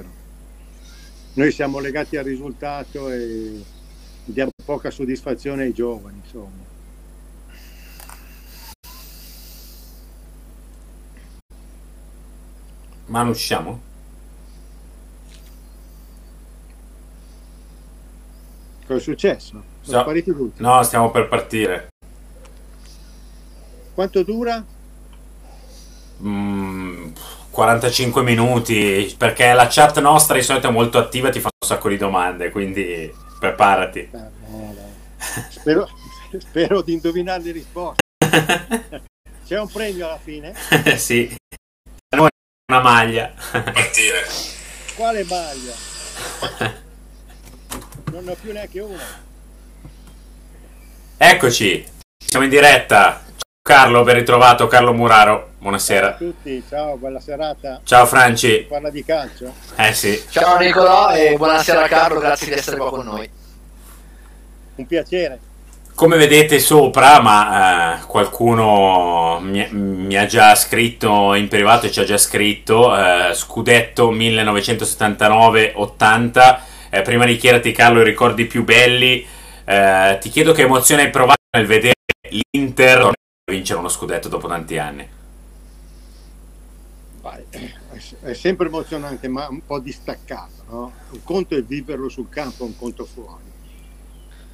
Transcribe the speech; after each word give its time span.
all'estero. 0.00 0.08
Noi 1.34 1.52
siamo 1.52 1.78
legati 1.78 2.16
al 2.16 2.24
risultato 2.24 3.10
e 3.10 3.62
diamo 4.24 4.50
poca 4.64 4.90
soddisfazione 4.90 5.62
ai 5.64 5.72
giovani, 5.72 6.20
insomma. 6.22 6.66
Ma 13.06 13.20
non 13.22 13.28
usciamo? 13.30 13.80
Cosa 18.86 18.98
è 18.98 19.02
successo? 19.02 19.62
Sono 19.80 19.96
So- 19.96 20.00
spariti 20.00 20.32
tutti. 20.32 20.62
No, 20.62 20.82
stiamo 20.82 21.10
per 21.10 21.28
partire. 21.28 21.88
Quanto 23.94 24.22
dura? 24.22 24.64
Mm, 26.22 26.87
45 27.50 28.22
minuti, 28.22 29.14
perché 29.16 29.52
la 29.52 29.66
chat 29.68 29.98
nostra 30.00 30.36
di 30.36 30.42
solito 30.42 30.68
è 30.68 30.70
molto 30.70 30.98
attiva 30.98 31.28
e 31.28 31.32
ti 31.32 31.40
fa 31.40 31.48
un 31.60 31.68
sacco 31.68 31.88
di 31.88 31.96
domande, 31.96 32.50
quindi 32.50 33.12
preparati. 33.38 34.10
Spero, 35.50 35.88
spero 36.38 36.82
di 36.82 36.92
indovinare 36.92 37.42
le 37.42 37.52
risposte. 37.52 38.02
C'è 39.46 39.58
un 39.58 39.68
premio 39.68 40.06
alla 40.06 40.18
fine? 40.22 40.54
sì. 40.96 41.34
Una 42.70 42.82
maglia. 42.82 43.32
Partire. 43.50 44.26
Quale 44.94 45.24
maglia? 45.24 45.72
Non 48.12 48.24
ne 48.24 48.30
ho 48.30 48.36
più 48.38 48.52
neanche 48.52 48.80
una. 48.80 49.26
Eccoci, 51.16 51.86
siamo 52.18 52.44
in 52.44 52.50
diretta. 52.50 53.22
Ciao 53.24 53.46
Carlo, 53.62 54.02
ben 54.02 54.16
ritrovato. 54.16 54.66
Carlo 54.66 54.92
Muraro, 54.92 55.47
Ciao 55.58 55.58
a 55.58 55.60
buonasera. 55.60 56.12
tutti, 56.14 56.62
ciao, 56.68 56.96
bella 56.96 57.18
serata. 57.18 57.80
Ciao 57.82 58.06
Franci. 58.06 58.66
Parla 58.68 58.90
di 58.90 59.04
calcio? 59.04 59.52
Eh 59.76 59.92
sì, 59.92 60.22
Ciao 60.30 60.56
Nicolò 60.56 61.10
e 61.10 61.34
buonasera 61.36 61.88
Carlo, 61.88 62.20
grazie 62.20 62.46
di 62.46 62.52
essere 62.52 62.76
qua 62.76 62.90
con 62.90 63.04
noi. 63.04 63.28
Un 64.76 64.86
piacere. 64.86 65.40
come 65.96 66.16
vedete 66.16 66.60
sopra, 66.60 67.20
ma 67.20 67.98
eh, 67.98 68.02
qualcuno 68.06 69.40
mi, 69.42 69.66
mi 69.72 70.16
ha 70.16 70.26
già 70.26 70.54
scritto 70.54 71.34
in 71.34 71.48
privato 71.48 71.86
e 71.86 71.90
ci 71.90 71.98
ha 71.98 72.04
già 72.04 72.18
scritto, 72.18 72.96
eh, 72.96 73.34
scudetto 73.34 74.12
1979-80. 74.12 76.58
Eh, 76.90 77.02
prima 77.02 77.24
di 77.24 77.36
chiederti 77.36 77.72
Carlo 77.72 78.00
i 78.00 78.04
ricordi 78.04 78.44
più 78.44 78.62
belli, 78.62 79.26
eh, 79.64 80.18
ti 80.20 80.28
chiedo 80.28 80.52
che 80.52 80.62
emozione 80.62 81.02
hai 81.02 81.10
provato 81.10 81.40
nel 81.56 81.66
vedere 81.66 81.94
l'Inter 82.52 83.10
vincere 83.50 83.80
uno 83.80 83.88
scudetto 83.88 84.28
dopo 84.28 84.46
tanti 84.46 84.78
anni. 84.78 85.16
È 88.20 88.32
sempre 88.32 88.66
emozionante, 88.68 89.28
ma 89.28 89.48
un 89.48 89.64
po' 89.64 89.78
distaccato. 89.78 90.62
No? 90.68 90.92
Un 91.10 91.22
conto 91.24 91.56
è 91.56 91.62
viverlo 91.62 92.08
sul 92.08 92.28
campo, 92.28 92.64
un 92.64 92.76
conto 92.76 93.04
fuori. 93.04 93.44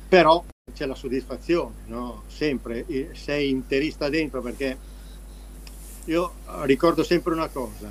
Però 0.08 0.44
c'è 0.72 0.86
la 0.86 0.94
soddisfazione, 0.94 1.74
no? 1.86 2.22
sempre 2.26 2.86
sei 3.12 3.50
interista 3.50 4.08
dentro 4.08 4.40
perché 4.40 4.76
io 6.06 6.34
ricordo 6.62 7.02
sempre 7.02 7.32
una 7.32 7.48
cosa, 7.48 7.90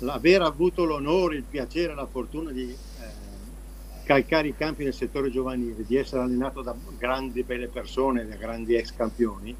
l'aver 0.00 0.42
avuto 0.42 0.84
l'onore, 0.84 1.36
il 1.36 1.42
piacere, 1.42 1.94
la 1.94 2.06
fortuna 2.06 2.50
di 2.50 2.70
eh, 2.70 2.76
calcare 4.04 4.48
i 4.48 4.56
campi 4.56 4.84
nel 4.84 4.94
settore 4.94 5.30
giovanile, 5.30 5.84
di 5.86 5.96
essere 5.96 6.22
allenato 6.22 6.62
da 6.62 6.74
grandi 6.98 7.42
belle 7.42 7.68
persone, 7.68 8.26
da 8.26 8.36
grandi 8.36 8.74
ex 8.74 8.94
campioni, 8.94 9.54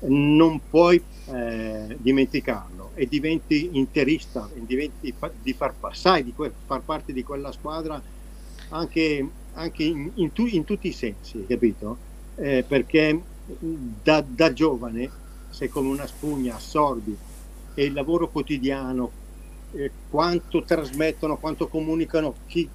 non 0.00 0.60
puoi 0.68 1.02
eh, 1.26 1.96
dimenticarlo 1.98 2.92
e 2.94 3.06
diventi 3.06 3.76
interista, 3.76 4.48
e 4.54 4.64
diventi 4.64 5.14
di 5.40 5.52
far, 5.54 5.74
sai 5.92 6.22
di 6.24 6.32
que- 6.32 6.54
far 6.64 6.82
parte 6.82 7.12
di 7.12 7.22
quella 7.22 7.52
squadra 7.52 8.02
anche, 8.68 9.28
anche 9.52 9.82
in, 9.84 10.10
in 10.16 10.32
tu- 10.32 10.46
in 10.46 10.64
tutti 10.64 10.88
i 10.88 10.92
sensi, 10.92 11.44
capito? 11.46 11.98
Eh, 12.34 12.64
perché 12.66 13.24
da, 13.44 14.20
da 14.26 14.52
giovane 14.52 15.10
sei 15.48 15.68
come 15.68 15.88
una 15.88 16.06
spugna, 16.06 16.56
assorbi 16.56 17.16
e 17.74 17.84
il 17.84 17.92
lavoro 17.92 18.30
quotidiano, 18.30 19.12
eh, 19.70 19.92
quanto 20.08 20.64
trasmettono, 20.64 21.38
quanto 21.38 21.68
comunicano 21.68 22.40
chi, 22.46 22.68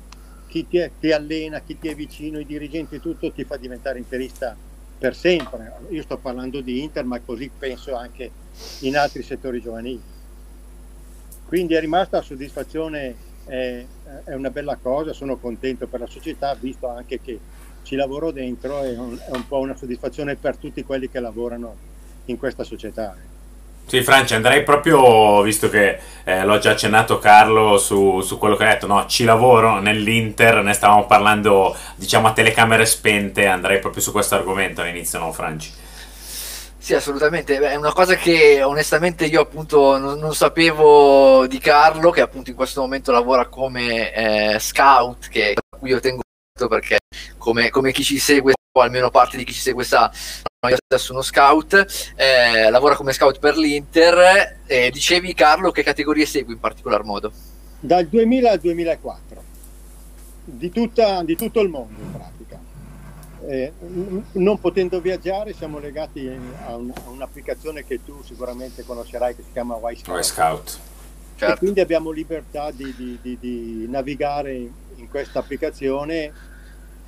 chi 0.45 0.67
ti, 0.67 0.77
è- 0.77 0.91
ti 0.99 1.11
allena, 1.11 1.61
chi 1.61 1.77
ti 1.77 1.87
è 1.87 1.95
vicino, 1.95 2.39
i 2.39 2.45
dirigenti, 2.45 2.99
tutto 2.99 3.31
ti 3.31 3.43
fa 3.45 3.57
diventare 3.57 3.99
interista 3.99 4.57
per 5.01 5.15
sempre. 5.15 5.71
Io 5.89 6.03
sto 6.03 6.17
parlando 6.17 6.61
di 6.61 6.83
Inter, 6.83 7.03
ma 7.05 7.19
così 7.21 7.49
penso 7.57 7.95
anche 7.95 8.29
in 8.81 8.95
altri 8.95 9.23
settori 9.23 9.59
giovanili. 9.59 9.99
Quindi 11.47 11.73
è 11.73 11.79
rimasta 11.79 12.17
la 12.17 12.23
soddisfazione, 12.23 13.15
è, 13.45 13.83
è 14.25 14.33
una 14.35 14.51
bella 14.51 14.77
cosa, 14.79 15.11
sono 15.11 15.37
contento 15.37 15.87
per 15.87 16.01
la 16.01 16.05
società, 16.05 16.53
visto 16.53 16.87
anche 16.87 17.19
che 17.19 17.39
ci 17.81 17.95
lavoro 17.95 18.29
dentro, 18.29 18.83
è 18.83 18.95
un, 18.95 19.17
è 19.17 19.31
un 19.31 19.47
po' 19.47 19.57
una 19.57 19.75
soddisfazione 19.75 20.35
per 20.35 20.57
tutti 20.57 20.83
quelli 20.83 21.09
che 21.09 21.19
lavorano 21.19 21.75
in 22.25 22.37
questa 22.37 22.63
società. 22.63 23.17
Sì, 23.91 24.03
Francia, 24.03 24.37
andrei 24.37 24.63
proprio, 24.63 25.41
visto 25.41 25.67
che 25.67 25.99
eh, 26.23 26.45
l'ho 26.45 26.59
già 26.59 26.71
accennato 26.71 27.19
Carlo 27.19 27.77
su, 27.77 28.21
su 28.21 28.37
quello 28.37 28.55
che 28.55 28.63
ha 28.63 28.69
detto, 28.69 28.87
no, 28.87 29.05
ci 29.05 29.25
lavoro 29.25 29.81
nell'Inter, 29.81 30.63
ne 30.63 30.71
stavamo 30.71 31.05
parlando, 31.05 31.75
diciamo, 31.95 32.29
a 32.29 32.31
telecamere 32.31 32.85
spente, 32.85 33.47
andrei 33.47 33.79
proprio 33.79 34.01
su 34.01 34.13
questo 34.13 34.35
argomento 34.35 34.79
all'inizio, 34.79 35.19
no, 35.19 35.33
Franci? 35.33 35.73
Sì, 36.77 36.93
assolutamente. 36.93 37.59
Beh, 37.59 37.71
È 37.71 37.75
una 37.75 37.91
cosa 37.91 38.15
che 38.15 38.63
onestamente 38.63 39.25
io 39.25 39.41
appunto 39.41 39.97
non, 39.97 40.17
non 40.19 40.33
sapevo 40.35 41.45
di 41.47 41.59
Carlo, 41.59 42.11
che 42.11 42.21
appunto 42.21 42.49
in 42.49 42.55
questo 42.55 42.79
momento 42.79 43.11
lavora 43.11 43.47
come 43.47 44.13
eh, 44.13 44.57
scout, 44.57 45.27
che 45.27 45.53
io 45.83 45.99
tengo 45.99 46.21
perché 46.69 46.99
come, 47.37 47.69
come 47.69 47.91
chi 47.91 48.05
ci 48.05 48.19
segue, 48.19 48.53
o 48.71 48.79
almeno 48.79 49.09
parte 49.09 49.35
di 49.35 49.43
chi 49.43 49.51
ci 49.51 49.59
segue 49.59 49.83
sa, 49.83 50.09
io 50.69 50.77
adesso 50.87 51.11
uno 51.13 51.23
scout, 51.23 52.13
eh, 52.15 52.69
lavora 52.69 52.95
come 52.95 53.13
scout 53.13 53.39
per 53.39 53.57
l'Inter. 53.57 54.59
E 54.67 54.91
dicevi 54.91 55.33
Carlo 55.33 55.71
che 55.71 55.81
categorie 55.81 56.27
segui 56.27 56.53
in 56.53 56.59
particolar 56.59 57.03
modo? 57.03 57.31
Dal 57.79 58.05
2000 58.05 58.51
al 58.51 58.59
2004, 58.59 59.43
di, 60.43 60.69
tutta- 60.69 61.23
di 61.23 61.35
tutto 61.35 61.61
il 61.61 61.69
mondo 61.69 61.99
in 61.99 62.11
pratica. 62.11 62.59
Eh, 63.47 63.71
n- 63.87 64.23
non 64.33 64.59
potendo 64.59 65.01
viaggiare 65.01 65.53
siamo 65.55 65.79
legati 65.79 66.27
a, 66.67 66.75
un- 66.75 66.93
a 66.93 67.09
un'applicazione 67.09 67.83
che 67.83 68.05
tu 68.05 68.21
sicuramente 68.23 68.83
conoscerai 68.83 69.35
che 69.35 69.41
si 69.41 69.49
chiama 69.51 69.77
Y 69.91 69.95
Scout. 70.21 70.79
e 71.33 71.39
Certo. 71.39 71.57
quindi 71.57 71.79
abbiamo 71.79 72.11
libertà 72.11 72.69
di, 72.69 72.93
di- 72.95 73.17
di- 73.19 73.37
di 73.39 73.87
navigare 73.89 74.53
in 74.53 75.09
questa 75.09 75.39
applicazione 75.39 76.31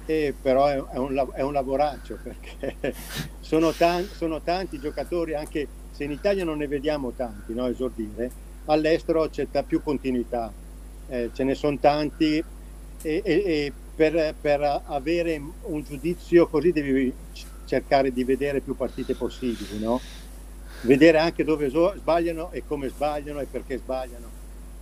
e 0.06 0.34
però 0.40 0.68
è, 0.68 0.84
è 0.94 0.98
un, 0.98 1.30
è 1.34 1.42
un 1.42 1.54
lavoraccio 1.54 2.18
perché 2.22 2.94
sono, 3.40 3.72
tan- 3.72 4.08
sono 4.14 4.42
tanti 4.42 4.80
giocatori 4.80 5.34
anche 5.34 5.68
se 5.92 6.04
in 6.04 6.12
Italia 6.12 6.44
non 6.44 6.58
ne 6.58 6.68
vediamo 6.68 7.12
tanti 7.12 7.54
no, 7.54 7.68
esordire 7.68 8.32
all'estero 8.66 9.30
c'è 9.30 9.48
più 9.66 9.82
continuità 9.82 10.52
eh, 11.08 11.30
ce 11.34 11.44
ne 11.44 11.56
sono 11.56 11.78
tanti 11.80 12.38
e, 12.38 12.44
e- 13.02 13.22
e 13.24 13.74
per, 13.96 14.36
per 14.40 14.82
avere 14.86 15.40
un 15.64 15.84
giudizio 15.84 16.48
così 16.48 16.72
devi 16.72 17.14
cercare 17.66 18.12
di 18.12 18.24
vedere 18.24 18.60
più 18.62 18.76
partite 18.76 19.14
possibili 19.14 19.80
no? 19.80 20.02
vedere 20.84 21.18
anche 21.18 21.44
dove 21.44 21.70
sbagliano 21.70 22.52
e 22.52 22.64
come 22.66 22.90
sbagliano 22.90 23.40
e 23.40 23.46
perché 23.46 23.78
sbagliano. 23.78 24.28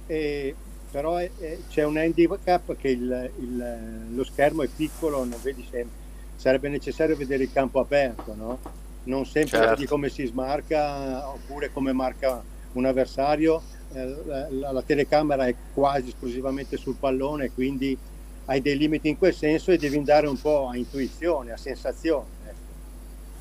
E, 0.08 0.56
però 0.92 1.16
è- 1.16 1.32
è- 1.40 1.58
c'è 1.70 1.84
un 1.84 1.98
handicap 1.98 2.76
che 2.76 2.90
il- 2.90 3.32
il- 3.40 4.08
lo 4.14 4.24
schermo 4.24 4.62
è 4.64 4.68
piccolo, 4.68 5.20
non 5.24 5.40
vedi 5.42 5.66
sempre. 5.70 6.00
Sarebbe 6.36 6.70
necessario 6.70 7.16
vedere 7.16 7.44
il 7.44 7.52
campo 7.54 7.80
aperto, 7.80 8.34
no? 8.36 8.60
non 9.04 9.26
sempre 9.26 9.58
Certo. 9.58 9.70
vedi 9.76 9.88
come 9.88 10.10
si 10.10 10.26
smarca 10.28 11.28
oppure 11.30 11.72
come 11.72 11.92
marca 11.92 12.44
un 12.74 12.86
avversario. 12.86 13.62
Eh, 13.94 14.16
La, 14.26 14.72
la- 14.72 14.82
telecamera 14.84 15.48
è 15.48 15.56
quasi 15.74 16.10
esclusivamente 16.10 16.78
sul 16.78 16.96
pallone, 16.96 17.52
quindi 17.52 17.98
hai 18.46 18.62
dei 18.62 18.78
limiti 18.78 19.10
in 19.10 19.18
quel 19.18 19.34
senso 19.34 19.72
e 19.72 19.78
devi 19.78 19.98
andare 19.98 20.28
un 20.28 20.40
po' 20.40 20.68
a 20.70 20.78
intuizione, 20.78 21.52
a 21.52 21.58
sensazione. 21.58 22.26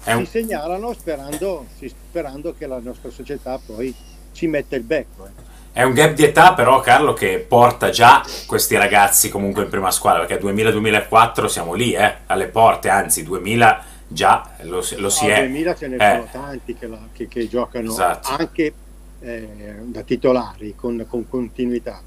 ecco 0.02 0.18
un- 0.18 0.24
si 0.24 0.30
segnalano 0.30 0.92
sperando, 0.94 1.66
sperando 1.78 2.54
che 2.56 2.66
la 2.66 2.78
nostra 2.80 3.10
società 3.10 3.58
poi 3.64 3.94
ci 4.32 4.46
metta 4.46 4.76
il 4.76 4.82
becco. 4.82 5.26
eh. 5.26 5.30
È 5.72 5.82
un 5.84 5.92
gap 5.94 6.14
di 6.14 6.24
età 6.24 6.52
però 6.54 6.80
Carlo 6.80 7.12
che 7.12 7.44
porta 7.46 7.90
già 7.90 8.24
questi 8.46 8.76
ragazzi 8.76 9.28
comunque 9.28 9.62
in 9.62 9.68
prima 9.70 9.92
squadra 9.92 10.24
perché 10.24 10.44
2000-2004 10.44 11.46
siamo 11.46 11.74
lì 11.74 11.92
eh, 11.92 12.16
alle 12.26 12.48
porte, 12.48 12.88
anzi 12.88 13.22
2000 13.22 13.84
già 14.08 14.50
lo, 14.62 14.82
si- 14.82 14.96
lo 14.96 15.08
si 15.08 15.30
A 15.30 15.36
è. 15.36 15.40
2000 15.42 15.74
ce 15.76 15.86
ne 15.86 15.96
Eh. 15.96 16.10
sono 16.28 16.44
tanti 16.44 16.74
che, 16.74 16.86
la- 16.88 16.98
che- 17.12 17.28
che 17.28 17.48
giocano 17.48 17.88
Esatto. 17.88 18.30
anche 18.36 18.72
eh, 19.20 19.48
da 19.84 20.02
titolari 20.02 20.74
con, 20.74 21.04
con 21.08 21.28
continuità. 21.28 22.02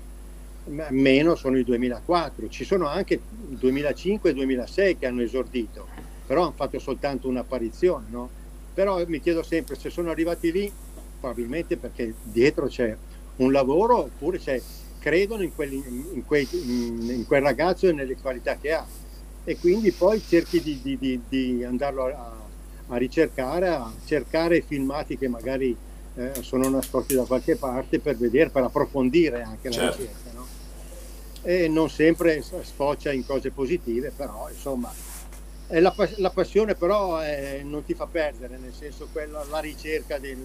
Meno 0.89 1.35
sono 1.35 1.57
i 1.57 1.63
2004, 1.63 2.49
ci 2.49 2.63
sono 2.65 2.87
anche 2.87 3.19
2005 3.31 4.29
e 4.29 4.33
2006 4.33 4.97
che 4.97 5.05
hanno 5.05 5.21
esordito, 5.21 5.87
però 6.25 6.43
hanno 6.43 6.53
fatto 6.55 6.79
soltanto 6.79 7.27
un'apparizione. 7.27 8.05
No? 8.09 8.29
Però 8.73 9.01
mi 9.07 9.19
chiedo 9.21 9.43
sempre 9.43 9.75
se 9.75 9.89
sono 9.89 10.09
arrivati 10.09 10.51
lì, 10.51 10.71
probabilmente 11.19 11.77
perché 11.77 12.13
dietro 12.23 12.67
c'è 12.67 12.95
un 13.37 13.51
lavoro 13.51 13.97
oppure 13.97 14.39
c'è 14.39 14.61
credono 14.99 15.43
in, 15.43 15.53
quelli, 15.53 15.83
in, 16.13 16.25
quei, 16.25 16.47
in, 16.51 17.25
quel 17.27 17.41
ragazzo 17.41 17.87
e 17.87 17.91
nelle 17.91 18.15
qualità 18.15 18.57
che 18.57 18.71
ha 18.71 18.85
e 19.43 19.57
quindi 19.57 19.91
poi 19.91 20.21
cerchi 20.25 20.61
di, 20.61 20.79
di, 20.81 20.97
di, 20.97 21.21
di 21.27 21.63
andarlo 21.65 22.05
a, 22.05 22.33
a, 22.87 22.97
ricercare, 22.97 23.67
a 23.67 23.91
cercare 24.05 24.61
filmati 24.61 25.17
che 25.17 25.27
magari 25.27 25.75
eh, 26.15 26.31
sono 26.39 26.69
nascosti 26.69 27.15
da 27.15 27.25
qualche 27.25 27.57
parte 27.57 27.99
per 27.99 28.15
vedere, 28.15 28.49
per 28.49 28.63
approfondire 28.63 29.41
anche 29.41 29.67
la 29.67 29.75
certo. 29.75 29.97
ricerca. 29.97 30.31
No? 30.33 30.45
E 31.41 31.67
non 31.67 31.89
sempre 31.89 32.41
sfocia 32.41 33.11
in 33.11 33.25
cose 33.25 33.51
positive, 33.51 34.13
però 34.15 34.47
insomma 34.49 34.93
la, 35.67 35.93
la, 36.17 36.29
passione 36.29 36.75
però 36.75 37.17
è, 37.17 37.61
non 37.63 37.83
ti 37.83 37.93
fa 37.93 38.05
perdere, 38.05 38.57
nel 38.57 38.73
senso 38.73 39.07
quella, 39.11 39.43
la 39.49 39.59
ricerca 39.59 40.19
del, 40.19 40.37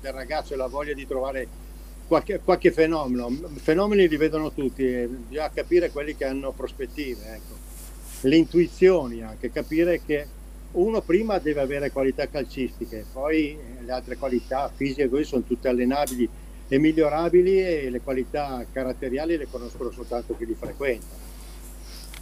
del, 0.00 0.12
ragazzo 0.12 0.54
e 0.54 0.56
la 0.56 0.68
voglia 0.68 0.94
di 0.94 1.06
trovare 1.06 1.46
qualche, 2.10 2.40
qualche 2.42 2.72
fenomeno. 2.72 3.30
Fenomeni 3.54 4.08
li 4.08 4.16
vedono 4.16 4.50
tutti, 4.52 4.82
bisogna 4.82 5.48
capire 5.50 5.92
quelli 5.92 6.16
che 6.16 6.24
hanno 6.24 6.50
prospettive. 6.50 7.34
Ecco 7.34 7.68
le 8.22 8.36
intuizioni 8.36 9.22
anche, 9.22 9.50
capire 9.50 10.02
che 10.04 10.26
uno 10.72 11.00
prima 11.00 11.38
deve 11.38 11.60
avere 11.60 11.90
qualità 11.90 12.28
calcistiche, 12.28 13.06
poi 13.12 13.56
le 13.84 13.92
altre 13.92 14.16
qualità 14.16 14.70
fisiche 14.74 15.08
così 15.08 15.24
sono 15.24 15.42
tutte 15.42 15.68
allenabili 15.68 16.28
e 16.68 16.78
migliorabili 16.78 17.60
e 17.60 17.90
le 17.90 18.00
qualità 18.00 18.64
caratteriali 18.70 19.36
le 19.36 19.48
conoscono 19.48 19.90
soltanto 19.90 20.36
chi 20.36 20.46
li 20.46 20.54
frequenta. 20.54 21.29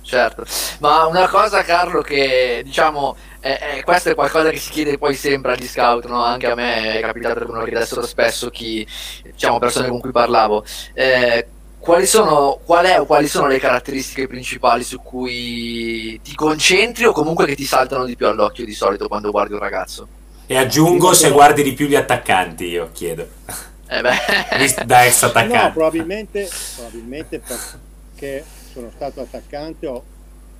Certo, 0.08 0.43
ma 0.78 1.05
una 1.05 1.28
cosa 1.28 1.62
Carlo 1.64 2.00
che 2.00 2.62
diciamo, 2.64 3.14
è, 3.40 3.58
è, 3.76 3.84
questo 3.84 4.08
è 4.08 4.14
qualcosa 4.14 4.49
che 4.49 4.56
si 4.56 4.70
chiede 4.70 4.96
poi 4.96 5.14
sempre 5.14 5.52
agli 5.52 5.66
scout, 5.66 6.06
no? 6.06 6.25
anche 6.25 6.46
a 6.50 6.55
me 6.55 6.94
è 6.94 7.00
capitato 7.02 7.40
che 7.40 7.52
me 7.52 7.58
lo 7.58 7.64
chiedessero 7.64 8.06
spesso 8.06 8.49
chi, 8.49 8.87
diciamo, 9.22 9.58
persone 9.58 9.88
con 9.88 10.00
cui 10.00 10.10
parlavo. 10.10 10.64
Eh, 10.94 11.46
quali 11.78 12.06
sono, 12.06 12.58
qual 12.64 12.87
è, 12.87 13.05
quali 13.05 13.28
sono 13.28 13.49
le 13.49 13.58
caratteristiche 13.58 14.26
principali 14.26 14.82
su 14.82 14.99
cui 15.02 16.19
ti 16.22 16.34
concentri 16.34 17.05
o 17.05 17.12
comunque 17.12 17.44
che 17.44 17.55
ti 17.55 17.64
saltano 17.64 18.06
di 18.06 18.16
più 18.16 18.28
all'occhio 18.28 18.64
di 18.64 18.72
solito 18.72 19.08
quando 19.08 19.31
guardi 19.31 19.52
un 19.52 19.58
ragazzo? 19.60 20.08
E 20.46 20.56
aggiungo 20.56 21.12
se 21.12 21.31
guardi 21.31 21.62
di 21.62 21.75
più 21.75 21.87
gli 21.87 21.96
attaccanti, 21.96 22.64
io 22.64 22.88
chiedo. 22.94 23.28
Eh 23.87 24.00
beh. 24.00 24.84
da 24.87 25.05
ex 25.05 25.22
attaccante. 25.22 25.56
No, 25.58 25.72
probabilmente, 25.72 26.49
probabilmente 26.76 27.40
perché 27.40 28.56
sono 28.70 28.91
stato 28.94 29.20
attaccante 29.20 29.87
ho 29.87 30.03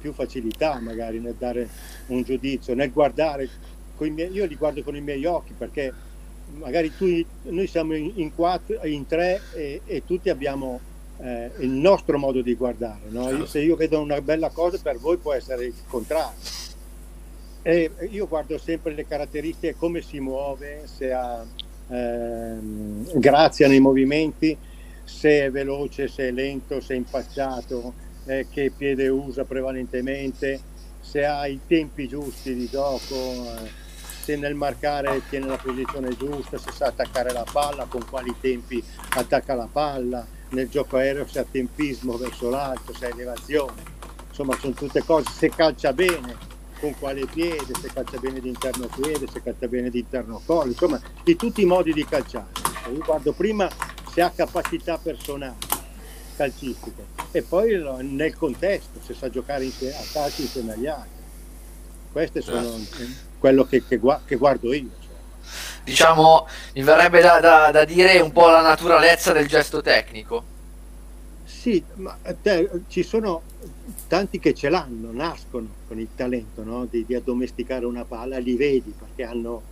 più 0.01 0.13
facilità 0.13 0.79
magari 0.81 1.19
nel 1.19 1.35
dare 1.37 1.69
un 2.07 2.23
giudizio, 2.23 2.75
nel 2.75 2.93
guardare, 2.93 3.49
miei, 3.99 4.31
io 4.31 4.47
li 4.47 4.55
guardo 4.55 4.83
con 4.83 4.95
i 4.95 5.01
miei 5.01 5.25
occhi 5.25 5.55
perché 5.57 5.93
magari 6.57 6.95
tu, 6.97 7.07
noi 7.43 7.67
siamo 7.67 7.95
in, 7.95 8.13
in, 8.15 8.35
quattro, 8.35 8.85
in 8.87 9.07
tre 9.07 9.41
e, 9.55 9.81
e 9.85 10.05
tutti 10.07 10.31
abbiamo 10.31 10.81
eh, 11.21 11.51
il 11.59 11.71
nostro 11.71 12.19
modo 12.19 12.41
di 12.41 12.55
guardare. 12.55 13.09
No? 13.09 13.29
Certo. 13.29 13.47
Se 13.47 13.61
io 13.61 13.77
vedo 13.77 14.01
una 14.01 14.21
bella 14.21 14.51
cosa 14.51 14.79
per 14.81 14.99
voi 14.99 15.17
può 15.17 15.33
essere 15.33 15.67
il 15.67 15.75
contrario. 15.87 16.57
E 17.63 17.91
io 18.11 18.27
guardo 18.29 18.57
sempre 18.57 18.95
le 18.95 19.07
caratteristiche, 19.07 19.75
come 19.77 20.01
si 20.01 20.21
muove, 20.21 20.83
se 20.85 21.13
ha 21.13 21.45
ehm, 21.89 23.19
grazia 23.19 23.69
nei 23.69 23.81
movimenti, 23.81 24.57
se 25.09 25.47
è 25.47 25.51
veloce, 25.51 26.07
se 26.07 26.29
è 26.29 26.31
lento, 26.31 26.81
se 26.81 26.93
è 26.93 26.97
impacciato, 26.97 27.95
eh, 28.27 28.47
che 28.51 28.71
piede 28.77 29.09
usa 29.09 29.45
prevalentemente, 29.45 30.61
se 31.01 31.25
ha 31.25 31.47
i 31.47 31.61
tempi 31.67 32.07
giusti 32.07 32.55
di 32.55 32.69
gioco, 32.69 33.15
eh, 33.15 33.71
se 34.23 34.37
nel 34.37 34.55
marcare 34.55 35.23
tiene 35.31 35.47
la 35.47 35.57
posizione 35.57 36.15
giusta, 36.15 36.59
se 36.59 36.71
sa 36.71 36.89
attaccare 36.89 37.33
la 37.33 37.47
palla, 37.51 37.87
con 37.89 38.05
quali 38.09 38.35
tempi 38.39 38.85
attacca 39.15 39.55
la 39.55 39.69
palla 39.71 40.27
nel 40.51 40.69
gioco 40.69 40.97
aereo 40.97 41.27
se 41.27 41.39
ha 41.39 41.47
tempismo 41.51 42.17
verso 42.17 42.51
l'alto, 42.51 42.95
se 42.95 43.07
ha 43.07 43.09
elevazione, 43.09 43.83
insomma 44.29 44.57
sono 44.59 44.75
tutte 44.75 45.03
cose, 45.03 45.31
se 45.31 45.49
calcia 45.49 45.93
bene, 45.95 46.37
con 46.79 46.95
quale 46.99 47.27
piede, 47.27 47.73
se 47.81 47.91
calcia 47.93 48.19
bene 48.19 48.41
di 48.41 48.49
interno 48.49 48.89
piede, 49.01 49.27
se 49.33 49.43
calcia 49.43 49.67
bene 49.67 49.91
di 49.91 50.01
interno 50.01 50.41
collo, 50.45 50.71
insomma 50.71 51.01
di 51.25 51.35
tutti 51.35 51.63
i 51.63 51.67
modi 51.67 51.93
di 51.93 52.05
calciare. 52.05 52.67
Io 52.93 53.05
guardo 53.05 53.33
prima 53.33 53.69
se 54.13 54.21
ha 54.21 54.31
capacità 54.31 54.99
personali 54.99 55.57
calcistiche 56.37 57.05
e 57.33 57.43
poi 57.43 57.83
nel 58.03 58.37
contesto, 58.37 59.01
se 59.05 59.13
sa 59.13 59.29
giocare 59.29 59.67
a 59.67 60.05
calcio 60.13 60.43
insieme 60.43 60.73
agli 60.73 60.87
altri. 60.87 61.17
Queste 62.13 62.41
sono 62.41 62.79
certo. 62.79 63.13
quello 63.39 63.65
che, 63.65 63.85
che, 63.85 64.01
che 64.25 64.37
guardo 64.37 64.73
io 64.73 65.07
diciamo, 65.85 66.47
mi 66.75 66.83
verrebbe 66.83 67.21
da, 67.21 67.41
da, 67.41 67.71
da, 67.71 67.85
dire 67.85 68.21
un 68.21 68.33
po' 68.33 68.49
la 68.49 68.61
naturalezza 68.61 69.33
del 69.33 69.47
gesto 69.47 69.81
tecnico. 69.81 70.57
Sì, 71.45 71.83
ma 71.95 72.17
te, 72.41 72.83
ci 72.89 73.03
sono 73.03 73.43
tanti 74.07 74.39
che 74.39 74.55
ce 74.55 74.69
l'hanno, 74.69 75.11
nascono 75.13 75.67
con 75.87 75.99
il 75.99 76.09
talento 76.15 76.63
no? 76.63 76.87
di, 76.87 77.05
di, 77.07 77.15
addomesticare 77.15 77.85
una 77.85 78.05
palla, 78.05 78.39
li 78.39 78.55
vedi 78.55 78.95
perché 78.97 79.25
hanno 79.25 79.63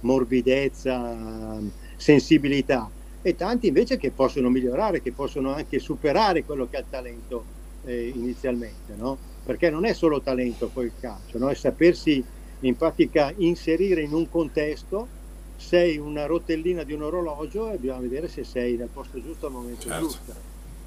morbidezza, 0.00 1.58
sensibilità 1.96 2.90
e 3.26 3.34
tanti 3.34 3.66
invece 3.66 3.96
che 3.96 4.12
possono 4.12 4.48
migliorare, 4.50 5.02
che 5.02 5.10
possono 5.10 5.52
anche 5.52 5.80
superare 5.80 6.44
quello 6.44 6.68
che 6.70 6.76
ha 6.76 6.80
il 6.80 6.86
talento 6.88 7.44
eh, 7.84 8.12
inizialmente, 8.14 8.94
no? 8.94 9.18
perché 9.44 9.68
non 9.68 9.84
è 9.84 9.94
solo 9.94 10.20
talento 10.20 10.68
poi 10.68 10.84
il 10.84 10.92
calcio, 11.00 11.36
no? 11.36 11.48
è 11.48 11.54
sapersi 11.54 12.24
in 12.60 12.76
pratica 12.76 13.32
inserire 13.38 14.00
in 14.00 14.12
un 14.12 14.30
contesto 14.30 15.08
sei 15.56 15.98
una 15.98 16.26
rotellina 16.26 16.84
di 16.84 16.92
un 16.92 17.02
orologio 17.02 17.72
e 17.72 17.78
bisogna 17.78 17.98
vedere 17.98 18.28
se 18.28 18.44
sei 18.44 18.76
nel 18.76 18.90
posto 18.92 19.20
giusto 19.20 19.46
al 19.46 19.52
momento 19.52 19.88
certo. 19.88 20.06
giusto. 20.06 20.34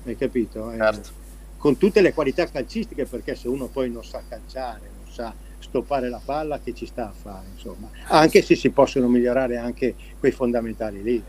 Hai 0.06 0.16
capito? 0.16 0.72
Eh, 0.72 0.78
certo. 0.78 1.10
con 1.58 1.76
tutte 1.76 2.00
le 2.00 2.14
qualità 2.14 2.48
calcistiche, 2.50 3.04
perché 3.04 3.36
se 3.36 3.50
uno 3.50 3.68
poi 3.68 3.92
non 3.92 4.06
sa 4.06 4.24
calciare, 4.26 4.90
non 4.96 5.12
sa 5.12 5.34
stoppare 5.60 6.08
la 6.08 6.22
palla, 6.24 6.62
che 6.64 6.74
ci 6.74 6.86
sta 6.86 7.10
a 7.10 7.12
fare? 7.12 7.48
Insomma, 7.54 7.90
anche 8.06 8.42
se 8.42 8.56
si 8.56 8.70
possono 8.70 9.10
migliorare 9.10 9.58
anche 9.58 9.94
quei 10.18 10.32
fondamentali 10.32 11.04
lì. 11.04 11.22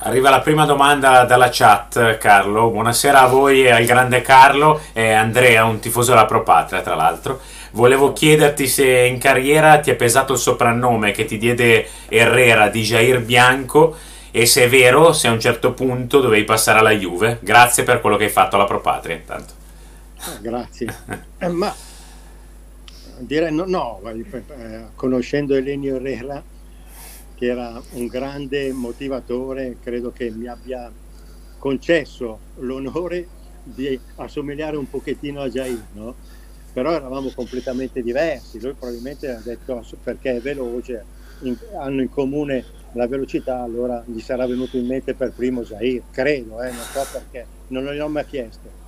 Arriva 0.00 0.28
la 0.28 0.40
prima 0.40 0.66
domanda 0.66 1.24
dalla 1.24 1.48
chat, 1.50 2.18
Carlo. 2.18 2.68
Buonasera 2.68 3.22
a 3.22 3.26
voi 3.28 3.64
e 3.64 3.70
al 3.70 3.86
grande 3.86 4.20
Carlo 4.20 4.78
e 4.92 5.12
Andrea, 5.12 5.64
un 5.64 5.80
tifoso 5.80 6.10
della 6.10 6.26
Propatria, 6.26 6.82
tra 6.82 6.94
l'altro. 6.94 7.40
Volevo 7.72 8.12
chiederti 8.12 8.66
se 8.66 8.86
in 9.06 9.18
carriera 9.18 9.80
ti 9.80 9.90
è 9.90 9.94
pesato 9.94 10.34
il 10.34 10.38
soprannome 10.38 11.12
che 11.12 11.24
ti 11.24 11.38
diede 11.38 11.88
Herrera 12.08 12.68
di 12.68 12.82
Jair 12.82 13.22
Bianco 13.22 13.96
e 14.30 14.44
se 14.44 14.64
è 14.64 14.68
vero, 14.68 15.14
se 15.14 15.28
a 15.28 15.32
un 15.32 15.40
certo 15.40 15.72
punto 15.72 16.20
dovevi 16.20 16.44
passare 16.44 16.80
alla 16.80 16.92
Juve. 16.92 17.38
Grazie 17.40 17.82
per 17.82 18.02
quello 18.02 18.18
che 18.18 18.24
hai 18.24 18.30
fatto 18.30 18.56
alla 18.56 18.66
Propatria, 18.66 19.16
intanto. 19.16 19.54
Ah, 20.18 20.36
grazie. 20.42 20.94
eh, 21.38 21.48
ma 21.48 21.74
direi 23.16 23.50
no, 23.50 23.64
no 23.66 24.00
eh, 24.04 24.84
conoscendo 24.94 25.54
Elenio 25.54 25.96
Herrera, 25.96 26.42
che 27.36 27.46
era 27.46 27.80
un 27.92 28.06
grande 28.06 28.72
motivatore, 28.72 29.76
credo 29.82 30.10
che 30.10 30.30
mi 30.30 30.46
abbia 30.46 30.90
concesso 31.58 32.38
l'onore 32.60 33.28
di 33.62 33.98
assomigliare 34.16 34.76
un 34.76 34.88
pochettino 34.88 35.42
a 35.42 35.48
Jair, 35.48 35.82
no? 35.92 36.14
però 36.72 36.92
eravamo 36.92 37.30
completamente 37.34 38.02
diversi. 38.02 38.60
Lui 38.60 38.72
probabilmente 38.72 39.30
ha 39.30 39.40
detto 39.42 39.84
perché 40.02 40.36
è 40.36 40.40
veloce, 40.40 41.04
in, 41.40 41.56
hanno 41.78 42.02
in 42.02 42.10
comune 42.10 42.64
la 42.92 43.06
velocità, 43.06 43.60
allora 43.60 44.02
gli 44.06 44.20
sarà 44.20 44.46
venuto 44.46 44.76
in 44.76 44.86
mente 44.86 45.14
per 45.14 45.32
primo 45.32 45.62
Jair, 45.62 46.02
credo, 46.10 46.62
eh, 46.62 46.70
non 46.70 46.84
so 46.84 47.04
perché, 47.12 47.46
non 47.68 47.84
l'ho 47.84 48.08
mai 48.08 48.26
chiesto. 48.26 48.84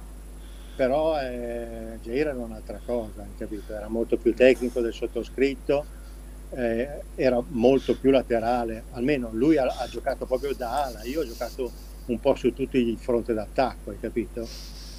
Però 0.77 1.21
eh, 1.21 1.99
Jair 2.03 2.29
era 2.29 2.39
un'altra 2.39 2.81
cosa, 2.85 3.27
capito? 3.37 3.75
era 3.75 3.89
molto 3.89 4.17
più 4.17 4.35
tecnico 4.35 4.81
del 4.81 4.93
sottoscritto, 4.93 5.85
eh, 6.51 6.89
era 7.15 7.43
molto 7.49 7.97
più 7.97 8.11
laterale, 8.11 8.85
almeno 8.93 9.31
lui 9.33 9.57
ha, 9.57 9.65
ha, 9.65 9.89
giocato 9.89 10.27
proprio 10.27 10.55
da 10.55 10.85
ala, 10.85 11.03
io 11.05 11.21
ho 11.21 11.27
giocato 11.27 11.71
un 12.07 12.21
po' 12.21 12.35
su 12.35 12.53
tutti 12.55 12.79
i 12.79 12.97
fronti 12.99 13.33
d'attacco, 13.33 13.91
hai 13.91 14.01
capito? 14.01 14.47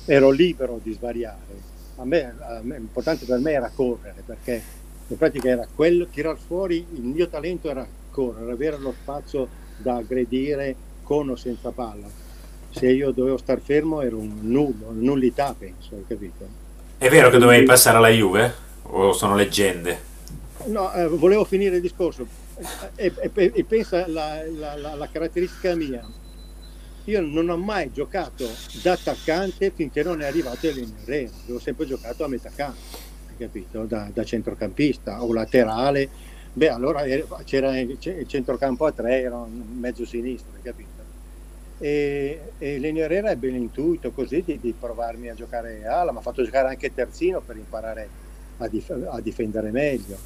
Ero 0.05 0.29
libero 0.29 0.79
di 0.81 0.93
svariare 0.93 1.77
a 1.99 2.05
me, 2.05 2.35
a 2.39 2.59
me, 2.61 2.77
l'importante 2.77 3.25
per 3.25 3.39
me 3.39 3.51
era 3.51 3.71
correre 3.73 4.23
perché 4.25 4.61
in 5.07 5.17
pratica 5.17 5.49
era 5.49 5.67
quello, 5.73 6.05
tirar 6.07 6.37
fuori 6.37 6.85
il 6.93 7.01
mio 7.01 7.27
talento 7.27 7.69
era 7.69 7.85
correre, 8.11 8.51
avere 8.51 8.77
lo 8.77 8.93
spazio 9.01 9.47
da 9.77 9.95
aggredire 9.95 10.75
con 11.03 11.29
o 11.29 11.35
senza 11.35 11.71
palla. 11.71 12.07
Se 12.71 12.87
io 12.87 13.11
dovevo 13.11 13.37
star 13.37 13.59
fermo 13.59 14.01
ero 14.01 14.17
un 14.17 14.39
nullo, 14.41 14.91
nullità 14.91 15.55
penso, 15.57 15.95
hai 15.95 16.05
capito? 16.07 16.47
È 16.97 17.09
vero 17.09 17.29
che 17.29 17.37
dovevi 17.39 17.65
passare 17.65 17.97
alla 17.97 18.09
Juve? 18.09 18.53
O 18.83 19.11
sono 19.13 19.35
leggende? 19.35 20.08
No, 20.65 20.93
eh, 20.93 21.07
volevo 21.07 21.45
finire 21.45 21.77
il 21.77 21.81
discorso. 21.81 22.27
E, 22.95 23.11
e, 23.33 23.51
e 23.55 23.63
pensa 23.63 24.07
la, 24.07 24.43
la, 24.49 24.75
la, 24.75 24.95
la 24.95 25.09
caratteristica 25.09 25.75
mia, 25.75 26.05
io 27.05 27.21
non 27.21 27.49
ho 27.49 27.57
mai 27.57 27.91
giocato 27.91 28.47
da 28.83 28.91
attaccante 28.91 29.71
finché 29.71 30.03
non 30.03 30.21
è 30.21 30.25
arrivato 30.25 30.67
Elena 30.67 30.93
Herrera, 31.01 31.31
ho 31.49 31.59
sempre 31.59 31.85
giocato 31.85 32.23
a 32.23 32.27
metà 32.27 32.51
campo, 32.53 32.97
capito? 33.37 33.85
Da, 33.85 34.09
da, 34.13 34.23
centrocampista 34.23 35.23
o 35.23 35.33
laterale. 35.33 36.09
Beh, 36.51 36.69
allora 36.69 37.03
c'era 37.45 37.79
il 37.79 38.25
centrocampo 38.27 38.85
a 38.85 38.91
tre, 38.91 39.21
era 39.21 39.43
mezzo 39.47 40.05
sinistro, 40.05 40.51
capito? 40.61 40.99
e, 41.79 42.51
e 42.57 42.77
Lenio 42.77 43.05
Herrera 43.05 43.31
ebbe 43.31 43.47
l'intuito 43.47 44.11
così 44.11 44.43
di, 44.45 44.59
di 44.59 44.75
provarmi 44.77 45.29
a 45.29 45.33
giocare 45.33 45.85
ala, 45.85 46.11
mi 46.11 46.17
ha 46.17 46.21
fatto 46.21 46.43
giocare 46.43 46.67
anche 46.67 46.93
terzino 46.93 47.39
per 47.39 47.55
imparare 47.55 48.07
a, 48.57 48.67
dif- 48.67 49.07
a 49.09 49.19
difendere 49.21 49.71
meglio. 49.71 50.17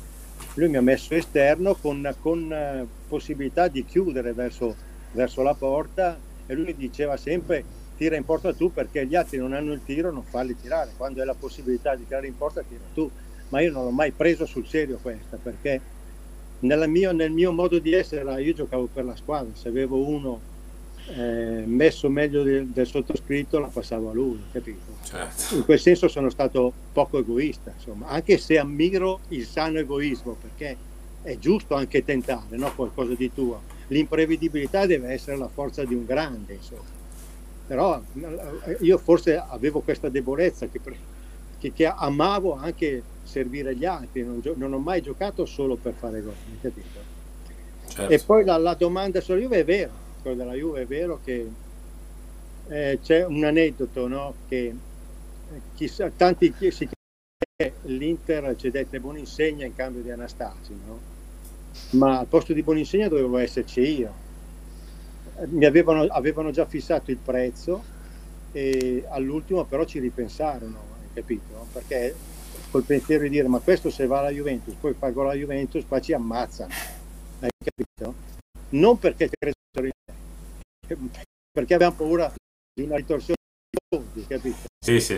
Lui 0.55 0.69
mi 0.69 0.77
ha 0.77 0.81
messo 0.81 1.15
esterno 1.15 1.75
con, 1.75 2.15
con 2.21 2.43
uh, 2.43 2.87
possibilità 3.07 3.67
di 3.67 3.83
chiudere 3.85 4.33
verso, 4.33 4.75
verso 5.13 5.41
la 5.41 5.55
porta 5.55 6.17
e 6.45 6.53
lui 6.53 6.75
diceva 6.75 7.17
sempre 7.17 7.63
tira 7.97 8.15
in 8.15 8.25
porta 8.25 8.53
tu 8.53 8.71
perché 8.71 9.05
gli 9.05 9.15
altri 9.15 9.37
non 9.37 9.53
hanno 9.53 9.73
il 9.73 9.81
tiro, 9.83 10.11
non 10.11 10.23
farli 10.23 10.55
tirare. 10.59 10.91
Quando 10.95 11.21
hai 11.21 11.25
la 11.25 11.35
possibilità 11.35 11.95
di 11.95 12.05
tirare 12.05 12.27
in 12.27 12.37
porta, 12.37 12.61
tira 12.61 12.83
tu. 12.93 13.09
Ma 13.49 13.61
io 13.61 13.71
non 13.71 13.83
l'ho 13.83 13.91
mai 13.91 14.11
preso 14.11 14.45
sul 14.45 14.67
serio 14.67 14.97
questa 15.01 15.37
perché 15.41 15.79
mio, 16.59 17.11
nel 17.11 17.31
mio 17.31 17.51
modo 17.51 17.77
di 17.77 17.93
essere 17.93 18.41
io 18.41 18.53
giocavo 18.53 18.87
per 18.91 19.05
la 19.05 19.15
squadra. 19.15 19.53
Se 19.53 19.67
avevo 19.67 20.07
uno 20.07 20.52
eh, 21.07 21.63
messo 21.65 22.09
meglio 22.09 22.43
del, 22.43 22.67
del, 22.67 22.87
sottoscritto 22.87 23.59
la 23.59 23.67
passavo 23.67 24.09
a 24.09 24.13
lui, 24.13 24.39
capito? 24.51 24.97
Certo. 25.03 25.55
In 25.55 25.65
quel 25.65 25.79
senso 25.79 26.07
sono 26.07 26.29
stato 26.29 26.71
poco 26.93 27.19
egoista, 27.19 27.73
insomma, 27.75 28.07
anche 28.07 28.37
se 28.37 28.57
ammiro 28.57 29.21
il 29.29 29.45
sano 29.45 29.79
egoismo, 29.79 30.37
perché 30.39 30.77
è 31.21 31.37
giusto 31.37 31.75
anche 31.75 32.03
tentare 32.03 32.55
no? 32.57 32.73
qualcosa 32.73 33.13
di 33.15 33.31
tuo. 33.33 33.61
L'imprevedibilità 33.87 34.85
deve 34.85 35.09
essere 35.09 35.37
la 35.37 35.49
forza 35.49 35.83
di 35.83 35.93
un 35.93 36.05
grande, 36.05 36.53
insomma. 36.53 37.01
Però 37.67 38.01
eh, 38.65 38.77
io 38.81 38.97
forse 38.97 39.37
avevo 39.37 39.81
questa 39.81 40.09
debolezza 40.09 40.67
che, 40.67 40.79
che, 41.59 41.73
che 41.73 41.85
amavo 41.85 42.55
anche 42.55 43.01
servire 43.23 43.75
gli 43.75 43.85
altri, 43.85 44.23
non, 44.23 44.41
non, 44.55 44.73
ho 44.73 44.79
mai 44.79 45.01
giocato 45.01 45.45
solo 45.45 45.75
per 45.75 45.93
fare 45.97 46.21
gol, 46.21 46.33
capito? 46.61 47.11
Certo. 47.87 48.11
E 48.11 48.19
poi 48.19 48.43
la, 48.43 48.57
la 48.57 48.73
domanda 48.73 49.21
sulla 49.21 49.39
Juve 49.39 49.59
è 49.59 49.65
vera, 49.65 49.91
quello 50.23 50.37
della 50.37 50.53
Juve, 50.53 50.81
è 50.81 50.85
vero 50.87 51.19
che 51.23 51.47
eh, 52.69 52.99
c'è 53.03 53.25
un 53.25 53.43
aneddoto 53.43 54.07
no? 54.07 54.33
che 54.47 54.65
eh, 54.65 55.61
chissà, 55.75 56.09
tanti 56.09 56.51
si 56.71 56.89
che 57.55 57.73
l'Inter 57.83 58.55
cedette 58.55 58.99
Boninsegna 58.99 59.65
in 59.65 59.75
cambio 59.75 60.01
di 60.01 60.09
Anastasi, 60.09 60.75
no? 60.87 60.99
ma 61.91 62.19
al 62.19 62.25
posto 62.25 62.53
di 62.53 62.63
Boninsegna 62.63 63.07
dovevo 63.07 63.37
esserci 63.37 63.81
io. 63.81 64.21
Mi 65.49 65.65
avevano, 65.65 66.03
avevano 66.03 66.51
già 66.51 66.65
fissato 66.65 67.11
il 67.11 67.17
prezzo 67.17 67.83
e 68.51 69.03
all'ultimo 69.09 69.65
però 69.65 69.83
ci 69.85 69.99
ripensarono, 69.99 70.79
capito? 71.13 71.67
Perché 71.71 72.15
col 72.71 72.83
pensiero 72.83 73.23
di 73.23 73.29
dire 73.29 73.47
ma 73.47 73.59
questo 73.59 73.91
se 73.91 74.07
va 74.07 74.19
alla 74.19 74.29
Juventus, 74.29 74.73
poi 74.73 74.93
pago 74.93 75.23
la 75.23 75.33
Juventus, 75.33 75.85
qua 75.87 75.99
ci 75.99 76.13
ammazzano, 76.13 76.73
hai 77.39 77.49
capito? 77.63 78.41
Non 78.73 78.97
perché 78.97 79.29
credessero 79.29 79.85
in 79.85 81.09
perché 81.51 81.75
abbiamo 81.75 81.95
paura 81.95 82.33
di 82.73 82.83
una 82.83 82.95
ritorsione 82.95 83.37
di 83.69 83.77
fondi, 83.87 84.25
capito? 84.27 84.57
Sì, 84.83 84.99
sì. 84.99 85.15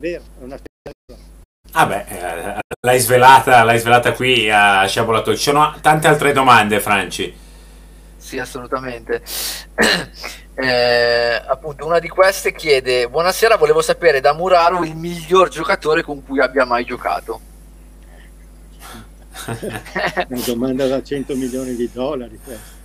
Vero, 0.00 0.22
è 0.38 0.42
una 0.44 0.56
storia. 0.56 1.24
Ah 1.72 1.86
beh, 1.86 2.04
eh, 2.06 2.60
l'hai 2.86 2.98
svelata, 3.00 3.64
l'hai 3.64 3.80
svelata 3.80 4.12
qui 4.12 4.48
a 4.48 4.86
Sciabolato. 4.86 5.34
Ci 5.34 5.42
sono 5.42 5.76
tante 5.80 6.06
altre 6.06 6.32
domande, 6.32 6.78
Franci. 6.78 7.34
Sì, 8.16 8.38
assolutamente. 8.38 9.22
Eh, 10.58 11.34
appunto, 11.46 11.84
una 11.84 11.98
di 11.98 12.08
queste 12.08 12.54
chiede: 12.54 13.10
Buonasera, 13.10 13.58
volevo 13.58 13.82
sapere 13.82 14.20
da 14.20 14.32
Muraro 14.32 14.84
il 14.84 14.96
miglior 14.96 15.50
giocatore 15.50 16.02
con 16.02 16.24
cui 16.24 16.40
abbia 16.40 16.64
mai 16.64 16.86
giocato. 16.86 17.38
Una 20.28 20.42
domanda 20.46 20.86
da 20.86 21.02
100 21.02 21.36
milioni 21.36 21.74
di 21.74 21.88
dollari 21.92 22.38
questa 22.42 22.76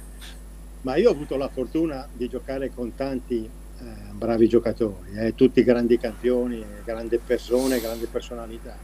ma 0.82 0.96
io 0.96 1.10
ho 1.10 1.14
avuto 1.14 1.38
la 1.38 1.48
fortuna 1.48 2.08
di 2.12 2.28
giocare 2.28 2.72
con 2.74 2.96
tanti 2.96 3.44
eh, 3.46 3.84
bravi 4.14 4.48
giocatori, 4.48 5.12
eh, 5.16 5.36
tutti 5.36 5.64
grandi 5.64 5.98
campioni, 5.98 6.64
grandi 6.84 7.20
persone, 7.20 7.80
grandi 7.80 8.06
personalità. 8.06 8.76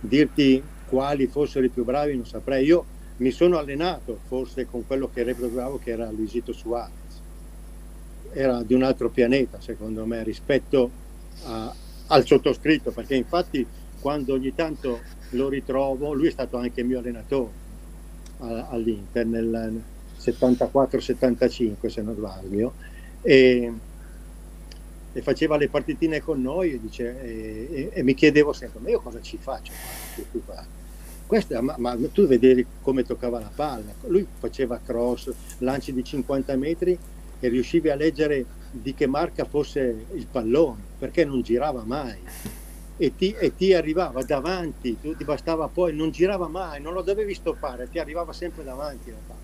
Dirti 0.00 0.62
quali 0.88 1.26
fossero 1.26 1.64
i 1.64 1.68
più 1.68 1.84
bravi 1.84 2.16
non 2.16 2.26
saprei. 2.26 2.64
Io 2.64 2.84
mi 3.18 3.30
sono 3.30 3.58
allenato 3.58 4.20
forse 4.26 4.66
con 4.66 4.86
quello 4.86 5.10
che 5.12 5.22
reputavo 5.22 5.78
che 5.78 5.90
era 5.90 6.10
Luisito 6.10 6.52
Suarez. 6.52 6.90
Era 8.32 8.62
di 8.62 8.72
un 8.72 8.82
altro 8.82 9.10
pianeta 9.10 9.60
secondo 9.60 10.06
me 10.06 10.22
rispetto 10.22 10.90
a, 11.44 11.74
al 12.06 12.26
sottoscritto, 12.26 12.90
perché 12.90 13.14
infatti 13.16 13.66
quando 14.02 14.34
ogni 14.34 14.54
tanto 14.54 15.00
lo 15.30 15.48
ritrovo, 15.48 16.12
lui 16.12 16.26
è 16.26 16.30
stato 16.30 16.58
anche 16.58 16.82
mio 16.82 16.98
allenatore 16.98 17.60
all'Inter 18.38 19.24
nel, 19.24 19.82
74-75 20.22 21.88
se 21.88 22.02
non 22.02 22.14
sbaglio, 22.14 22.74
e, 23.22 23.72
e, 25.12 25.22
faceva 25.22 25.56
le 25.56 25.68
partitine 25.68 26.20
con 26.20 26.40
noi 26.40 26.72
e, 26.72 26.80
dice, 26.80 27.20
e, 27.22 27.90
e, 27.92 28.02
mi 28.02 28.14
chiedevo 28.14 28.52
sempre, 28.52 28.80
ma 28.80 28.90
io 28.90 29.00
cosa 29.00 29.20
ci 29.20 29.36
faccio 29.36 29.72
qua? 30.44 30.64
Questa, 31.26 31.60
ma, 31.60 31.74
ma, 31.78 31.96
tu 32.12 32.26
vedevi 32.26 32.64
come 32.82 33.04
toccava 33.04 33.40
la 33.40 33.50
palla, 33.54 33.92
lui 34.06 34.26
faceva 34.38 34.78
cross, 34.84 35.32
lanci 35.58 35.92
di 35.92 36.04
50 36.04 36.56
metri 36.56 36.96
e 37.40 37.48
riuscivi 37.48 37.88
a 37.88 37.96
leggere 37.96 38.44
di 38.70 38.94
che 38.94 39.06
marca 39.06 39.44
fosse 39.44 40.06
il 40.12 40.26
pallone, 40.30 40.82
perché 40.98 41.24
non 41.24 41.42
girava 41.42 41.82
mai. 41.84 42.18
E 42.96 43.16
ti, 43.16 43.32
e 43.32 43.56
ti, 43.56 43.72
arrivava 43.72 44.22
davanti, 44.22 45.00
tu, 45.00 45.16
ti 45.16 45.24
bastava 45.24 45.68
poi, 45.68 45.94
non 45.94 46.10
girava 46.10 46.46
mai, 46.46 46.80
non 46.80 46.92
lo 46.92 47.02
dovevi 47.02 47.34
stoppare, 47.34 47.88
ti 47.88 47.98
arrivava 47.98 48.32
sempre 48.32 48.62
davanti 48.62 49.10
la 49.10 49.16
palla 49.26 49.42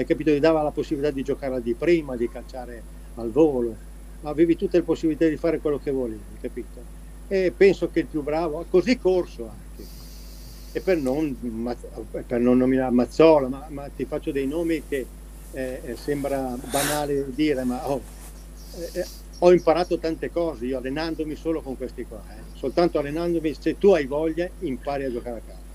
hai 0.00 0.06
capito? 0.06 0.30
Ti 0.30 0.38
dava 0.38 0.62
la 0.62 0.70
possibilità 0.70 1.10
di 1.10 1.22
giocare 1.22 1.60
di 1.60 1.74
prima, 1.74 2.16
di 2.16 2.28
calciare 2.28 2.82
al 3.16 3.30
volo, 3.30 3.74
avevi 4.22 4.56
tutte 4.56 4.78
le 4.78 4.84
possibilità 4.84 5.26
di 5.26 5.36
fare 5.36 5.58
quello 5.58 5.80
che 5.82 5.90
volevi, 5.90 6.20
capito? 6.40 6.96
E 7.26 7.52
penso 7.54 7.90
che 7.90 8.00
il 8.00 8.06
più 8.06 8.22
bravo, 8.22 8.64
così 8.70 8.96
corso 8.96 9.50
anche, 9.50 9.86
e 10.72 10.80
per 10.80 10.98
non, 10.98 11.36
per 12.26 12.40
non 12.40 12.58
nominare 12.58 12.92
Mazzola, 12.92 13.48
ma, 13.48 13.66
ma, 13.70 13.88
ti 13.94 14.04
faccio 14.04 14.30
dei 14.30 14.46
nomi 14.46 14.82
che 14.88 15.04
eh, 15.52 15.80
eh 15.84 15.96
sembra 15.96 16.56
banale 16.70 17.34
dire, 17.34 17.64
ma 17.64 17.88
oh, 17.88 18.00
eh, 18.92 19.04
ho 19.40 19.52
imparato 19.52 19.98
tante 19.98 20.30
cose 20.30 20.66
io 20.66 20.78
allenandomi 20.78 21.34
solo 21.34 21.60
con 21.60 21.76
questi 21.76 22.04
qua, 22.04 22.22
eh. 22.30 22.47
Soltanto 22.58 22.98
allenandomi, 22.98 23.56
se 23.58 23.78
tu 23.78 23.92
hai 23.92 24.06
voglia 24.06 24.48
impari 24.60 25.04
a 25.04 25.12
giocare 25.12 25.36
a 25.36 25.40
calcio. 25.46 25.66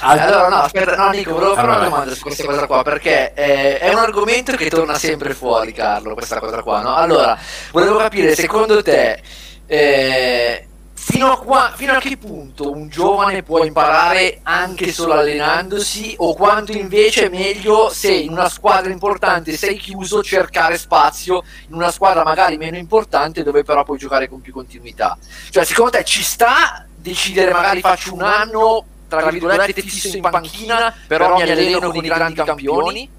Allora, 0.00 0.48
no, 0.48 0.56
aspetta, 0.56 0.96
no, 0.96 1.10
Nico, 1.10 1.32
volevo 1.32 1.54
fare 1.54 1.68
una 1.68 1.84
domanda 1.84 2.14
su 2.14 2.22
questa 2.22 2.44
cosa 2.44 2.66
qua, 2.66 2.82
perché 2.82 3.32
eh, 3.34 3.78
è 3.78 3.92
un 3.92 3.98
argomento 3.98 4.56
che 4.56 4.68
torna 4.68 4.94
sempre 4.94 5.34
fuori, 5.34 5.72
Carlo, 5.72 6.14
questa 6.14 6.40
cosa 6.40 6.62
qua, 6.62 6.80
no? 6.80 6.94
Allora, 6.94 7.38
volevo 7.70 7.98
capire, 7.98 8.34
secondo 8.34 8.82
te, 8.82 9.20
eh, 9.66 10.66
fino, 11.02 11.32
a 11.32 11.38
qua, 11.38 11.72
fino 11.74 11.92
a 11.92 11.98
che 11.98 12.18
punto 12.18 12.70
un 12.70 12.90
giovane 12.90 13.42
può 13.42 13.64
imparare 13.64 14.40
anche 14.42 14.92
solo 14.92 15.14
allenandosi, 15.14 16.14
o 16.18 16.34
quanto 16.34 16.72
invece 16.72 17.26
è 17.26 17.28
meglio 17.30 17.88
se 17.88 18.12
in 18.12 18.32
una 18.32 18.50
squadra 18.50 18.92
importante 18.92 19.56
sei 19.56 19.76
chiuso, 19.76 20.22
cercare 20.22 20.76
spazio 20.76 21.42
in 21.68 21.74
una 21.74 21.90
squadra 21.90 22.22
magari 22.22 22.58
meno 22.58 22.76
importante 22.76 23.42
dove 23.42 23.64
però 23.64 23.82
puoi 23.82 23.96
giocare 23.96 24.28
con 24.28 24.42
più 24.42 24.52
continuità? 24.52 25.16
Cioè, 25.48 25.64
secondo 25.64 25.92
te 25.92 26.04
ci 26.04 26.22
sta 26.22 26.86
decidere 26.94 27.50
magari 27.50 27.80
faccio 27.80 28.12
un 28.12 28.22
anno 28.22 28.84
tra 29.08 29.28
virgolette 29.30 29.80
fisso 29.80 30.14
in 30.14 30.22
panchina, 30.22 30.94
però 31.06 31.34
mi 31.34 31.42
alleno 31.42 31.90
con 31.90 32.04
i 32.04 32.08
grandi 32.08 32.42
campioni? 32.42 33.10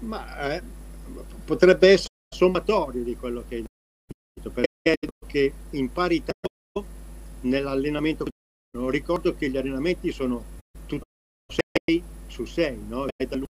Ma 0.00 0.52
eh, 0.52 0.62
potrebbe 1.44 1.92
essere 1.92 2.08
sommatorio 2.36 3.02
di 3.02 3.16
quello 3.16 3.44
che 3.48 3.54
hai 3.56 3.64
detto, 4.34 4.50
credo 4.82 5.12
che 5.26 5.52
impari 5.70 6.22
tanto 6.22 6.88
nell'allenamento. 7.42 8.26
Ricordo 8.88 9.34
che 9.36 9.50
gli 9.50 9.56
allenamenti 9.56 10.10
sono 10.12 10.60
tutti 10.86 11.04
6 11.86 12.02
su 12.26 12.44
6, 12.44 12.78
no? 12.88 13.06
dal 13.28 13.44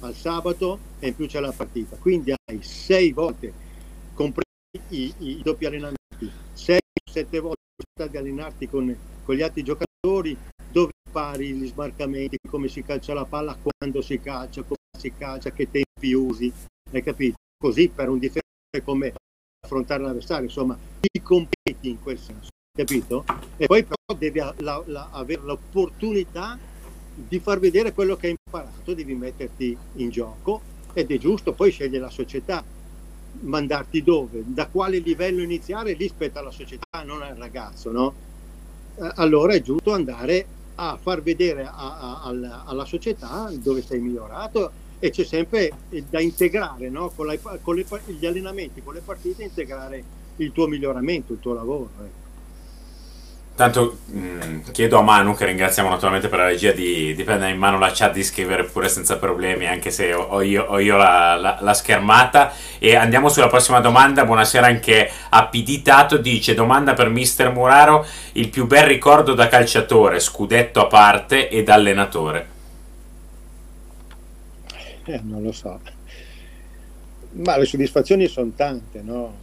al 0.00 0.14
sabato 0.14 0.78
e 0.98 1.08
in 1.08 1.16
più 1.16 1.26
c'è 1.26 1.40
la 1.40 1.52
partita. 1.52 1.96
Quindi 1.96 2.32
hai 2.32 2.62
6 2.62 3.12
volte, 3.12 3.52
compresi 4.12 4.44
i, 4.88 5.14
i 5.18 5.42
doppi 5.42 5.64
allenamenti, 5.64 6.30
6-7 6.54 7.40
volte 7.40 7.62
di 8.10 8.16
allenarti 8.16 8.68
con 8.68 8.94
con 9.24 9.34
gli 9.34 9.42
altri 9.42 9.62
giocatori 9.62 10.36
dove 10.70 10.92
impari 11.06 11.54
gli 11.54 11.66
smarcamenti, 11.66 12.38
come 12.48 12.68
si 12.68 12.82
calcia 12.82 13.14
la 13.14 13.24
palla, 13.24 13.56
quando 13.60 14.02
si 14.02 14.20
calcia, 14.20 14.62
come 14.62 14.76
si 14.96 15.12
calcia, 15.16 15.50
che 15.50 15.70
tempi 15.70 16.12
usi, 16.12 16.52
hai 16.92 17.02
capito? 17.02 17.36
Così 17.56 17.88
per 17.88 18.08
un 18.08 18.18
difensore 18.18 18.82
come 18.84 19.14
affrontare 19.64 20.02
l'avversario, 20.02 20.44
insomma, 20.44 20.78
ti 21.00 21.20
competi 21.22 21.88
in 21.88 22.00
quel 22.00 22.18
senso, 22.18 22.50
capito? 22.76 23.24
E 23.56 23.66
poi 23.66 23.82
però 23.82 24.18
devi 24.18 24.38
la, 24.38 24.82
la, 24.86 25.08
avere 25.10 25.42
l'opportunità 25.42 26.58
di 27.16 27.38
far 27.38 27.58
vedere 27.58 27.92
quello 27.92 28.16
che 28.16 28.26
hai 28.28 28.36
imparato, 28.44 28.94
devi 28.94 29.14
metterti 29.14 29.76
in 29.94 30.10
gioco 30.10 30.60
ed 30.92 31.10
è 31.10 31.18
giusto, 31.18 31.52
poi 31.52 31.70
sceglie 31.70 31.98
la 31.98 32.10
società, 32.10 32.62
mandarti 33.40 34.02
dove, 34.02 34.42
da 34.44 34.66
quale 34.68 34.98
livello 34.98 35.42
iniziare, 35.42 35.94
lì 35.94 36.06
spetta 36.08 36.40
alla 36.40 36.52
società, 36.52 37.02
non 37.04 37.22
al 37.22 37.36
ragazzo, 37.36 37.90
no? 37.90 38.14
Eh, 38.96 39.10
allora 39.16 39.54
è 39.54 39.62
giusto 39.62 39.92
andare 39.92 40.46
a 40.76 40.98
far 41.00 41.22
vedere 41.22 41.64
a, 41.64 41.72
a, 41.72 42.22
alla, 42.22 42.64
alla, 42.64 42.84
società 42.84 43.50
dove 43.54 43.80
sei 43.80 44.00
migliorato 44.00 44.72
e 44.98 45.10
c'è 45.10 45.24
sempre 45.24 45.70
da 46.08 46.20
integrare 46.20 46.88
no? 46.88 47.10
con, 47.14 47.26
la, 47.26 47.36
con 47.60 47.74
le, 47.74 47.84
gli 48.06 48.26
allenamenti, 48.26 48.82
con 48.82 48.94
le 48.94 49.00
partite, 49.00 49.42
integrare 49.42 50.02
il 50.36 50.52
tuo 50.52 50.66
miglioramento, 50.66 51.32
il 51.32 51.40
tuo 51.40 51.54
lavoro. 51.54 51.90
Ecco. 51.98 52.22
Tanto 53.56 53.98
mh, 54.06 54.18
mm, 54.18 54.60
chiedo 54.72 54.98
a 54.98 55.02
Manu, 55.02 55.36
che 55.36 55.46
ringraziamo 55.46 55.88
naturalmente 55.88 56.26
per 56.26 56.40
la 56.40 56.46
regia, 56.46 56.72
di, 56.72 57.14
di, 57.14 57.22
prendere 57.22 57.52
in 57.52 57.58
mano 57.58 57.78
la 57.78 57.92
chat, 57.94 58.12
di 58.12 58.24
scrivere 58.24 58.64
pure 58.64 58.88
senza 58.88 59.16
problemi, 59.16 59.68
anche 59.68 59.92
se 59.92 60.12
ho 60.12 60.42
io, 60.42 60.64
ho 60.64 60.80
io 60.80 60.96
la, 60.96 61.36
la, 61.36 61.58
la, 61.60 61.72
schermata. 61.72 62.52
E 62.80 62.96
andiamo 62.96 63.28
sulla 63.28 63.46
prossima 63.46 63.78
domanda. 63.78 64.24
Buonasera 64.24 64.66
anche 64.66 65.08
a 65.28 65.46
PD 65.46 65.82
Tato. 65.82 66.16
Dice: 66.16 66.54
Domanda 66.54 66.94
per 66.94 67.08
Mister 67.10 67.52
Muraro: 67.52 68.04
il 68.32 68.48
più 68.48 68.66
bel 68.66 68.86
ricordo 68.86 69.34
da 69.34 69.46
calciatore, 69.46 70.18
scudetto 70.18 70.80
a 70.80 70.86
parte 70.86 71.48
ed 71.48 71.68
allenatore? 71.68 72.53
Eh, 75.06 75.20
non 75.22 75.42
lo 75.42 75.52
so. 75.52 75.80
Ma 77.32 77.56
le 77.56 77.64
soddisfazioni 77.64 78.26
sono 78.26 78.52
tante, 78.54 79.02
no? 79.02 79.38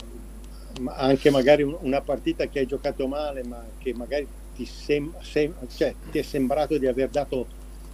anche 0.87 1.29
magari 1.29 1.63
una 1.63 2.01
partita 2.01 2.47
che 2.47 2.59
hai 2.59 2.65
giocato 2.65 3.07
male, 3.07 3.43
ma 3.43 3.63
che 3.77 3.93
magari 3.93 4.27
ti, 4.53 4.65
sem- 4.65 5.13
sem- 5.21 5.55
cioè, 5.67 5.93
ti 6.09 6.17
è 6.17 6.21
sembrato 6.21 6.77
di 6.77 6.87
aver 6.87 7.09
dato 7.09 7.47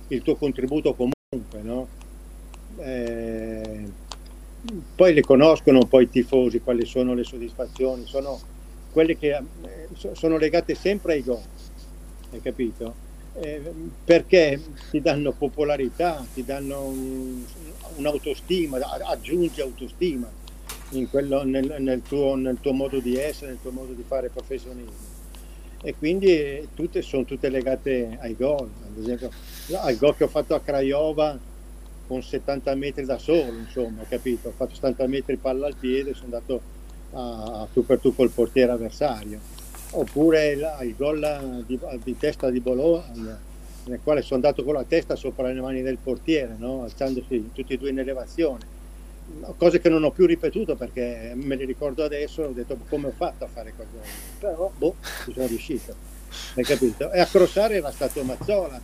il 0.10 0.22
tuo 0.22 0.36
contributo 0.36 0.94
comunque, 0.94 1.62
no? 1.62 1.90
eh, 2.80 3.86
poi 4.96 5.14
le 5.14 5.22
conoscono 5.22 5.86
poi 5.86 6.04
i 6.04 6.10
tifosi, 6.10 6.62
quali 6.62 6.86
sono 6.86 7.14
le 7.14 7.24
soddisfazioni, 7.24 8.06
sono 8.06 8.40
quelle 8.92 9.18
che 9.18 9.36
eh, 9.36 9.88
sono 10.14 10.38
legate 10.38 10.76
sempre 10.76 11.14
ai 11.14 11.24
gol, 11.24 11.42
hai 12.32 12.42
capito? 12.42 13.07
Eh, 13.40 13.62
perché 14.04 14.60
ti 14.90 15.00
danno 15.00 15.32
popolarità, 15.32 16.26
ti 16.34 16.44
danno 16.44 16.86
un, 16.86 17.44
un'autostima, 17.98 18.80
aggiungi 19.06 19.62
autostima 19.62 20.28
quello, 21.10 21.44
nel, 21.44 21.76
nel, 21.80 22.02
tuo, 22.02 22.36
nel, 22.36 22.58
tuo, 22.62 22.74
modo 22.74 23.00
di 23.00 23.16
essere, 23.16 23.52
nel 23.52 23.62
tuo 23.62 23.72
modo 23.72 23.94
di 23.94 24.04
fare 24.08 24.30
professionismo. 24.30 25.16
E 25.82 25.94
quindi 25.96 26.28
eh, 26.28 26.68
tutte, 26.74 27.02
sono 27.02 27.26
tutte 27.26 27.50
legate 27.50 28.18
ai 28.22 28.36
gol, 28.36 28.70
ad 28.84 28.98
esempio 28.98 29.30
al 29.74 29.96
gol 29.98 30.16
che 30.16 30.24
ho 30.24 30.28
fatto 30.28 30.56
a 30.56 30.62
Craiova 30.62 31.38
con 32.08 32.24
70 32.24 32.74
metri 32.76 33.06
da 33.06 33.18
solo, 33.18 33.60
insomma, 33.60 34.04
capito? 34.08 34.48
Ho 34.48 34.54
fatto 34.56 34.74
70 34.74 35.06
metri 35.08 35.36
palla 35.36 35.68
al 35.68 35.76
piede, 35.76 36.14
sono 36.14 36.26
andato 36.26 36.62
a, 37.12 37.62
a 37.62 37.68
tu 37.72 37.86
per 37.86 38.00
tu 38.00 38.16
col 38.16 38.32
portiere 38.32 38.72
avversario. 38.72 39.57
Oppure 39.92 40.50
il, 40.50 40.96
gol 40.98 41.64
di, 41.66 41.80
di, 42.04 42.18
testa 42.18 42.50
di 42.50 42.60
Bologna, 42.60 43.40
nel 43.86 44.00
quale 44.04 44.22
sono 44.22 44.36
andato 44.36 44.64
con 44.64 44.74
la 44.74 44.84
testa 44.84 45.16
sopra 45.16 45.52
le 45.52 45.62
mani 45.62 45.82
del 45.82 45.98
portiere, 45.98 46.56
no? 46.58 46.84
alzandosi 46.84 47.52
tutti 47.54 47.74
e 47.74 47.78
due 47.78 47.90
in 47.90 48.00
elevazione 48.00 48.76
cose 49.58 49.80
che 49.80 49.90
non 49.90 50.04
ho 50.04 50.12
più 50.12 50.26
ripetuto 50.26 50.76
perché 50.76 51.34
me 51.36 51.56
le 51.56 51.66
ricordo 51.66 52.04
adesso, 52.04 52.44
ho 52.44 52.52
detto 52.52 52.78
come 52.90 53.08
ho 53.08 53.14
fatto 53.16 53.44
a 53.44 53.48
fare 53.48 53.74
qualcosa, 53.74 54.10
però 54.40 54.72
boh, 54.76 54.96
ci 55.26 55.34
sono 55.34 55.48
riuscito, 55.48 55.96
hai 56.56 56.64
capito? 56.64 57.12
E 57.12 57.20
a 57.20 57.26
crossare 57.26 57.76
era 57.76 57.92
stato 57.92 58.24
Mazzola, 58.24 58.80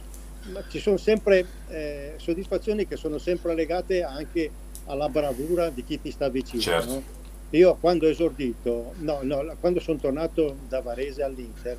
ma 0.51 0.63
ci 0.67 0.79
sono 0.79 0.98
sempre 0.98 1.45
eh, 1.69 2.13
soddisfazioni 2.17 2.88
che 2.88 2.98
sono 2.98 3.17
sempre 3.17 3.55
legate 3.55 4.03
anche 4.03 4.51
alla 4.86 5.07
bravura 5.07 5.69
di 5.69 5.83
chi 5.83 6.01
ti 6.01 6.12
sta 6.12 6.27
vicino. 6.27 6.62
Certo. 6.62 6.93
No? 6.93 7.22
Io 7.53 7.75
quando 7.75 8.07
ho 8.07 8.10
esordito, 8.10 8.93
no, 8.98 9.19
no, 9.22 9.55
quando 9.60 9.79
sono 9.79 10.00
tornato 10.00 10.57
da 10.67 10.81
Varese 10.81 11.22
all'Inter, 11.22 11.77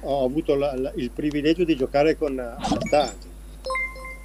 ho 0.00 0.24
avuto 0.24 0.54
la, 0.54 0.74
la, 0.74 0.90
il 0.96 1.10
privilegio 1.10 1.64
di 1.64 1.76
giocare 1.76 2.16
con 2.16 2.38
Anastasi, 2.38 3.28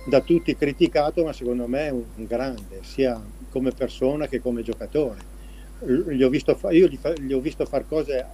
da 0.10 0.22
tutti 0.22 0.56
criticato, 0.56 1.26
ma 1.26 1.34
secondo 1.34 1.68
me 1.68 1.90
un, 1.90 2.06
un 2.16 2.26
grande, 2.26 2.80
sia 2.84 3.22
come 3.50 3.72
persona 3.72 4.28
che 4.28 4.40
come 4.40 4.62
giocatore. 4.64 5.20
Gli 5.80 6.24
ho 6.24 6.30
visto 6.30 6.56
fa- 6.56 6.72
io 6.72 6.88
gli, 6.88 6.96
fa- 6.96 7.14
gli 7.14 7.34
ho 7.34 7.42
visto 7.42 7.66
fare 7.66 7.86
cose 7.86 8.26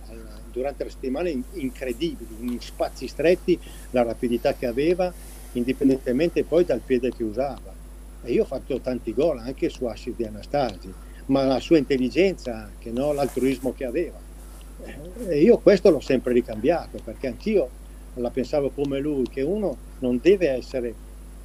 durante 0.52 0.84
la 0.84 0.90
settimana 0.92 1.30
incredibili, 1.54 2.52
in 2.54 2.60
spazi 2.60 3.08
stretti, 3.08 3.60
la 3.90 4.04
rapidità 4.04 4.54
che 4.54 4.68
aveva, 4.68 5.12
indipendentemente 5.54 6.44
poi 6.44 6.66
dal 6.66 6.82
piede 6.82 7.10
che 7.10 7.24
usava. 7.24 7.74
E 8.22 8.32
io 8.32 8.44
ho 8.44 8.46
fatto 8.46 8.80
tanti 8.80 9.12
gol 9.12 9.40
anche 9.40 9.70
su 9.70 9.86
assist 9.86 10.16
di 10.16 10.24
Anastasi, 10.24 10.94
ma 11.28 11.44
la 11.44 11.60
sua 11.60 11.78
intelligenza 11.78 12.56
anche, 12.56 12.92
no? 12.92 13.14
l'altruismo 13.14 13.74
che 13.74 13.86
aveva. 13.86 14.20
E 15.28 15.42
io 15.42 15.58
questo 15.60 15.90
l'ho 15.90 16.00
sempre 16.00 16.34
ricambiato, 16.34 17.00
perché 17.04 17.28
anch'io 17.28 17.70
la 18.16 18.30
pensavo 18.30 18.70
come 18.70 19.00
lui, 19.00 19.28
che 19.30 19.42
uno 19.42 19.76
non 20.00 20.20
deve 20.22 20.50
essere 20.50 20.94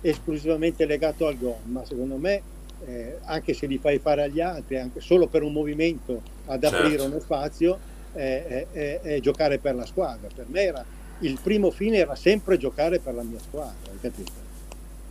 esclusivamente 0.01 0.87
legato 0.87 1.27
al 1.27 1.39
gol, 1.39 1.57
ma 1.65 1.85
secondo 1.85 2.17
me 2.17 2.43
eh, 2.87 3.19
anche 3.25 3.55
se 3.55 3.67
li 3.67 3.79
fai 3.79 3.99
fare 3.99 4.23
agli 4.23 4.41
altri, 4.41 4.79
anche 4.79 5.01
solo 5.01 5.27
per 5.27 5.43
un 5.43 5.53
movimento 5.53 6.23
ad 6.47 6.65
aprire 6.65 6.91
certo. 6.91 7.07
uno 7.07 7.21
spazio, 7.21 7.79
eh, 8.15 8.67
eh, 8.73 9.01
eh, 9.03 9.21
giocare 9.21 9.59
per 9.59 9.75
la 9.75 9.87
squadra. 9.87 10.29
Per 10.35 10.47
me 10.49 10.63
era, 10.63 10.85
il 11.21 11.39
primo 11.43 11.71
fine 11.71 11.99
era 11.99 12.15
sempre 12.15 12.57
giocare 12.57 12.99
per 12.99 13.15
la 13.15 13.23
mia 13.23 13.39
squadra, 13.39 13.91
hai 13.91 14.01
capito? 14.01 14.48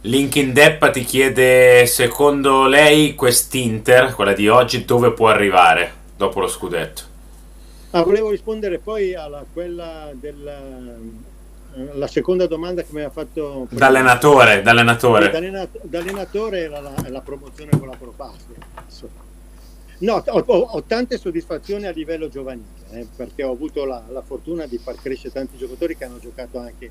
Linkin 0.08 0.54
Deppa 0.54 0.90
ti 0.90 1.04
chiede, 1.04 1.86
secondo 1.86 2.66
lei 2.66 3.14
quest'Inter, 3.14 4.14
quella 4.14 4.32
di 4.32 4.48
oggi, 4.48 4.86
dove 4.86 5.12
può 5.12 5.28
arrivare 5.28 5.92
dopo 6.16 6.40
lo 6.40 6.48
scudetto? 6.48 7.02
Ah, 7.90 8.04
volevo 8.04 8.30
rispondere 8.30 8.80
poi 8.80 9.14
a 9.14 9.44
quella 9.52 10.10
del 10.14 10.96
la 11.94 12.08
seconda 12.08 12.48
domanda 12.48 12.82
che 12.82 12.88
mi 12.92 13.02
ha 13.02 13.10
fatto 13.12 13.68
d'allenatore, 13.70 14.64
d'allenatore. 14.64 15.30
d'allenatore 15.84 16.60
era 16.60 16.80
la, 16.80 16.94
la, 17.08 17.22
promozione 17.22 17.70
con 17.78 17.88
la 17.88 17.96
Propastia 17.96 18.56
no, 20.00 20.24
ho, 20.26 20.40
ho, 20.40 20.84
tante 20.88 21.20
soddisfazioni 21.20 21.86
a 21.86 21.92
livello 21.92 22.30
giovanile 22.30 22.66
eh, 22.94 23.08
perché 23.16 23.44
ho 23.44 23.52
avuto 23.52 23.86
la, 23.86 24.02
la, 24.10 24.24
fortuna 24.24 24.66
di 24.66 24.80
far 24.80 24.96
crescere 24.96 25.34
tanti 25.34 25.56
giocatori 25.56 25.96
che 25.96 26.06
hanno 26.06 26.18
giocato 26.18 26.58
anche 26.58 26.90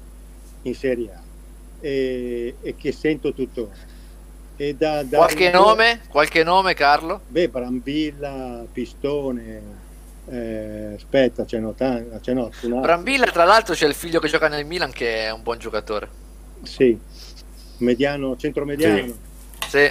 in 0.63 0.75
Serie 0.77 1.11
A 1.13 1.35
e, 1.81 2.57
e 2.61 2.75
che 2.77 2.93
sento 2.93 3.33
tuttora 3.33 3.95
da, 4.57 5.03
da 5.03 5.17
qualche, 5.19 5.51
nome? 5.51 6.01
qualche 6.09 6.43
nome 6.43 6.73
Carlo? 6.73 7.21
beh 7.29 7.49
Brambilla, 7.49 8.65
Pistone 8.73 9.85
eh, 10.29 10.95
aspetta, 10.97 11.47
ce 11.47 11.59
n'ho 11.59 11.73
tanti. 11.73 12.11
Ce 12.21 12.33
n'ho 12.33 12.51
Brambilla, 12.81 13.27
tra 13.27 13.45
l'altro, 13.45 13.75
c'è 13.75 13.87
il 13.87 13.95
figlio 13.95 14.21
che 14.21 14.29
gioca 14.29 14.49
nel 14.49 14.67
Milan 14.67 14.93
che 14.93 15.25
è 15.25 15.31
un 15.31 15.43
buon 15.43 15.59
giocatore. 15.59 16.09
Sì, 16.63 16.99
mediano, 17.79 18.37
centromediano. 18.37 19.15
Sì. 19.69 19.91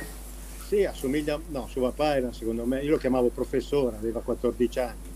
sì. 0.67 0.83
assomiglia. 0.83 1.39
No, 1.47 1.67
suo 1.69 1.83
papà 1.83 2.17
era 2.17 2.33
secondo 2.33 2.65
me. 2.65 2.81
Io 2.81 2.91
lo 2.91 2.97
chiamavo 2.97 3.29
professore, 3.29 3.95
aveva 3.95 4.19
14 4.19 4.79
anni. 4.79 5.13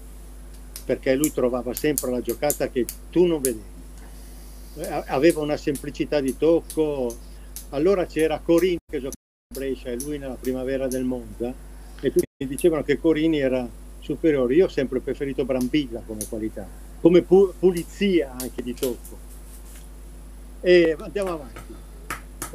Perché 0.85 1.13
lui 1.15 1.31
trovava 1.31 1.73
sempre 1.73 2.11
la 2.11 2.21
giocata 2.21 2.69
che 2.69 2.85
tu 3.09 3.25
non 3.25 3.41
vedevi. 3.41 3.77
Eh, 4.79 5.03
aveva 5.07 5.41
una 5.41 5.57
semplicità 5.57 6.21
di 6.21 6.37
tocco. 6.37 7.15
Allora 7.71 8.05
c'era 8.05 8.39
Corini 8.39 8.77
che 8.89 8.97
giocava 8.97 9.13
a 9.49 9.53
Brescia 9.53 9.89
e 9.89 9.97
lui 10.01 10.17
nella 10.17 10.37
primavera 10.39 10.87
del 10.87 11.03
Monza. 11.03 11.53
E 12.01 12.11
tutti 12.11 12.47
dicevano 12.47 12.83
che 12.83 12.97
Corini 12.97 13.39
era 13.39 13.67
superiori. 13.99 14.55
Io 14.55 14.65
ho 14.65 14.69
sempre 14.69 14.99
preferito 14.99 15.43
Brambilla 15.43 16.01
come 16.05 16.25
qualità, 16.27 16.65
come 17.01 17.21
pu- 17.21 17.53
pulizia 17.59 18.33
anche 18.39 18.63
di 18.63 18.73
tocco. 18.73 19.17
E 20.61 20.95
andiamo 20.97 21.31
avanti. 21.31 21.75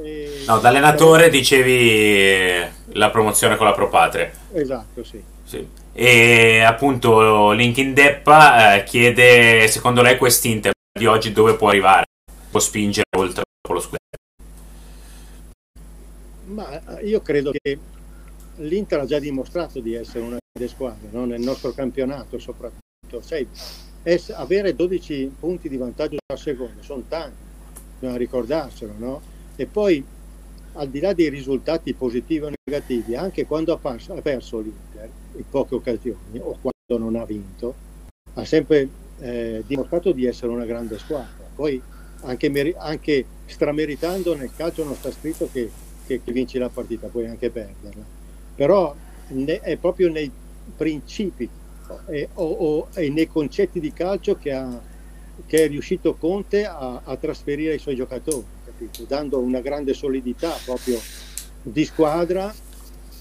E... 0.02 0.42
No, 0.46 0.58
da 0.58 0.68
allenatore 0.68 1.28
dicevi 1.28 2.66
la 2.92 3.10
promozione 3.10 3.56
con 3.56 3.66
la 3.66 3.72
Pro 3.72 3.88
Patria. 3.88 4.30
Esatto, 4.52 5.04
sì. 5.04 5.22
sì. 5.44 5.66
E 5.92 6.60
appunto 6.60 7.52
Linkin 7.52 7.92
Deppa 7.94 8.76
eh, 8.76 8.84
chiede, 8.84 9.68
secondo 9.68 10.02
lei 10.02 10.16
quest'Inter 10.16 10.72
di 10.98 11.06
oggi 11.06 11.32
dove 11.32 11.54
può 11.54 11.68
arrivare? 11.68 12.03
Può 12.54 12.62
spingere 12.62 13.08
oltre 13.16 13.42
lo 13.68 13.80
scudetto? 13.80 14.16
Ma 16.44 17.00
io 17.00 17.20
credo 17.20 17.50
che 17.50 17.76
l'Inter 18.58 19.00
ha 19.00 19.06
già 19.06 19.18
dimostrato 19.18 19.80
di 19.80 19.94
essere 19.94 20.20
una 20.20 20.38
grande 20.52 20.72
squadra 20.72 21.08
no? 21.10 21.24
nel 21.24 21.40
nostro 21.40 21.72
campionato 21.72 22.38
soprattutto. 22.38 23.20
Cioè, 23.20 23.44
avere 24.34 24.76
12 24.76 25.34
punti 25.40 25.68
di 25.68 25.76
vantaggio 25.76 26.18
al 26.24 26.38
secondo 26.38 26.80
sono 26.84 27.02
tanti, 27.08 27.42
bisogna 27.98 28.18
ricordarselo. 28.18 28.92
No? 28.98 29.20
E 29.56 29.66
poi 29.66 30.04
al 30.74 30.88
di 30.88 31.00
là 31.00 31.12
dei 31.12 31.30
risultati 31.30 31.92
positivi 31.94 32.44
o 32.44 32.52
negativi, 32.64 33.16
anche 33.16 33.46
quando 33.46 33.72
ha, 33.72 33.78
pas- 33.78 34.10
ha 34.10 34.20
perso 34.22 34.60
l'Inter 34.60 35.10
in 35.34 35.44
poche 35.50 35.74
occasioni 35.74 36.38
o 36.38 36.56
quando 36.60 37.04
non 37.04 37.20
ha 37.20 37.24
vinto, 37.24 37.74
ha 38.34 38.44
sempre 38.44 38.88
eh, 39.18 39.64
dimostrato 39.66 40.12
di 40.12 40.24
essere 40.24 40.52
una 40.52 40.64
grande 40.64 40.98
squadra. 40.98 41.42
Poi 41.52 41.82
anche, 42.24 42.48
meri- 42.48 42.74
anche 42.76 43.24
strameritando 43.46 44.34
nel 44.34 44.50
calcio 44.54 44.84
non 44.84 44.94
sta 44.94 45.10
scritto 45.10 45.48
che, 45.52 45.70
che, 46.06 46.20
che 46.22 46.32
vinci 46.32 46.58
la 46.58 46.68
partita, 46.68 47.08
puoi 47.08 47.26
anche 47.26 47.50
perderla 47.50 48.22
però 48.54 48.94
è 49.26 49.76
proprio 49.76 50.10
nei 50.10 50.30
principi 50.76 51.48
e, 52.06 52.28
o, 52.34 52.44
o, 52.44 52.88
e 52.94 53.08
nei 53.10 53.26
concetti 53.26 53.80
di 53.80 53.92
calcio 53.92 54.36
che, 54.36 54.52
ha, 54.52 54.80
che 55.46 55.64
è 55.64 55.68
riuscito 55.68 56.14
Conte 56.14 56.64
a, 56.64 57.00
a, 57.04 57.16
trasferire 57.16 57.72
ai 57.72 57.78
suoi 57.78 57.96
giocatori, 57.96 58.44
capito? 58.64 59.04
dando 59.06 59.38
una 59.38 59.60
grande 59.60 59.94
solidità 59.94 60.56
proprio 60.64 60.98
di 61.62 61.84
squadra 61.84 62.54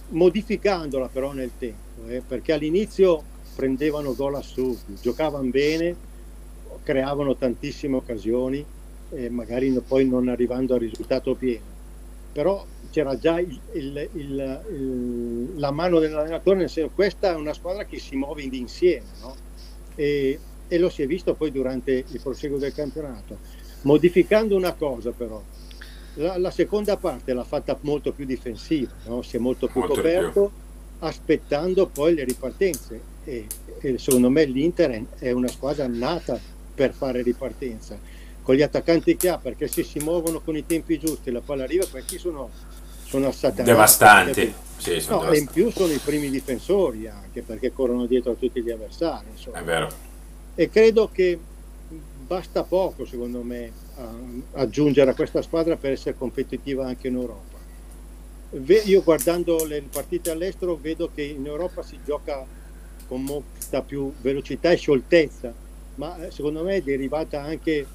modificandola 0.09 1.07
però 1.07 1.31
nel 1.31 1.51
tempo, 1.57 2.07
eh, 2.07 2.21
perché 2.25 2.53
all'inizio 2.53 3.23
prendevano 3.55 4.15
gol 4.15 4.35
assurdi, 4.35 4.97
giocavano 5.01 5.49
bene, 5.49 5.95
creavano 6.83 7.35
tantissime 7.35 7.95
occasioni 7.95 8.63
e 9.15 9.29
magari 9.29 9.71
poi 9.85 10.07
non 10.07 10.27
arrivando 10.27 10.73
al 10.73 10.79
risultato 10.79 11.35
pieno. 11.35 11.71
Però 12.31 12.65
c'era 12.89 13.17
già 13.17 13.39
il, 13.39 13.59
il, 13.73 14.09
il, 14.13 15.49
la 15.55 15.71
mano 15.71 15.99
dell'allenatore, 15.99 16.57
nel 16.57 16.69
senso 16.69 16.91
questa 16.93 17.31
è 17.31 17.35
una 17.35 17.53
squadra 17.53 17.85
che 17.85 17.99
si 17.99 18.15
muove 18.15 18.43
insieme 18.43 19.05
no? 19.21 19.35
e, 19.95 20.39
e, 20.67 20.77
lo 20.77 20.89
si 20.89 21.01
è 21.01 21.07
visto 21.07 21.33
poi 21.33 21.51
durante 21.51 22.03
il 22.07 22.19
proseguo 22.21 22.57
del 22.57 22.73
campionato. 22.73 23.37
Modificando 23.81 24.55
una 24.55 24.73
cosa 24.73 25.11
però, 25.11 25.41
la, 26.15 26.37
la 26.37 26.51
seconda 26.51 26.97
parte 26.97 27.33
l'ha 27.33 27.43
fatta 27.43 27.77
molto 27.81 28.11
più 28.11 28.25
difensiva, 28.25 28.93
no? 29.05 29.21
si 29.21 29.35
è 29.35 29.39
molto 29.39 29.67
più 29.67 29.79
molto 29.79 29.95
coperto, 29.95 30.51
più. 30.51 31.07
aspettando 31.07 31.87
poi 31.87 32.13
le 32.13 32.23
ripartenze 32.23 33.01
e, 33.23 33.47
e 33.79 33.97
secondo 33.97 34.29
me 34.29 34.45
l'Inter 34.45 35.05
è 35.17 35.31
una 35.31 35.47
squadra 35.47 35.87
nata 35.87 36.39
per 36.75 36.93
fare 36.93 37.21
ripartenza 37.21 38.12
con 38.43 38.55
gli 38.55 38.61
attaccanti 38.61 39.15
che 39.15 39.29
ha 39.29 39.37
perché 39.37 39.67
se 39.67 39.83
si 39.83 39.99
muovono 39.99 40.41
con 40.41 40.55
i 40.55 40.65
tempi 40.65 40.99
giusti 40.99 41.31
la 41.31 41.41
palla 41.41 41.63
arriva 41.63 41.85
questi 41.89 42.17
sono, 42.17 42.49
sono 43.05 43.27
assatanati 43.27 43.63
devastanti 43.63 44.53
sì, 44.77 44.99
sono 44.99 45.23
no, 45.23 45.29
devastanti. 45.29 45.35
e 45.35 45.39
in 45.39 45.47
più 45.47 45.71
sono 45.71 45.91
i 45.93 45.97
primi 45.97 46.29
difensori 46.29 47.07
anche 47.07 47.41
perché 47.41 47.73
corrono 47.73 48.05
dietro 48.05 48.33
a 48.33 48.35
tutti 48.35 48.61
gli 48.61 48.69
avversari 48.69 49.27
insomma. 49.31 49.59
è 49.59 49.63
vero 49.63 49.89
e 50.55 50.69
credo 50.69 51.09
che 51.11 51.39
basta 52.27 52.63
poco 52.63 53.05
secondo 53.05 53.41
me 53.41 53.71
aggiungere 54.53 55.11
a 55.11 55.15
questa 55.15 55.41
squadra 55.41 55.77
per 55.77 55.91
essere 55.91 56.17
competitiva 56.17 56.85
anche 56.85 57.07
in 57.07 57.15
Europa 57.15 57.51
io 58.85 59.03
guardando 59.03 59.65
le 59.65 59.81
partite 59.89 60.29
all'estero 60.29 60.75
vedo 60.75 61.09
che 61.13 61.23
in 61.23 61.45
Europa 61.45 61.81
si 61.81 61.97
gioca 62.05 62.45
con 63.07 63.23
molta 63.23 63.81
più 63.81 64.13
velocità 64.21 64.71
e 64.71 64.77
scioltezza 64.77 65.53
ma 65.95 66.25
eh, 66.25 66.31
secondo 66.31 66.63
me 66.63 66.75
è 66.75 66.81
derivata 66.81 67.41
anche 67.41 67.85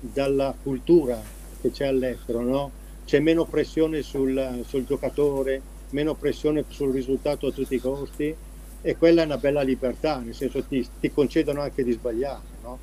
dalla 0.00 0.54
cultura 0.62 1.20
che 1.60 1.70
c'è 1.70 1.86
all'estero, 1.86 2.40
no? 2.40 2.70
c'è 3.06 3.20
meno 3.20 3.44
pressione 3.44 4.02
sul, 4.02 4.64
sul, 4.66 4.84
giocatore, 4.84 5.62
meno 5.90 6.14
pressione 6.14 6.64
sul 6.68 6.92
risultato 6.92 7.46
a 7.46 7.52
tutti 7.52 7.76
i 7.76 7.80
costi 7.80 8.34
e 8.82 8.96
quella 8.96 9.22
è 9.22 9.24
una 9.24 9.38
bella 9.38 9.62
libertà, 9.62 10.18
nel 10.18 10.34
senso 10.34 10.62
ti, 10.64 10.86
ti 11.00 11.10
concedono 11.12 11.60
anche 11.60 11.84
di 11.84 11.92
sbagliare. 11.92 12.42
No? 12.62 12.78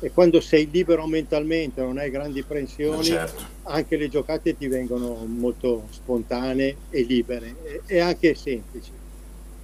E 0.00 0.10
quando 0.10 0.40
sei 0.40 0.68
libero 0.70 1.06
mentalmente, 1.06 1.82
non 1.82 1.98
hai 1.98 2.10
grandi 2.10 2.42
pressioni, 2.42 3.04
certo. 3.04 3.42
anche 3.64 3.96
le 3.96 4.08
giocate 4.08 4.56
ti 4.56 4.66
vengono 4.66 5.24
molto 5.26 5.86
spontanee 5.90 6.76
e 6.90 7.02
libere 7.02 7.54
e, 7.62 7.82
e 7.86 7.98
anche 8.00 8.34
semplici. 8.34 8.90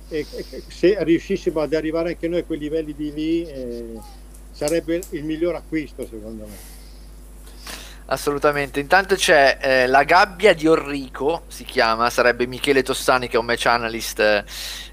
E, 0.09 0.24
e, 0.30 0.62
se 0.68 1.02
riuscissimo 1.02 1.59
ad 1.59 1.72
arrivare 1.72 2.11
anche 2.11 2.28
noi 2.28 2.40
a 2.40 2.44
quei 2.44 2.61
livelli 2.61 2.94
di 2.94 3.12
lì, 3.12 3.44
eh, 3.44 3.98
sarebbe 4.52 5.02
il 5.11 5.24
miglior 5.24 5.56
acquisto 5.56 6.06
secondo 6.06 6.44
me. 6.44 6.76
Assolutamente. 8.09 8.79
Intanto 8.79 9.16
c'è 9.16 9.59
eh, 9.61 9.87
la 9.88 10.05
gabbia 10.05 10.55
di 10.55 10.69
Orrico, 10.69 11.42
si 11.49 11.64
chiama, 11.64 12.09
sarebbe 12.09 12.47
Michele 12.47 12.85
Tossani, 12.85 13.27
che 13.27 13.35
è 13.37 13.38
un 13.38 13.47
match 13.47 13.66
analyst 13.66 14.45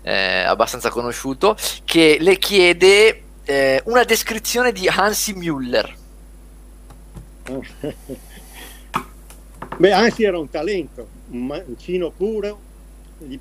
eh, 0.01 0.43
abbastanza 0.43 0.89
conosciuto, 0.89 1.55
che 1.85 2.17
le 2.19 2.37
chiede 2.37 3.21
eh, 3.43 3.81
una 3.85 4.03
descrizione 4.03 4.71
di 4.71 4.87
Hansi 4.87 5.33
Müller. 5.33 5.93
Beh, 9.77 9.91
Hansi 9.91 10.23
era 10.23 10.39
un 10.39 10.49
talento, 10.49 11.07
un 11.29 11.45
mancino 11.45 12.09
puro, 12.09 12.59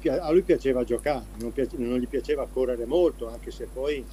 a 0.07 0.31
lui 0.33 0.43
piaceva 0.43 0.85
giocare, 0.85 1.25
non, 1.39 1.51
piace, 1.51 1.77
non 1.79 1.97
gli 1.99 2.09
piaceva 2.09 2.47
correre 2.51 2.85
molto, 2.85 3.31
anche 3.31 3.51
se 3.51 3.67
poi 3.73 4.05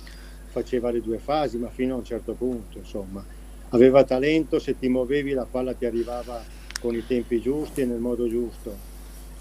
faceva 0.52 0.90
le 0.90 1.02
due 1.02 1.18
fasi, 1.18 1.58
ma 1.58 1.70
fino 1.70 1.96
a 1.96 1.98
un 1.98 2.06
certo 2.06 2.32
punto, 2.32 2.78
insomma 2.78 3.38
aveva 3.70 4.04
talento, 4.04 4.60
se 4.60 4.78
ti 4.78 4.88
muovevi 4.88 5.32
la 5.32 5.48
palla 5.50 5.74
ti 5.74 5.86
arrivava 5.86 6.44
con 6.80 6.96
i 6.96 7.06
tempi 7.06 7.42
giusti 7.42 7.82
e 7.82 7.86
nel 7.86 8.00
modo 8.00 8.28
giusto. 8.28 8.88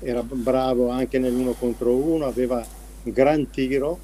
Era 0.01 0.23
bravo 0.23 0.89
anche 0.89 1.19
nell'uno 1.19 1.53
contro 1.53 1.95
uno, 1.95 2.27
aveva 2.27 2.65
gran 3.03 3.51
tiro, 3.51 3.99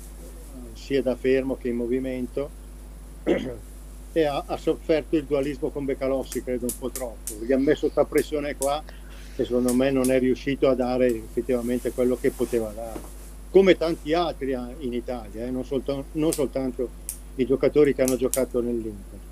sia 0.75 1.03
da 1.03 1.15
fermo 1.15 1.57
che 1.57 1.69
in 1.69 1.77
movimento, 1.77 2.51
e 4.13 4.25
ha, 4.25 4.45
ha 4.47 4.57
sofferto 4.57 5.17
il 5.17 5.25
dualismo 5.25 5.71
con 5.71 5.85
Becalossi, 5.85 6.43
credo 6.43 6.67
un 6.67 6.79
po' 6.79 6.91
troppo. 6.91 7.35
Gli 7.45 7.53
ha 7.53 7.59
messo 7.59 7.81
questa 7.83 8.05
pressione 8.05 8.57
qua 8.57 8.83
e 9.37 9.45
secondo 9.45 9.75
me 9.75 9.91
non 9.91 10.11
è 10.11 10.19
riuscito 10.19 10.69
a 10.69 10.75
dare 10.75 11.09
effettivamente 11.09 11.91
quello 11.91 12.17
che 12.17 12.31
poteva 12.31 12.71
dare, 12.71 13.01
come 13.51 13.77
tanti 13.77 14.13
altri 14.13 14.57
in 14.79 14.93
Italia, 14.93 15.47
eh? 15.47 15.51
non, 15.51 15.65
soltanto, 15.65 16.07
non 16.13 16.33
soltanto 16.33 16.89
i 17.37 17.45
giocatori 17.45 17.95
che 17.95 18.03
hanno 18.03 18.17
giocato 18.17 18.61
nell'Inter. 18.61 19.24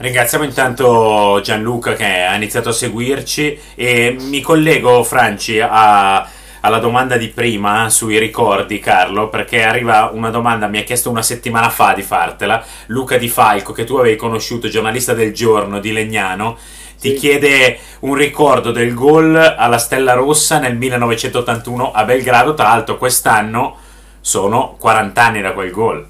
Ringraziamo 0.00 0.44
intanto 0.44 1.40
Gianluca 1.42 1.92
che 1.92 2.06
ha 2.06 2.34
iniziato 2.34 2.70
a 2.70 2.72
seguirci 2.72 3.58
e 3.74 4.16
mi 4.18 4.40
collego, 4.40 5.04
Franci, 5.04 5.60
a, 5.60 6.26
alla 6.60 6.78
domanda 6.78 7.18
di 7.18 7.28
prima 7.28 7.90
sui 7.90 8.18
ricordi, 8.18 8.78
Carlo, 8.78 9.28
perché 9.28 9.62
arriva 9.62 10.10
una 10.14 10.30
domanda, 10.30 10.68
mi 10.68 10.78
ha 10.78 10.84
chiesto 10.84 11.10
una 11.10 11.20
settimana 11.20 11.68
fa 11.68 11.92
di 11.92 12.00
fartela, 12.00 12.64
Luca 12.86 13.18
Di 13.18 13.28
Falco, 13.28 13.74
che 13.74 13.84
tu 13.84 13.96
avevi 13.96 14.16
conosciuto, 14.16 14.68
giornalista 14.68 15.12
del 15.12 15.34
giorno 15.34 15.80
di 15.80 15.92
Legnano, 15.92 16.56
ti 16.98 17.10
sì. 17.10 17.14
chiede 17.16 17.78
un 17.98 18.14
ricordo 18.14 18.70
del 18.70 18.94
gol 18.94 19.36
alla 19.36 19.76
Stella 19.76 20.14
Rossa 20.14 20.58
nel 20.58 20.78
1981 20.78 21.92
a 21.92 22.04
Belgrado, 22.04 22.54
tra 22.54 22.68
l'altro 22.68 22.96
quest'anno 22.96 23.76
sono 24.22 24.76
40 24.78 25.22
anni 25.22 25.42
da 25.42 25.52
quel 25.52 25.70
gol. 25.70 26.08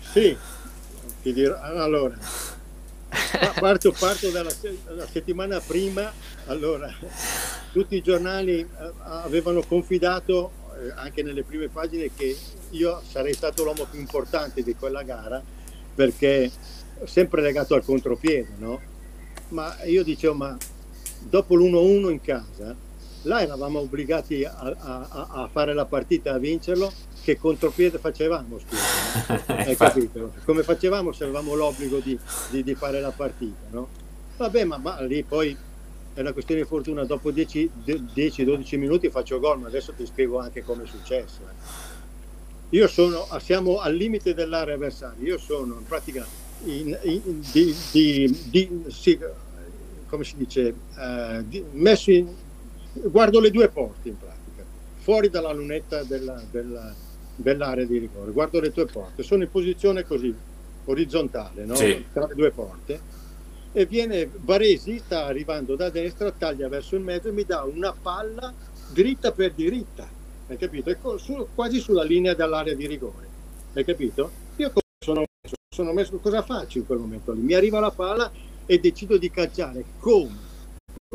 Sì, 0.00 0.44
ti 1.26 1.32
dirò, 1.32 1.58
allora, 1.60 2.16
parto, 3.58 3.90
parto 3.90 4.30
dalla, 4.30 4.52
dalla, 4.84 5.06
settimana 5.08 5.58
prima, 5.58 6.12
allora, 6.46 6.88
tutti 7.72 7.96
i 7.96 8.00
giornali 8.00 8.60
eh, 8.60 8.68
avevano 9.02 9.62
confidato 9.62 10.52
eh, 10.78 10.92
anche 10.94 11.24
nelle 11.24 11.42
prime 11.42 11.66
pagine 11.66 12.12
che 12.14 12.36
io 12.70 13.02
sarei 13.04 13.32
stato 13.32 13.64
l'uomo 13.64 13.88
più 13.90 13.98
importante 13.98 14.62
di 14.62 14.76
quella 14.76 15.02
gara 15.02 15.42
perché 15.96 16.48
sempre 17.02 17.42
legato 17.42 17.74
al 17.74 17.84
contropiede, 17.84 18.50
no? 18.58 18.80
Ma 19.48 19.82
io 19.82 20.04
dicevo, 20.04 20.34
ma 20.34 20.56
dopo 21.28 21.56
l'1-1 21.56 22.10
in 22.10 22.20
casa, 22.20 22.76
là 23.22 23.40
eravamo 23.40 23.80
obbligati 23.80 24.44
a, 24.44 24.52
a, 24.54 25.26
a 25.28 25.48
fare 25.50 25.74
la 25.74 25.86
partita, 25.86 26.34
a 26.34 26.38
vincerlo 26.38 26.92
che 27.26 27.38
contropiede 27.38 27.98
facevamo, 27.98 28.60
scusa, 28.60 29.34
no? 29.34 29.42
hai 29.66 29.74
capito? 29.74 30.32
Come 30.44 30.62
facevamo 30.62 31.10
se 31.10 31.24
avevamo 31.24 31.54
l'obbligo 31.54 31.98
di, 31.98 32.16
di, 32.50 32.62
di 32.62 32.74
fare 32.76 33.00
la 33.00 33.10
partita, 33.10 33.66
no? 33.70 33.88
Vabbè, 34.36 34.62
ma, 34.62 34.76
ma, 34.76 35.00
lì 35.00 35.24
poi 35.24 35.56
è 36.14 36.20
una 36.20 36.32
questione 36.32 36.60
di 36.60 36.66
fortuna, 36.68 37.04
dopo 37.04 37.32
10-12 37.32 38.78
minuti 38.78 39.10
faccio 39.10 39.40
gol, 39.40 39.58
ma 39.58 39.66
adesso 39.66 39.92
ti 39.92 40.06
spiego 40.06 40.38
anche 40.38 40.62
come 40.62 40.84
è 40.84 40.86
successo. 40.86 41.40
Eh. 41.40 42.76
Io 42.76 42.86
sono, 42.86 43.26
siamo 43.40 43.80
al 43.80 43.96
limite 43.96 44.32
dell'area 44.32 44.76
avversaria, 44.76 45.26
io 45.26 45.38
sono 45.38 45.78
in 45.80 45.84
pratica 45.84 46.24
in, 46.62 46.96
in, 47.02 47.40
di, 47.50 47.76
di, 47.90 48.40
di 48.50 48.84
sì, 48.86 49.18
come 50.06 50.22
si 50.22 50.36
dice, 50.36 50.74
eh, 50.96 51.64
messo 51.72 52.12
in, 52.12 52.28
guardo 52.92 53.40
le 53.40 53.50
due 53.50 53.68
porte 53.68 54.10
in 54.10 54.16
pratica, 54.16 54.62
fuori 54.98 55.28
dalla 55.28 55.52
lunetta 55.52 56.04
della, 56.04 56.40
della 56.52 56.94
dell'area 57.36 57.84
di 57.84 57.98
rigore. 57.98 58.32
Guardo 58.32 58.60
le 58.60 58.72
tue 58.72 58.86
porte, 58.86 59.22
sono 59.22 59.42
in 59.42 59.50
posizione 59.50 60.04
così 60.04 60.34
orizzontale 60.86 61.64
no? 61.64 61.74
sì. 61.74 62.04
tra 62.12 62.26
le 62.26 62.34
due 62.34 62.50
porte 62.50 63.00
e 63.72 63.84
viene 63.84 64.26
Baresi, 64.26 64.98
sta 64.98 65.26
arrivando 65.26 65.76
da 65.76 65.90
destra, 65.90 66.30
taglia 66.30 66.68
verso 66.68 66.96
il 66.96 67.02
mezzo 67.02 67.28
e 67.28 67.32
mi 67.32 67.44
dà 67.44 67.64
una 67.64 67.92
palla 67.92 68.52
dritta 68.90 69.32
per 69.32 69.52
diritta, 69.52 70.08
hai 70.46 70.56
capito? 70.56 71.18
Su, 71.18 71.48
quasi 71.54 71.78
sulla 71.78 72.02
linea 72.02 72.34
dell'area 72.34 72.74
di 72.74 72.86
rigore, 72.86 73.28
hai 73.74 73.84
capito? 73.84 74.30
Io 74.56 74.72
sono 75.04 75.24
messo, 75.42 75.56
sono 75.68 75.92
messo, 75.92 76.16
cosa 76.18 76.40
faccio 76.40 76.78
in 76.78 76.86
quel 76.86 77.00
momento 77.00 77.32
lì? 77.32 77.40
Mi 77.40 77.52
arriva 77.52 77.78
la 77.78 77.90
palla 77.90 78.32
e 78.64 78.78
decido 78.78 79.18
di 79.18 79.30
calciare 79.30 79.84
come? 79.98 80.44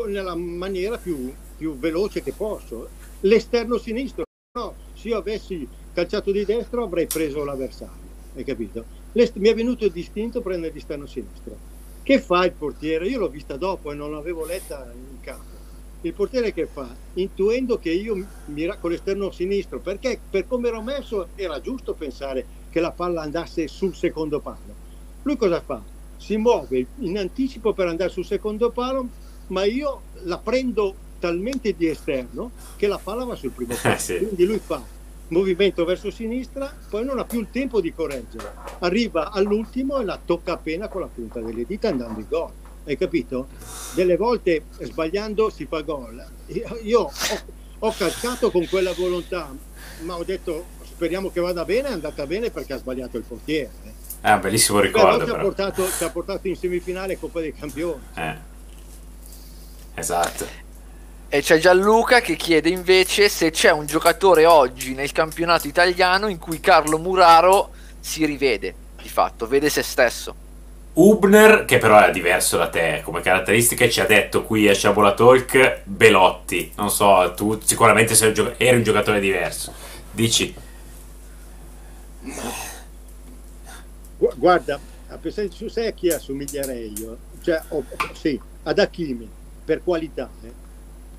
Nella 0.06 0.36
maniera 0.36 0.98
più, 0.98 1.34
più 1.58 1.76
veloce 1.78 2.22
che 2.22 2.32
posso, 2.32 2.90
l'esterno 3.22 3.80
sinistro, 3.80 4.24
no, 4.54 4.76
se 4.94 5.08
io 5.08 5.18
avessi 5.18 5.68
calciato 5.94 6.32
di 6.32 6.46
destra 6.46 6.84
avrei 6.84 7.08
preso 7.08 7.44
l'avversario, 7.44 8.10
hai 8.36 8.44
capito? 8.44 8.86
L'est- 9.14 9.36
mi 9.36 9.50
è 9.50 9.54
venuto 9.56 9.86
il 9.86 9.92
distinto 9.92 10.42
prendere 10.42 10.72
di 10.72 10.80
sterno 10.80 11.06
sinistro. 11.06 11.56
Che 12.04 12.20
fa 12.20 12.46
il 12.46 12.54
portiere? 12.54 13.08
Io 13.08 13.20
l'ho 13.20 13.28
vista 13.30 13.58
dopo 13.58 13.92
e 13.92 13.96
non 13.96 14.12
l'avevo 14.12 14.46
letta 14.46 14.92
in 14.94 15.20
campo. 15.22 15.50
Il 16.02 16.14
portiere 16.14 16.52
che 16.52 16.66
fa? 16.66 16.90
Intuendo 17.14 17.78
che 17.78 17.92
io 17.92 18.26
mira 18.46 18.78
con 18.78 18.90
l'esterno 18.90 19.30
sinistro, 19.32 19.80
perché 19.80 20.20
per 20.30 20.48
come 20.48 20.70
ero 20.70 20.82
messo 20.82 21.28
era 21.36 21.62
giusto 21.62 21.94
pensare 21.94 22.44
che 22.72 22.80
la 22.80 22.92
palla 22.92 23.22
andasse 23.22 23.68
sul 23.68 23.94
secondo 23.94 24.40
palo. 24.40 24.80
Lui 25.24 25.36
cosa 25.38 25.62
fa? 25.62 25.80
Si 26.18 26.38
muove 26.38 26.86
in 27.00 27.18
anticipo 27.20 27.74
per 27.74 27.88
andare 27.88 28.10
sul 28.10 28.26
secondo 28.26 28.72
palo, 28.72 29.08
ma 29.48 29.64
io 29.66 30.02
la 30.24 30.38
prendo 30.40 30.96
talmente 31.20 31.76
di 31.78 31.88
esterno 31.88 32.50
che 32.78 32.88
la 32.88 32.98
palla 32.98 33.24
va 33.26 33.36
sul 33.36 33.52
primo 33.52 33.74
Eh, 33.76 33.78
piano. 33.80 33.98
sì. 34.00 34.18
Quindi 34.18 34.46
lui 34.46 34.58
fa 34.60 34.82
movimento 35.32 35.86
verso 35.86 36.12
sinistra, 36.12 36.74
poi 36.90 37.04
non 37.06 37.18
ha 37.20 37.26
più 37.26 37.40
il 37.40 37.48
tempo 37.52 37.82
di 37.82 37.94
correggere. 37.94 38.54
Arriva 38.80 39.32
all'ultimo 39.32 40.00
e 40.00 40.06
la 40.06 40.20
tocca 40.24 40.54
appena 40.54 40.88
con 40.88 41.02
la 41.02 41.10
punta 41.14 41.40
delle 41.40 41.66
dita 41.66 41.88
andando 41.90 42.20
in 42.20 42.26
gol. 42.30 42.52
Hai 42.86 42.98
capito? 42.98 43.48
Delle 43.96 44.18
volte 44.18 44.64
sbagliando 44.80 45.50
si 45.50 45.66
fa 45.66 45.82
gol. 45.82 46.24
Io, 46.84 47.00
ho, 47.02 47.12
ho 47.80 47.94
calciato 47.98 48.52
con 48.52 48.68
quella 48.68 48.94
volontà, 48.94 49.50
ma 50.02 50.18
ho 50.18 50.24
detto 50.24 50.66
speriamo 50.84 51.32
che 51.32 51.40
vada 51.40 51.64
bene, 51.66 51.88
è 51.90 51.92
andata 51.94 52.26
bene 52.28 52.52
perché 52.52 52.74
ha 52.74 52.78
sbagliato 52.78 53.18
il 53.18 53.24
portiere. 53.24 53.72
eh. 53.86 53.92
È 54.22 54.32
un 54.34 54.40
bellissimo 54.42 54.80
Però 54.80 54.92
ricordo, 54.92 55.24
ci 55.26 55.30
ha, 55.30 55.34
però. 55.34 55.44
portato, 55.46 55.88
ci 55.90 56.04
ha 56.04 56.10
portato 56.10 56.48
in 56.48 56.56
semifinale 56.56 57.18
Coppa 57.18 57.40
dei 57.40 57.54
Campioni. 57.54 58.02
Eh. 58.16 58.36
Esatto. 59.96 60.46
E 61.34 61.42
c'è 61.42 61.60
Gianluca 61.60 62.20
che 62.20 62.36
chiede 62.36 62.68
invece 62.68 63.30
se 63.30 63.52
c'è 63.52 63.72
un 63.72 63.86
giocatore 63.86 64.46
oggi 64.46 64.94
nel 64.94 65.14
campionato 65.14 65.66
italiano 65.66 66.28
in 66.28 66.38
cui 66.38 66.60
Carlo 66.60 66.98
Muraro 66.98 67.70
si 68.02 68.26
rivede, 68.26 68.76
di 69.02 69.08
fatto, 69.08 69.48
vede 69.48 69.70
se 69.70 69.82
stesso. 69.82 70.36
Ubner, 70.92 71.64
che 71.64 71.78
però 71.78 72.02
è 72.02 72.12
diverso 72.12 72.58
da 72.58 72.68
te 72.68 73.00
come 73.06 73.22
caratteristiche, 73.22 73.90
ci 73.90 74.02
ha 74.02 74.06
detto 74.06 74.44
qui 74.44 74.68
a 74.68 74.74
Sciabola 74.74 75.14
Talk 75.14 75.84
Belotti. 75.86 76.74
Non 76.76 76.90
so, 76.90 77.32
tu 77.34 77.58
sicuramente 77.64 78.14
sei 78.14 78.28
un 78.28 78.34
gioca- 78.34 78.54
eri 78.58 78.76
un 78.76 78.84
giocatore 78.84 79.22
diverso. 79.22 79.72
Dici, 80.12 80.54
Gu- 84.18 84.34
Guarda, 84.36 84.78
a 85.08 85.16
pensare 85.18 85.50
su 85.50 85.70
sé 85.70 85.88
a 85.88 85.92
chi 85.92 86.10
assomiglierei 86.10 86.92
io? 87.00 87.18
Cioè, 87.42 87.62
ho- 87.70 87.86
sì, 88.20 88.38
ad 88.64 88.80
Hakimi, 88.80 89.30
per 89.64 89.82
qualità, 89.82 90.30
eh. 90.44 90.60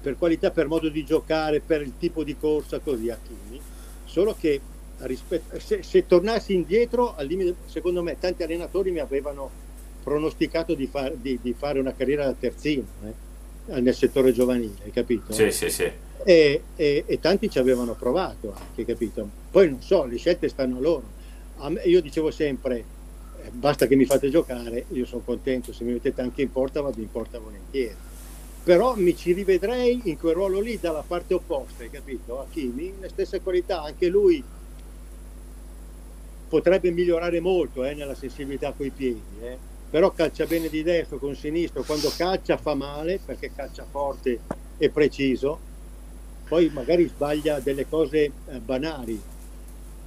Per 0.02 0.18
qualità, 0.18 0.50
per 0.50 0.66
modo 0.66 0.88
di 0.88 1.04
giocare, 1.04 1.60
per 1.60 1.80
il 1.80 1.92
tipo 1.98 2.24
di 2.24 2.36
corsa, 2.36 2.80
così 2.80 3.08
Hakimi. 3.08 3.60
Solo 4.04 4.34
che 4.38 4.60
rispetto- 4.98 5.58
se, 5.60 5.82
se 5.82 6.06
tornassi 6.06 6.52
indietro, 6.52 7.14
al 7.14 7.26
limite, 7.26 7.54
secondo 7.66 8.02
me 8.02 8.18
tanti 8.18 8.42
allenatori 8.42 8.90
mi 8.90 8.98
avevano 8.98 9.50
pronosticato 10.02 10.74
di, 10.74 10.86
far- 10.88 11.14
di- 11.14 11.38
di 11.40 11.54
fare 11.56 11.78
una 11.78 11.94
carriera 11.94 12.24
da 12.24 12.34
terzino 12.38 12.84
eh, 13.68 13.80
nel 13.80 13.94
settore 13.94 14.32
giovanile, 14.32 14.74
hai 14.84 14.90
capito? 14.90 15.32
sì, 15.32 15.50
sì, 15.52 15.70
sì. 15.70 15.90
e, 16.24 16.62
e- 16.74 17.04
e 17.06 17.20
tanti 17.20 17.48
ci 17.48 17.58
avevano 17.60 17.94
provato 17.94 18.52
anche, 18.58 18.84
capito? 18.84 19.28
Poi 19.50 19.70
non 19.70 19.80
so, 19.82 20.04
le 20.04 20.16
scelte 20.18 20.48
stanno 20.48 20.78
a 20.78 20.80
loro. 20.80 21.04
A 21.58 21.70
me- 21.70 21.82
io 21.82 22.02
dicevo 22.02 22.32
sempre, 22.32 22.84
eh, 23.40 23.50
basta 23.52 23.86
che 23.86 23.94
mi 23.94 24.04
fate 24.04 24.28
giocare, 24.30 24.84
io 24.88 25.04
sono 25.06 25.22
contento, 25.24 25.72
se 25.72 25.84
mi 25.84 25.92
mettete 25.92 26.20
anche 26.20 26.42
in 26.42 26.50
porta 26.50 26.80
vado 26.80 27.00
in 27.00 27.10
porta 27.10 27.38
volentieri. 27.38 27.94
Però 28.64 28.94
mi 28.94 29.16
ci 29.16 29.32
rivedrei 29.32 30.00
in 30.04 30.18
quel 30.18 30.34
ruolo 30.34 30.60
lì 30.60 30.78
dalla 30.78 31.02
parte 31.04 31.34
opposta, 31.34 31.82
hai 31.82 31.90
capito? 31.90 32.40
Hakimi, 32.40 32.94
le 33.00 33.08
stesse 33.08 33.40
qualità, 33.40 33.82
anche 33.82 34.06
lui 34.06 34.42
potrebbe 36.48 36.90
migliorare 36.90 37.40
molto 37.40 37.82
eh, 37.82 37.94
nella 37.94 38.14
sensibilità 38.14 38.72
coi 38.72 38.90
piedi, 38.90 39.22
eh. 39.40 39.56
però 39.90 40.12
calcia 40.12 40.44
bene 40.46 40.68
di 40.68 40.82
destro 40.82 41.18
con 41.18 41.34
sinistro, 41.34 41.82
quando 41.82 42.12
calcia 42.14 42.56
fa 42.56 42.74
male 42.74 43.18
perché 43.24 43.50
calcia 43.54 43.86
forte 43.90 44.38
e 44.76 44.90
preciso, 44.90 45.58
poi 46.46 46.68
magari 46.68 47.08
sbaglia 47.08 47.58
delle 47.58 47.88
cose 47.88 48.30
eh, 48.48 48.58
banali, 48.58 49.20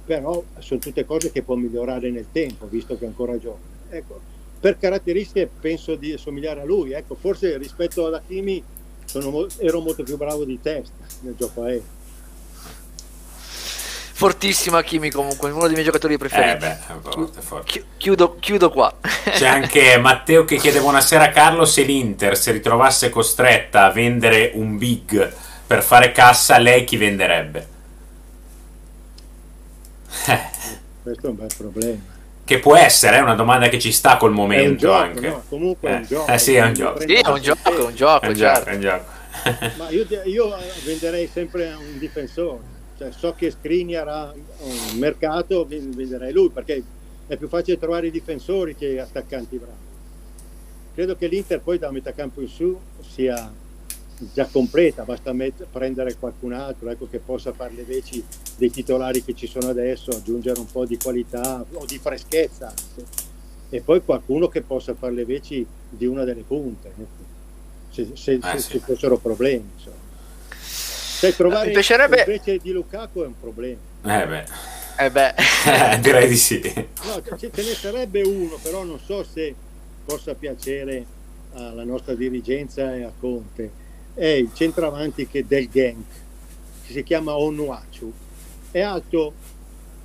però 0.06 0.42
sono 0.60 0.78
tutte 0.80 1.04
cose 1.04 1.32
che 1.32 1.42
può 1.42 1.56
migliorare 1.56 2.10
nel 2.10 2.28
tempo, 2.30 2.66
visto 2.68 2.96
che 2.96 3.04
è 3.04 3.08
ancora 3.08 3.36
giovane. 3.38 3.74
Ecco, 3.90 4.20
per 4.58 4.78
caratteristiche 4.78 5.48
penso 5.60 5.94
di 5.96 6.16
somigliare 6.18 6.60
a 6.60 6.64
lui, 6.64 6.92
ecco, 6.92 7.14
forse 7.14 7.56
rispetto 7.58 8.06
ad 8.06 8.14
Hakimi 8.14 8.62
sono 9.04 9.46
ero 9.58 9.80
molto 9.80 10.02
più 10.02 10.16
bravo 10.16 10.44
di 10.44 10.58
testa 10.60 11.04
nel 11.20 11.34
gioco 11.36 11.62
aereo. 11.62 11.94
Fortissimo 14.16 14.78
Hakimi 14.78 15.10
comunque, 15.10 15.50
uno 15.50 15.64
dei 15.66 15.72
miei 15.72 15.84
giocatori 15.84 16.14
Eh 16.14 16.18
preferiti. 16.18 16.56
beh, 16.58 16.70
è 16.70 16.78
forte, 17.02 17.38
è 17.38 17.42
forte. 17.42 17.66
Chi- 17.70 17.84
Chiudo, 17.98 18.36
chiudo 18.40 18.70
qua. 18.70 18.94
C'è 19.24 19.46
anche 19.46 19.98
Matteo 19.98 20.44
che 20.46 20.56
chiede 20.56 20.80
buonasera 20.80 21.24
a 21.24 21.30
Carlo 21.30 21.66
se 21.66 21.82
l'Inter 21.82 22.36
si 22.36 22.50
ritrovasse 22.50 23.10
costretta 23.10 23.84
a 23.84 23.90
vendere 23.92 24.52
un 24.54 24.78
big 24.78 25.34
per 25.66 25.82
fare 25.82 26.12
cassa, 26.12 26.56
lei 26.58 26.84
chi 26.84 26.96
venderebbe? 26.96 27.68
Eh, 30.28 30.40
Questo 31.02 31.26
è 31.26 31.30
un 31.30 31.36
bel 31.36 31.50
problema. 31.56 32.14
Che 32.46 32.60
può 32.60 32.76
essere, 32.76 33.16
è 33.16 33.20
una 33.20 33.34
domanda 33.34 33.68
che 33.68 33.78
ci 33.80 33.90
sta 33.90 34.16
col 34.16 34.32
momento 34.32 34.86
gioco, 34.86 34.94
anche. 34.96 35.28
no? 35.28 35.42
Comunque 35.48 35.88
è 35.90 35.94
un 35.96 36.00
Eh, 36.02 36.06
gioco. 36.06 36.32
eh 36.32 36.38
sì, 36.38 36.54
è 36.54 36.62
un 36.64 36.72
gioco. 36.74 37.00
sì, 37.00 37.12
è 37.12 37.28
un 37.28 37.40
gioco, 37.42 37.70
è 37.72 37.80
un 37.84 37.94
gioco, 37.94 38.24
È 38.24 38.28
un 38.28 38.34
gioco, 38.34 38.54
certo. 38.54 38.70
è 38.70 38.74
un 38.74 38.80
gioco. 38.80 39.04
Ma 39.76 39.90
io, 39.90 40.06
io 40.24 40.56
venderei 40.84 41.28
sempre 41.30 41.70
a 41.72 41.76
un 41.76 41.98
difensore, 41.98 42.60
cioè, 42.96 43.10
so 43.10 43.34
che 43.36 43.50
Skriniar 43.50 44.08
ha 44.08 44.32
un 44.60 44.98
mercato, 44.98 45.66
venderei 45.68 46.32
lui 46.32 46.48
perché 46.50 46.82
è 47.26 47.36
più 47.36 47.48
facile 47.48 47.78
trovare 47.78 48.06
i 48.06 48.10
difensori 48.12 48.76
che 48.76 49.00
attaccanti 49.00 49.56
bravi. 49.56 49.84
Credo 50.94 51.16
che 51.16 51.26
l'Inter 51.26 51.60
poi 51.60 51.78
da 51.78 51.90
metà 51.90 52.12
campo 52.12 52.40
in 52.40 52.48
su 52.48 52.78
sia 53.12 53.52
già 54.32 54.46
completa, 54.50 55.02
basta 55.04 55.32
met- 55.32 55.66
prendere 55.70 56.14
qualcun 56.16 56.52
altro 56.52 56.88
ecco, 56.90 57.06
che 57.08 57.18
possa 57.18 57.52
fare 57.52 57.72
le 57.74 57.82
veci 57.84 58.24
dei 58.56 58.70
titolari 58.70 59.22
che 59.24 59.34
ci 59.34 59.46
sono 59.46 59.68
adesso, 59.68 60.10
aggiungere 60.10 60.58
un 60.58 60.66
po' 60.66 60.86
di 60.86 60.96
qualità 60.96 61.64
o 61.72 61.84
di 61.84 61.98
freschezza 61.98 62.68
anche. 62.68 63.04
e 63.68 63.80
poi 63.80 64.02
qualcuno 64.04 64.48
che 64.48 64.62
possa 64.62 64.94
fare 64.94 65.12
le 65.12 65.24
veci 65.24 65.66
di 65.88 66.06
una 66.06 66.24
delle 66.24 66.42
punte, 66.46 66.88
ecco. 66.88 67.24
se, 67.90 68.08
se- 68.14 68.32
Eh, 68.34 68.40
se 68.52 68.58
sì. 68.58 68.70
ci 68.72 68.78
fossero 68.78 69.16
problemi. 69.18 69.70
Insomma. 69.76 69.96
Sai, 70.58 71.34
trovare 71.34 71.66
Mi 71.68 71.72
piacerebbe- 71.72 72.18
invece 72.26 72.58
di 72.58 72.70
Lukaku 72.72 73.22
è 73.22 73.26
un 73.26 73.38
problema. 73.40 73.78
Eh 74.02 74.26
beh, 74.26 74.44
Eh 74.98 75.10
beh, 75.10 75.34
direi 76.00 76.28
di 76.28 76.36
sì. 76.36 76.60
No, 77.04 77.22
ce, 77.38 77.50
ce 77.52 77.62
ne 77.62 77.74
sarebbe 77.74 78.22
uno, 78.22 78.58
però 78.62 78.82
non 78.84 78.98
so 78.98 79.22
se 79.24 79.54
possa 80.04 80.34
piacere 80.34 81.04
alla 81.54 81.84
nostra 81.84 82.14
dirigenza 82.14 82.94
e 82.94 83.02
a 83.02 83.12
Conte. 83.18 83.84
È 84.16 84.24
il 84.24 84.48
centravanti 84.54 85.26
che 85.26 85.44
del 85.46 85.68
Genk, 85.68 86.06
che 86.86 86.92
si 86.92 87.02
chiama 87.02 87.36
Onuachu. 87.36 88.10
È 88.70 88.80
alto 88.80 89.34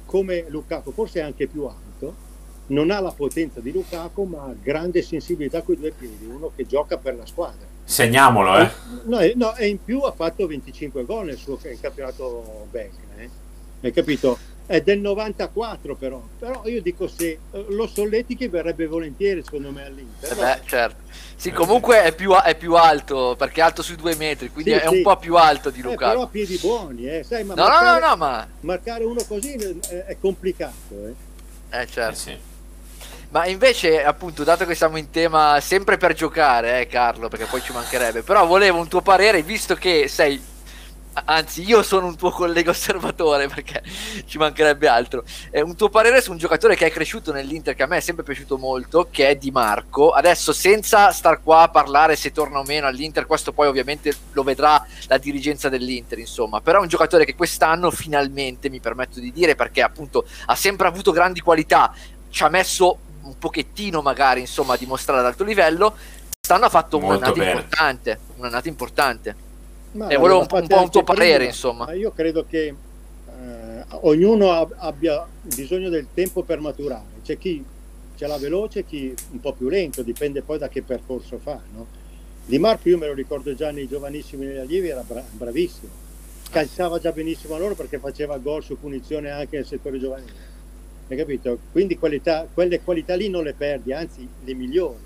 come 0.05 0.43
Lukaku, 0.49 0.91
forse 0.91 1.19
è 1.19 1.23
anche 1.23 1.47
più 1.47 1.63
alto. 1.63 2.29
Non 2.67 2.91
ha 2.91 2.99
la 2.99 3.13
potenza 3.13 3.61
di 3.61 3.71
Lukaku, 3.71 4.23
ma 4.23 4.43
ha 4.43 4.55
grande 4.61 5.01
sensibilità 5.01 5.61
con 5.61 5.75
i 5.75 5.77
due 5.79 5.91
piedi. 5.91 6.25
Uno 6.25 6.51
che 6.53 6.65
gioca 6.67 6.97
per 6.97 7.15
la 7.15 7.25
squadra. 7.25 7.65
Segniamolo, 7.85 8.57
eh. 8.57 8.69
No, 9.05 9.19
e, 9.19 9.31
no, 9.37 9.55
e 9.55 9.67
in 9.67 9.81
più 9.81 10.01
ha 10.01 10.11
fatto 10.11 10.45
25 10.45 11.05
gol 11.05 11.27
nel 11.27 11.37
suo 11.37 11.57
in 11.63 11.79
campionato 11.79 12.67
belga. 12.69 12.99
Eh? 13.15 13.29
Hai 13.81 13.91
capito? 13.93 14.37
È 14.71 14.79
del 14.79 14.99
94 14.99 15.95
però. 15.95 16.21
Però 16.39 16.61
io 16.63 16.81
dico 16.81 17.05
se 17.05 17.27
eh, 17.51 17.65
lo 17.71 17.87
Solletichi 17.87 18.47
verrebbe 18.47 18.87
volentieri 18.87 19.43
secondo 19.43 19.69
me 19.69 19.85
all'Inter. 19.85 20.31
eh 20.31 20.35
beh, 20.35 20.59
certo. 20.65 21.01
Sì, 21.35 21.51
comunque 21.51 22.03
è 22.03 22.15
più, 22.15 22.33
è 22.33 22.55
più 22.55 22.75
alto, 22.75 23.35
perché 23.37 23.59
è 23.59 23.63
alto 23.63 23.81
sui 23.81 23.97
due 23.97 24.15
metri, 24.15 24.49
quindi 24.49 24.71
Sì, 24.71 24.77
è 24.77 24.87
sì. 24.87 24.95
un 24.95 25.01
po' 25.01 25.17
più 25.17 25.35
alto 25.35 25.71
di 25.71 25.81
Eh, 25.81 25.95
però 25.95 26.21
ha 26.21 26.27
piedi 26.27 26.57
buoni, 26.57 27.05
eh? 27.05 27.21
Sai, 27.23 27.43
ma 27.43 27.53
No, 27.53 27.63
no, 27.63 27.67
no, 27.67 27.75
marcare, 27.81 27.99
no, 28.07 28.15
ma... 28.15 28.47
marcare 28.61 29.03
uno 29.03 29.23
così 29.27 29.55
è, 29.55 30.05
è 30.05 30.17
complicato. 30.21 30.73
Eh? 30.91 31.15
Eh, 31.77 31.81
Eh 31.81 31.87
certo. 31.87 32.15
sì. 32.17 32.37
Ma 33.31 33.47
invece, 33.47 34.01
appunto, 34.05 34.45
dato 34.45 34.65
che 34.65 34.75
siamo 34.75 34.95
in 34.97 35.09
tema 35.09 35.59
sempre 35.59 35.97
per 35.97 36.13
giocare, 36.13 36.79
eh, 36.79 36.87
Carlo, 36.87 37.27
perché 37.27 37.45
poi 37.45 37.61
ci 37.61 37.73
mancherebbe, 37.73 38.21
però 38.21 38.45
volevo 38.45 38.79
un 38.79 38.87
tuo 38.87 39.01
parere, 39.01 39.41
visto 39.41 39.75
che 39.75 40.07
sei, 40.07 40.41
anzi, 41.25 41.63
io 41.63 41.83
sono 41.83 42.07
un 42.07 42.15
tuo 42.15 42.31
collega 42.31 42.71
osservatore, 42.71 43.47
perché 43.47 43.83
ci 44.25 44.37
mancherebbe 44.37 44.87
altro, 44.87 45.23
eh, 45.49 45.61
un 45.61 45.75
tuo 45.75 45.89
parere 45.89 46.21
su 46.21 46.31
un 46.31 46.37
giocatore 46.37 46.75
che 46.75 46.85
è 46.85 46.91
cresciuto 46.91 47.31
nell'Inter, 47.31 47.75
che 47.75 47.83
a 47.83 47.87
me 47.87 47.97
è 47.97 48.01
sempre 48.01 48.23
piaciuto 48.23 48.57
molto, 48.57 49.07
che 49.11 49.29
è 49.29 49.35
Di 49.35 49.51
Marco. 49.51 50.11
Adesso, 50.11 50.53
senza 50.53 51.11
star 51.11 51.41
qua 51.43 51.63
a 51.63 51.69
parlare 51.69 52.15
se 52.15 52.31
torna 52.31 52.59
o 52.59 52.63
meno 52.63 52.87
all'Inter, 52.87 53.25
questo 53.25 53.51
poi 53.51 53.67
ovviamente 53.67 54.15
lo 54.31 54.43
vedrà 54.43 54.85
la 55.07 55.17
dirigenza 55.17 55.69
dell'Inter, 55.69 56.19
insomma, 56.19 56.61
però 56.61 56.79
è 56.79 56.81
un 56.81 56.87
giocatore 56.87 57.25
che 57.25 57.35
quest'anno 57.35 57.91
finalmente, 57.91 58.69
mi 58.69 58.79
permetto 58.79 59.19
di 59.19 59.31
dire, 59.31 59.55
perché 59.55 59.81
appunto 59.81 60.25
ha 60.45 60.55
sempre 60.55 60.87
avuto 60.87 61.11
grandi 61.11 61.41
qualità, 61.41 61.93
ci 62.29 62.43
ha 62.43 62.49
messo 62.49 63.09
un 63.23 63.37
pochettino 63.37 64.01
magari 64.01 64.39
insomma 64.39 64.73
a 64.73 64.77
dimostrare 64.77 65.19
ad 65.19 65.25
alto 65.25 65.43
livello. 65.43 65.95
Quest'anno 66.39 66.65
ha 66.65 66.69
fatto 66.69 66.97
un'annata 66.97 67.43
importante 67.43 68.19
un'annata 68.37 68.67
importante 68.67 69.35
Ma 69.93 70.07
E 70.07 70.15
volevo 70.15 70.39
un 70.39 70.47
un 70.49 70.67
po' 70.67 70.81
un 70.81 70.89
tuo 70.89 71.03
parere, 71.03 71.35
prima, 71.35 71.49
insomma. 71.49 71.85
ma 71.85 71.93
io 71.93 72.11
credo 72.11 72.45
che 72.47 72.67
eh, 72.67 73.85
ognuno 74.01 74.51
ab- 74.51 74.75
abbia 74.77 75.25
bisogno 75.41 75.89
del 75.89 76.07
tempo 76.13 76.43
per 76.43 76.59
maturare. 76.59 77.03
C'è 77.23 77.37
chi 77.37 77.63
ce 78.15 78.27
l'ha 78.27 78.37
veloce, 78.37 78.85
chi 78.85 79.13
un 79.31 79.39
po' 79.41 79.53
più 79.53 79.67
lento, 79.67 80.01
dipende 80.01 80.41
poi 80.41 80.57
da 80.59 80.69
che 80.69 80.81
percorso 80.81 81.37
fa. 81.39 81.59
No? 81.73 81.87
Di 82.45 82.57
Marco 82.57 82.87
io 82.89 82.97
me 82.97 83.07
lo 83.07 83.13
ricordo 83.13 83.53
già 83.53 83.71
nei 83.71 83.87
giovanissimi 83.87 84.45
negli 84.45 84.57
allievi, 84.57 84.87
era 84.87 85.03
bra- 85.05 85.23
bravissimo. 85.29 85.91
Calciava 86.49 86.99
già 86.99 87.11
benissimo 87.11 87.55
a 87.55 87.59
loro 87.59 87.75
perché 87.75 87.97
faceva 87.99 88.37
gol 88.37 88.63
su 88.63 88.79
punizione 88.79 89.29
anche 89.29 89.57
nel 89.57 89.65
settore 89.65 89.99
giovanile. 89.99 90.49
Hai 91.07 91.17
capito? 91.17 91.57
Quindi 91.71 91.97
qualità- 91.97 92.47
quelle 92.53 92.81
qualità 92.81 93.15
lì 93.15 93.29
non 93.29 93.43
le 93.43 93.53
perdi, 93.53 93.91
anzi 93.91 94.27
le 94.43 94.53
migliori. 94.53 94.99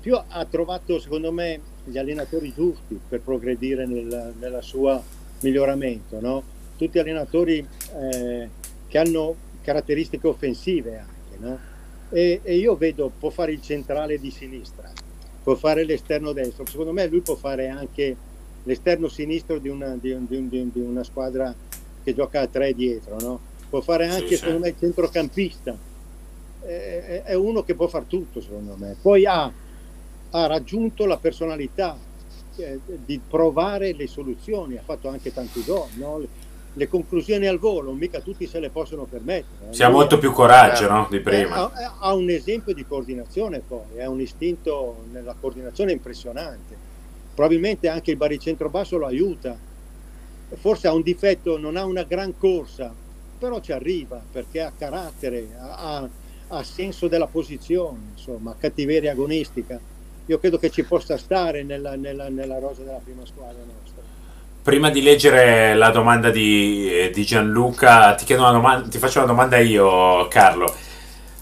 Più 0.00 0.14
ha 0.14 0.44
trovato, 0.44 0.98
secondo 1.00 1.32
me, 1.32 1.60
gli 1.84 1.98
allenatori 1.98 2.52
giusti 2.54 2.98
per 3.08 3.20
progredire 3.20 3.86
nel, 3.86 4.34
nella 4.38 4.62
sua 4.62 5.02
miglioramento, 5.40 6.20
no? 6.20 6.42
tutti 6.76 6.98
allenatori 6.98 7.66
eh, 8.00 8.48
che 8.88 8.98
hanno 8.98 9.36
caratteristiche 9.62 10.26
offensive 10.26 10.98
anche, 10.98 11.38
no? 11.38 11.58
e, 12.10 12.40
e, 12.42 12.56
io 12.56 12.76
vedo 12.76 13.10
può 13.16 13.30
fare 13.30 13.52
il 13.52 13.60
centrale 13.60 14.18
di 14.18 14.30
sinistra, 14.30 14.90
può 15.42 15.54
fare 15.54 15.84
l'esterno 15.84 16.32
destro, 16.32 16.66
secondo 16.66 16.92
me 16.92 17.06
lui 17.06 17.20
può 17.20 17.34
fare 17.36 17.68
anche 17.68 18.16
l'esterno 18.62 19.08
sinistro 19.08 19.58
di 19.58 19.68
una, 19.68 19.96
di, 20.00 20.16
di, 20.26 20.70
di 20.72 20.80
una 20.80 21.04
squadra 21.04 21.54
che 22.02 22.14
gioca 22.14 22.40
a 22.40 22.46
tre 22.46 22.72
dietro, 22.74 23.20
no? 23.20 23.40
può 23.68 23.80
fare 23.80 24.06
anche 24.06 24.28
sì, 24.28 24.36
secondo 24.36 24.58
sì. 24.58 24.62
me 24.62 24.68
il 24.68 24.76
centrocampista, 24.78 25.76
è, 26.62 27.22
è 27.24 27.34
uno 27.34 27.62
che 27.62 27.74
può 27.74 27.88
fare 27.88 28.06
tutto 28.08 28.40
secondo 28.40 28.74
me, 28.76 28.96
poi 29.00 29.26
ha, 29.26 29.52
ha 30.36 30.46
raggiunto 30.46 31.06
la 31.06 31.16
personalità 31.16 31.96
eh, 32.56 32.80
di 33.04 33.20
provare 33.26 33.92
le 33.92 34.08
soluzioni, 34.08 34.76
ha 34.76 34.82
fatto 34.84 35.08
anche 35.08 35.32
tanti 35.32 35.62
gol, 35.64 35.88
no? 35.94 36.18
le, 36.18 36.28
le, 36.72 36.88
conclusioni 36.88 37.46
al 37.46 37.58
volo, 37.58 37.92
mica 37.92 38.20
tutti 38.20 38.46
se 38.48 38.58
le 38.58 38.70
possono 38.70 39.04
permettere. 39.04 39.72
Si 39.72 39.84
ha 39.84 39.88
molto 39.88 40.18
più 40.18 40.32
coraggio 40.32 40.88
no? 40.88 41.06
di 41.08 41.20
prima. 41.20 41.72
Ha, 41.72 41.96
ha, 42.00 42.14
un 42.14 42.28
esempio 42.30 42.74
di 42.74 42.84
coordinazione 42.84 43.60
poi, 43.60 44.02
ha 44.02 44.08
un 44.08 44.20
istinto 44.20 45.04
nella 45.12 45.36
coordinazione 45.38 45.92
impressionante. 45.92 46.92
Probabilmente 47.32 47.88
anche 47.88 48.10
il 48.10 48.16
baricentro 48.16 48.68
basso 48.68 48.96
lo 48.96 49.06
aiuta. 49.06 49.56
Forse 50.56 50.88
ha 50.88 50.92
un 50.92 51.02
difetto, 51.02 51.58
non 51.58 51.76
ha 51.76 51.84
una 51.84 52.02
gran 52.02 52.36
corsa, 52.36 52.92
però 53.38 53.60
ci 53.60 53.70
arriva 53.70 54.20
perché 54.32 54.62
ha 54.62 54.72
carattere, 54.76 55.48
ha, 55.58 56.08
ha 56.48 56.62
senso 56.64 57.06
della 57.06 57.26
posizione, 57.26 57.98
insomma, 58.14 58.54
cattiveria 58.58 59.12
agonistica 59.12 59.80
io 60.26 60.38
credo 60.38 60.58
che 60.58 60.70
ci 60.70 60.84
possa 60.84 61.18
stare 61.18 61.62
nella, 61.62 61.96
nella, 61.96 62.28
nella 62.28 62.58
rosa 62.58 62.82
della 62.82 63.00
prima 63.02 63.24
squadra 63.26 63.58
nostra. 63.58 64.02
Prima 64.62 64.88
di 64.88 65.02
leggere 65.02 65.74
la 65.74 65.90
domanda 65.90 66.30
di, 66.30 66.90
eh, 66.90 67.10
di 67.10 67.24
Gianluca, 67.24 68.14
ti, 68.14 68.34
domanda, 68.34 68.88
ti, 68.88 68.98
faccio 68.98 69.18
una 69.18 69.26
domanda 69.26 69.58
io, 69.58 70.26
Carlo. 70.28 70.74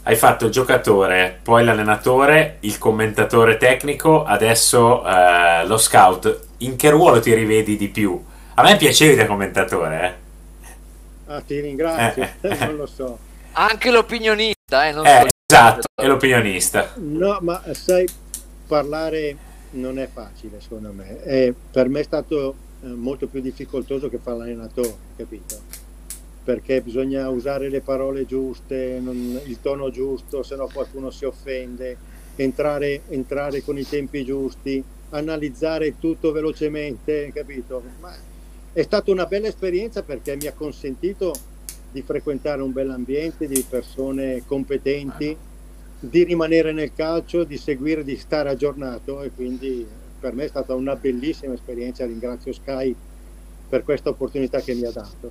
Hai 0.04 0.16
fatto 0.16 0.46
il 0.46 0.50
giocatore, 0.50 1.38
poi 1.40 1.64
l'allenatore, 1.64 2.56
il 2.60 2.76
commentatore 2.78 3.56
tecnico, 3.56 4.24
adesso 4.24 5.06
eh, 5.06 5.64
lo 5.64 5.78
scout. 5.78 6.48
In 6.58 6.74
che 6.74 6.90
ruolo 6.90 7.20
ti 7.20 7.32
rivedi 7.32 7.76
di 7.76 7.88
più? 7.88 8.20
A 8.54 8.62
me 8.62 8.76
piacevi 8.76 9.14
da 9.14 9.26
commentatore. 9.26 10.04
Eh? 10.04 11.32
Ah, 11.32 11.40
ti 11.40 11.60
ringrazio, 11.60 12.28
eh. 12.40 12.56
non 12.66 12.76
lo 12.76 12.86
so. 12.86 13.16
Anche 13.52 13.92
l'opinionista, 13.92 14.88
eh, 14.88 14.92
non 14.92 15.06
eh, 15.06 15.20
so 15.20 15.26
Esatto, 15.52 15.86
è 15.94 16.06
l'opinionista. 16.06 16.92
No, 16.96 17.36
ma 17.42 17.62
sai, 17.72 18.08
parlare 18.72 19.36
non 19.72 19.98
è 19.98 20.08
facile 20.10 20.58
secondo 20.62 20.92
me, 20.92 21.22
e 21.24 21.54
per 21.70 21.90
me 21.90 22.00
è 22.00 22.02
stato 22.02 22.54
eh, 22.80 22.86
molto 22.86 23.26
più 23.26 23.42
difficoltoso 23.42 24.08
che 24.08 24.16
fare 24.16 24.38
l'allenatore, 24.38 24.94
capito? 25.14 25.60
Perché 26.42 26.80
bisogna 26.80 27.28
usare 27.28 27.68
le 27.68 27.82
parole 27.82 28.24
giuste, 28.24 28.98
non, 28.98 29.38
il 29.44 29.60
tono 29.60 29.90
giusto, 29.90 30.42
se 30.42 30.56
no 30.56 30.70
qualcuno 30.72 31.10
si 31.10 31.26
offende, 31.26 31.98
entrare, 32.36 33.02
entrare 33.08 33.62
con 33.62 33.76
i 33.76 33.86
tempi 33.86 34.24
giusti, 34.24 34.82
analizzare 35.10 35.98
tutto 35.98 36.32
velocemente, 36.32 37.30
capito? 37.30 37.82
Ma 38.00 38.14
è 38.72 38.82
stata 38.82 39.10
una 39.10 39.26
bella 39.26 39.48
esperienza 39.48 40.02
perché 40.02 40.34
mi 40.36 40.46
ha 40.46 40.54
consentito 40.54 41.34
di 41.90 42.00
frequentare 42.00 42.62
un 42.62 42.72
bel 42.72 42.88
ambiente 42.88 43.46
di 43.46 43.62
persone 43.68 44.44
competenti 44.46 45.36
di 46.04 46.24
rimanere 46.24 46.72
nel 46.72 46.92
calcio, 46.92 47.44
di 47.44 47.56
seguire, 47.56 48.02
di 48.02 48.16
stare 48.16 48.48
aggiornato 48.48 49.22
e 49.22 49.30
quindi 49.30 49.86
per 50.18 50.34
me 50.34 50.44
è 50.44 50.48
stata 50.48 50.74
una 50.74 50.96
bellissima 50.96 51.54
esperienza, 51.54 52.04
ringrazio 52.04 52.52
Sky 52.52 52.94
per 53.68 53.84
questa 53.84 54.08
opportunità 54.08 54.60
che 54.60 54.74
mi 54.74 54.84
ha 54.84 54.90
dato. 54.90 55.30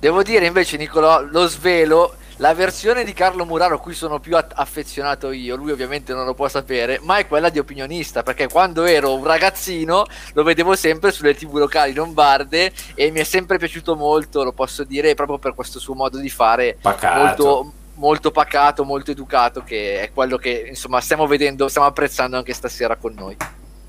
Devo 0.00 0.24
dire 0.24 0.46
invece 0.46 0.76
Nicolò, 0.76 1.22
lo 1.22 1.46
svelo, 1.46 2.14
la 2.38 2.54
versione 2.54 3.04
di 3.04 3.12
Carlo 3.12 3.44
Muraro 3.44 3.76
a 3.76 3.78
cui 3.78 3.94
sono 3.94 4.18
più 4.18 4.36
affezionato 4.36 5.30
io, 5.30 5.54
lui 5.54 5.70
ovviamente 5.70 6.12
non 6.12 6.26
lo 6.26 6.34
può 6.34 6.48
sapere, 6.48 6.98
ma 7.02 7.18
è 7.18 7.28
quella 7.28 7.50
di 7.50 7.60
opinionista, 7.60 8.24
perché 8.24 8.48
quando 8.48 8.82
ero 8.82 9.14
un 9.14 9.22
ragazzino 9.22 10.04
lo 10.32 10.42
vedevo 10.42 10.74
sempre 10.74 11.12
sulle 11.12 11.36
tv 11.36 11.54
locali 11.58 11.94
lombarde 11.94 12.72
e 12.96 13.12
mi 13.12 13.20
è 13.20 13.24
sempre 13.24 13.58
piaciuto 13.58 13.94
molto, 13.94 14.42
lo 14.42 14.52
posso 14.52 14.82
dire, 14.82 15.14
proprio 15.14 15.38
per 15.38 15.54
questo 15.54 15.78
suo 15.78 15.94
modo 15.94 16.18
di 16.18 16.28
fare 16.28 16.76
Pacato. 16.80 17.22
molto 17.22 17.72
molto 17.94 18.30
pacato, 18.30 18.84
molto 18.84 19.10
educato, 19.10 19.62
che 19.62 20.00
è 20.00 20.10
quello 20.12 20.36
che 20.36 20.66
insomma 20.68 21.00
stiamo 21.00 21.26
vedendo, 21.26 21.68
stiamo 21.68 21.86
apprezzando 21.86 22.36
anche 22.36 22.52
stasera 22.52 22.96
con 22.96 23.14
noi. 23.14 23.36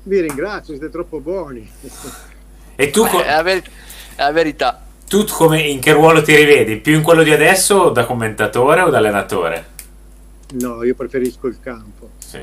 Vi 0.02 0.20
ringrazio, 0.20 0.74
siete 0.74 0.90
troppo 0.90 1.20
buoni. 1.20 1.68
E 2.76 2.90
tu 2.90 3.06
co- 3.06 3.20
è, 3.20 3.34
la 3.34 3.42
ver- 3.42 3.68
è, 4.14 4.22
la 4.22 4.32
verità. 4.32 4.82
Tu 5.08 5.24
come, 5.24 5.62
in 5.62 5.80
che 5.80 5.92
ruolo 5.92 6.22
ti 6.22 6.34
rivedi? 6.34 6.76
Più 6.76 6.94
in 6.94 7.02
quello 7.02 7.22
di 7.22 7.32
adesso 7.32 7.90
da 7.90 8.04
commentatore 8.04 8.82
o 8.82 8.90
da 8.90 8.98
allenatore? 8.98 9.74
No, 10.52 10.82
io 10.84 10.94
preferisco 10.94 11.46
il 11.48 11.58
campo. 11.60 12.10
Sì. 12.18 12.40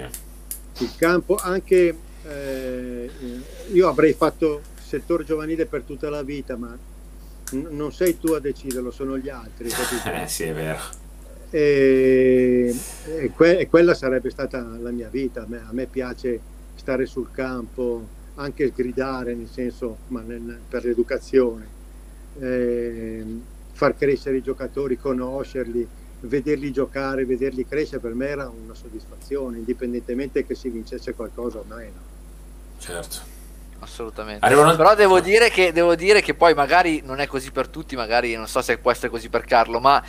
Il 0.79 0.91
campo 0.97 1.35
anche 1.35 1.95
eh, 2.27 3.09
io 3.71 3.87
avrei 3.87 4.13
fatto 4.13 4.61
settore 4.81 5.23
giovanile 5.23 5.65
per 5.65 5.83
tutta 5.83 6.09
la 6.09 6.23
vita, 6.23 6.57
ma 6.57 6.75
n- 7.51 7.67
non 7.69 7.93
sei 7.93 8.19
tu 8.19 8.31
a 8.33 8.39
deciderlo, 8.39 8.91
sono 8.91 9.17
gli 9.17 9.29
altri. 9.29 9.69
eh 10.21 10.27
sì, 10.27 10.43
è 10.43 10.53
vero 10.53 11.01
e, 11.55 12.75
e, 13.19 13.29
que- 13.29 13.59
e, 13.59 13.67
quella 13.67 13.93
sarebbe 13.93 14.31
stata 14.31 14.59
la 14.81 14.89
mia 14.89 15.07
vita. 15.09 15.43
A 15.43 15.45
me, 15.47 15.57
a 15.59 15.71
me, 15.71 15.85
piace 15.85 16.39
stare 16.73 17.05
sul 17.05 17.29
campo, 17.31 18.07
anche 18.35 18.71
gridare, 18.75 19.35
nel 19.35 19.47
senso, 19.47 19.97
ma 20.07 20.21
nel, 20.21 20.57
per 20.67 20.83
l'educazione, 20.83 21.67
eh, 22.39 23.23
far 23.71 23.95
crescere 23.95 24.37
i 24.37 24.41
giocatori, 24.41 24.97
conoscerli, 24.97 25.87
vederli 26.21 26.71
giocare, 26.71 27.23
vederli 27.23 27.67
crescere, 27.67 27.99
per 27.99 28.15
me 28.15 28.29
era 28.29 28.49
una 28.49 28.73
soddisfazione, 28.73 29.57
indipendentemente 29.57 30.47
che 30.47 30.55
si 30.55 30.69
vincesse 30.69 31.13
qualcosa 31.13 31.59
o 31.59 31.65
meno. 31.67 32.11
Certo 32.79 33.31
assolutamente. 33.79 34.45
Arrivano... 34.45 34.75
Però 34.77 34.95
devo 34.95 35.19
dire, 35.19 35.49
che, 35.49 35.73
devo 35.73 35.93
dire, 35.93 36.21
che, 36.21 36.33
poi 36.33 36.53
magari 36.53 37.01
non 37.03 37.19
è 37.19 37.27
così 37.27 37.51
per 37.51 37.67
tutti, 37.67 37.97
magari 37.97 38.33
non 38.33 38.47
so 38.47 38.61
se 38.61 38.77
può 38.77 38.91
essere 38.91 39.09
così 39.09 39.27
per 39.27 39.43
Carlo, 39.43 39.81
ma 39.81 40.01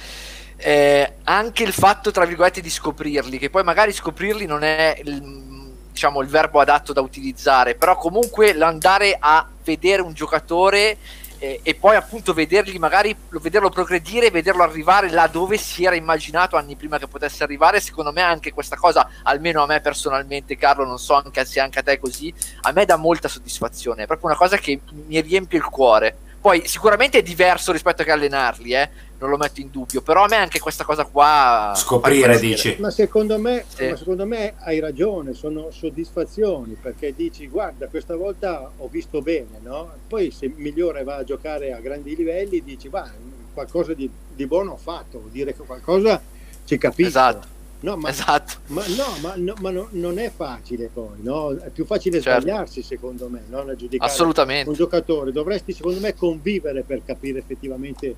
eh, 0.56 1.14
anche 1.24 1.62
il 1.62 1.72
fatto, 1.72 2.10
tra 2.10 2.24
virgolette, 2.24 2.60
di 2.60 2.70
scoprirli, 2.70 3.38
che 3.38 3.50
poi 3.50 3.62
magari 3.62 3.92
scoprirli 3.92 4.46
non 4.46 4.62
è 4.62 5.00
il, 5.04 5.72
diciamo, 5.90 6.20
il 6.20 6.28
verbo 6.28 6.60
adatto 6.60 6.92
da 6.92 7.00
utilizzare, 7.00 7.74
però 7.74 7.96
comunque 7.96 8.52
l'andare 8.52 9.16
a 9.18 9.46
vedere 9.62 10.02
un 10.02 10.12
giocatore 10.12 10.98
eh, 11.44 11.60
e 11.62 11.74
poi 11.74 11.96
appunto 11.96 12.32
vederli 12.32 12.78
magari 12.78 13.14
vederlo 13.28 13.68
progredire, 13.68 14.30
vederlo 14.30 14.62
arrivare 14.62 15.10
là 15.10 15.26
dove 15.26 15.58
si 15.58 15.84
era 15.84 15.94
immaginato 15.94 16.56
anni 16.56 16.74
prima 16.74 16.98
che 16.98 17.06
potesse 17.06 17.42
arrivare, 17.42 17.80
secondo 17.80 18.12
me 18.12 18.22
anche 18.22 18.52
questa 18.52 18.76
cosa, 18.76 19.08
almeno 19.22 19.62
a 19.62 19.66
me 19.66 19.80
personalmente 19.80 20.56
Carlo, 20.56 20.86
non 20.86 20.98
so 20.98 21.14
anche 21.14 21.44
se 21.44 21.60
anche 21.60 21.80
a 21.80 21.82
te 21.82 21.92
è 21.92 21.98
così, 21.98 22.32
a 22.62 22.72
me 22.72 22.84
dà 22.84 22.96
molta 22.96 23.28
soddisfazione, 23.28 24.04
è 24.04 24.06
proprio 24.06 24.28
una 24.28 24.38
cosa 24.38 24.56
che 24.56 24.80
mi 25.06 25.20
riempie 25.20 25.58
il 25.58 25.64
cuore. 25.64 26.16
Poi 26.40 26.66
sicuramente 26.66 27.18
è 27.18 27.22
diverso 27.22 27.72
rispetto 27.72 28.02
a 28.02 28.04
che 28.04 28.12
allenarli, 28.12 28.72
eh? 28.72 28.90
Non 29.18 29.30
lo 29.30 29.36
metto 29.36 29.60
in 29.60 29.70
dubbio, 29.70 30.02
però 30.02 30.24
a 30.24 30.28
me 30.28 30.36
anche 30.36 30.58
questa 30.58 30.84
cosa 30.84 31.04
qua... 31.04 31.72
Scoprire, 31.76 32.38
dici. 32.38 32.76
Ma 32.78 32.90
secondo, 32.90 33.38
me, 33.38 33.64
sì. 33.66 33.88
ma 33.88 33.96
secondo 33.96 34.26
me 34.26 34.54
hai 34.58 34.80
ragione, 34.80 35.32
sono 35.34 35.70
soddisfazioni, 35.70 36.76
perché 36.80 37.14
dici, 37.14 37.48
guarda, 37.48 37.86
questa 37.88 38.16
volta 38.16 38.70
ho 38.76 38.88
visto 38.88 39.22
bene, 39.22 39.60
no? 39.62 39.92
Poi 40.06 40.30
se 40.30 40.52
migliore 40.54 41.04
va 41.04 41.16
a 41.16 41.24
giocare 41.24 41.72
a 41.72 41.78
grandi 41.78 42.14
livelli, 42.16 42.62
dici, 42.62 42.88
va, 42.88 43.08
qualcosa 43.52 43.94
di, 43.94 44.10
di 44.34 44.46
buono 44.46 44.72
ho 44.72 44.76
fatto, 44.76 45.20
vuol 45.20 45.30
dire 45.30 45.54
che 45.54 45.62
qualcosa 45.62 46.20
ci 46.64 46.76
capisco. 46.76 47.08
Esatto. 47.08 47.52
No, 47.80 47.96
ma, 47.96 48.08
esatto. 48.08 48.54
ma, 48.68 48.82
no, 48.96 49.16
ma, 49.20 49.34
no, 49.36 49.54
ma 49.60 49.70
no, 49.70 49.88
non 49.90 50.18
è 50.18 50.32
facile 50.34 50.88
poi, 50.92 51.18
no? 51.20 51.54
È 51.54 51.68
più 51.68 51.84
facile 51.84 52.20
certo. 52.20 52.40
sbagliarsi 52.40 52.82
secondo 52.82 53.28
me, 53.28 53.42
non 53.48 53.72
giudicare 53.76 54.10
Assolutamente. 54.10 54.70
un 54.70 54.74
giocatore. 54.74 55.32
Dovresti 55.32 55.72
secondo 55.72 56.00
me 56.00 56.14
convivere 56.14 56.82
per 56.82 57.02
capire 57.04 57.40
effettivamente 57.40 58.14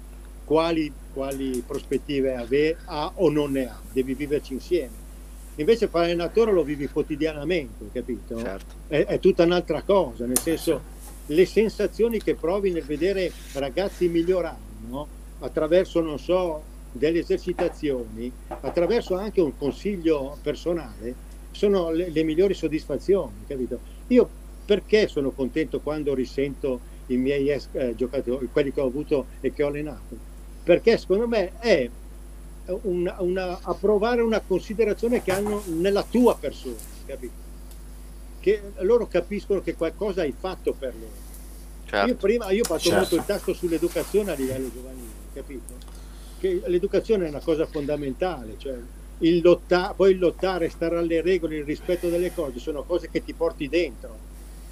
quali, 0.47 0.91
quali 1.13 1.63
prospettive 1.67 2.37
ave, 2.37 2.77
ha 2.85 3.11
o 3.17 3.29
non 3.29 3.51
ne 3.53 3.69
ha, 3.69 3.79
devi 3.93 4.15
viverci 4.15 4.55
insieme. 4.55 5.05
Invece 5.57 5.89
fare 5.89 6.05
allenatore 6.07 6.53
lo 6.53 6.63
vivi 6.63 6.87
quotidianamente, 6.87 7.87
capito? 7.93 8.39
Certo. 8.39 8.75
È, 8.87 9.05
è, 9.05 9.19
tutta 9.19 9.43
un'altra 9.43 9.83
cosa, 9.83 10.25
nel 10.25 10.39
senso 10.39 10.95
le 11.27 11.47
sensazioni 11.47 12.23
che 12.23 12.37
provi 12.37 12.71
nel 12.71 12.85
vedere 12.85 13.33
ragazzi 13.55 14.07
migliorare, 14.09 14.57
no? 14.89 15.09
attraverso, 15.41 16.01
non 16.01 16.19
so, 16.21 16.63
delle 16.93 17.19
esercitazioni, 17.19 18.31
attraverso 18.49 19.17
anche 19.17 19.41
un 19.41 19.57
consiglio 19.57 20.37
personale, 20.43 21.15
sono 21.51 21.91
le, 21.91 22.11
le 22.11 22.23
migliori 22.23 22.55
soddisfazioni, 22.55 23.45
capito? 23.49 23.81
Io 24.09 24.29
perché 24.65 25.09
sono 25.09 25.31
contento 25.31 25.81
quando 25.81 26.15
risento 26.15 26.95
i 27.07 27.17
miei 27.17 27.49
eh, 27.49 27.95
giocatori, 27.97 28.49
quelli 28.53 28.73
che 28.73 28.81
ho 28.81 28.87
avuto 28.87 29.27
e 29.41 29.53
che 29.53 29.63
ho 29.63 29.69
allenato? 29.69 30.26
Perché 30.67 30.99
secondo 30.99 31.29
me 31.29 31.53
è 31.61 31.89
una, 32.83 33.15
una, 33.21 33.61
approvare 33.63 34.21
una 34.21 34.41
considerazione 34.41 35.23
che 35.23 35.31
hanno 35.31 35.63
nella 35.67 36.03
tua 36.03 36.37
persona, 36.37 36.75
capito? 37.07 37.45
che 38.41 38.61
loro 38.79 39.07
capiscono 39.07 39.61
che 39.61 39.77
qualcosa 39.77 40.23
hai 40.23 40.35
fatto 40.37 40.73
per 40.73 40.93
loro. 40.93 41.25
Certo. 41.85 42.09
Io 42.09 42.17
prima 42.17 42.51
io 42.51 42.65
fatto 42.65 42.81
certo. 42.81 42.99
molto 42.99 43.15
il 43.15 43.25
tasto 43.25 43.55
sull'educazione 43.55 44.33
a 44.33 44.35
livello 44.35 44.69
giovanile, 44.73 45.09
capito? 45.33 45.75
Che 46.41 46.63
l'educazione 46.67 47.27
è 47.27 47.29
una 47.29 47.39
cosa 47.39 47.65
fondamentale, 47.67 48.57
cioè 48.59 48.75
il 49.19 49.41
lottare, 49.41 49.95
poi 49.95 50.13
il 50.13 50.19
lottare, 50.19 50.69
stare 50.69 50.99
alle 50.99 51.23
regole, 51.23 51.59
il 51.59 51.65
rispetto 51.65 52.09
delle 52.09 52.35
cose, 52.35 52.59
sono 52.59 52.83
cose 52.83 53.09
che 53.09 53.23
ti 53.23 53.35
porti 53.35 53.69
dentro, 53.69 54.17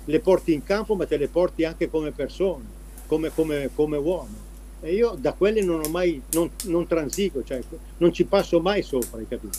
le 0.06 0.18
porti 0.18 0.52
in 0.52 0.64
campo 0.64 0.96
ma 0.96 1.06
te 1.06 1.16
le 1.16 1.28
porti 1.28 1.62
anche 1.64 1.88
come 1.88 2.10
persona, 2.10 2.64
come, 3.06 3.30
come, 3.32 3.70
come 3.72 3.96
uomo. 3.96 4.43
E 4.84 4.92
io 4.92 5.16
da 5.16 5.32
quelle 5.32 5.62
non 5.62 5.80
ho 5.82 5.88
mai, 5.88 6.20
non, 6.32 6.50
non 6.64 6.86
transigo, 6.86 7.42
cioè 7.42 7.58
non 7.96 8.12
ci 8.12 8.24
passo 8.24 8.60
mai 8.60 8.82
sopra, 8.82 9.18
hai 9.18 9.26
capito? 9.26 9.56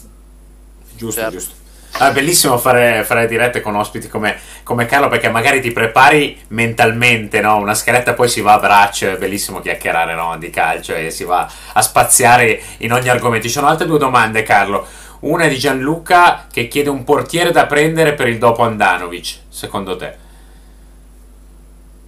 Giusto, 0.95 1.19
certo. 1.19 1.37
giusto. 1.37 1.55
Ah, 1.97 2.11
bellissimo 2.11 2.59
fare, 2.59 3.03
fare, 3.03 3.25
dirette 3.25 3.59
con 3.59 3.73
ospiti 3.73 4.07
come, 4.07 4.37
come, 4.61 4.85
Carlo 4.85 5.07
perché 5.07 5.29
magari 5.29 5.61
ti 5.61 5.71
prepari 5.71 6.37
mentalmente 6.49 7.41
no? 7.41 7.57
una 7.57 7.73
scaletta, 7.73 8.13
poi 8.13 8.29
si 8.29 8.41
va 8.41 8.53
a 8.53 8.59
braccio, 8.59 9.13
è 9.13 9.17
bellissimo 9.17 9.61
chiacchierare 9.61 10.13
no? 10.13 10.37
di 10.37 10.51
calcio 10.51 10.93
e 10.93 11.09
si 11.09 11.23
va 11.23 11.49
a 11.73 11.81
spaziare 11.81 12.61
in 12.79 12.91
ogni 12.91 13.09
argomento. 13.09 13.47
Ci 13.47 13.53
sono 13.53 13.65
altre 13.65 13.87
due 13.87 13.97
domande, 13.97 14.43
Carlo. 14.43 14.85
Una 15.21 15.45
è 15.45 15.49
di 15.49 15.57
Gianluca 15.57 16.45
che 16.51 16.67
chiede 16.67 16.89
un 16.89 17.03
portiere 17.03 17.49
da 17.49 17.65
prendere 17.65 18.13
per 18.13 18.27
il 18.27 18.37
dopo 18.37 18.61
Andanovic, 18.61 19.39
secondo 19.49 19.95
te? 19.95 20.15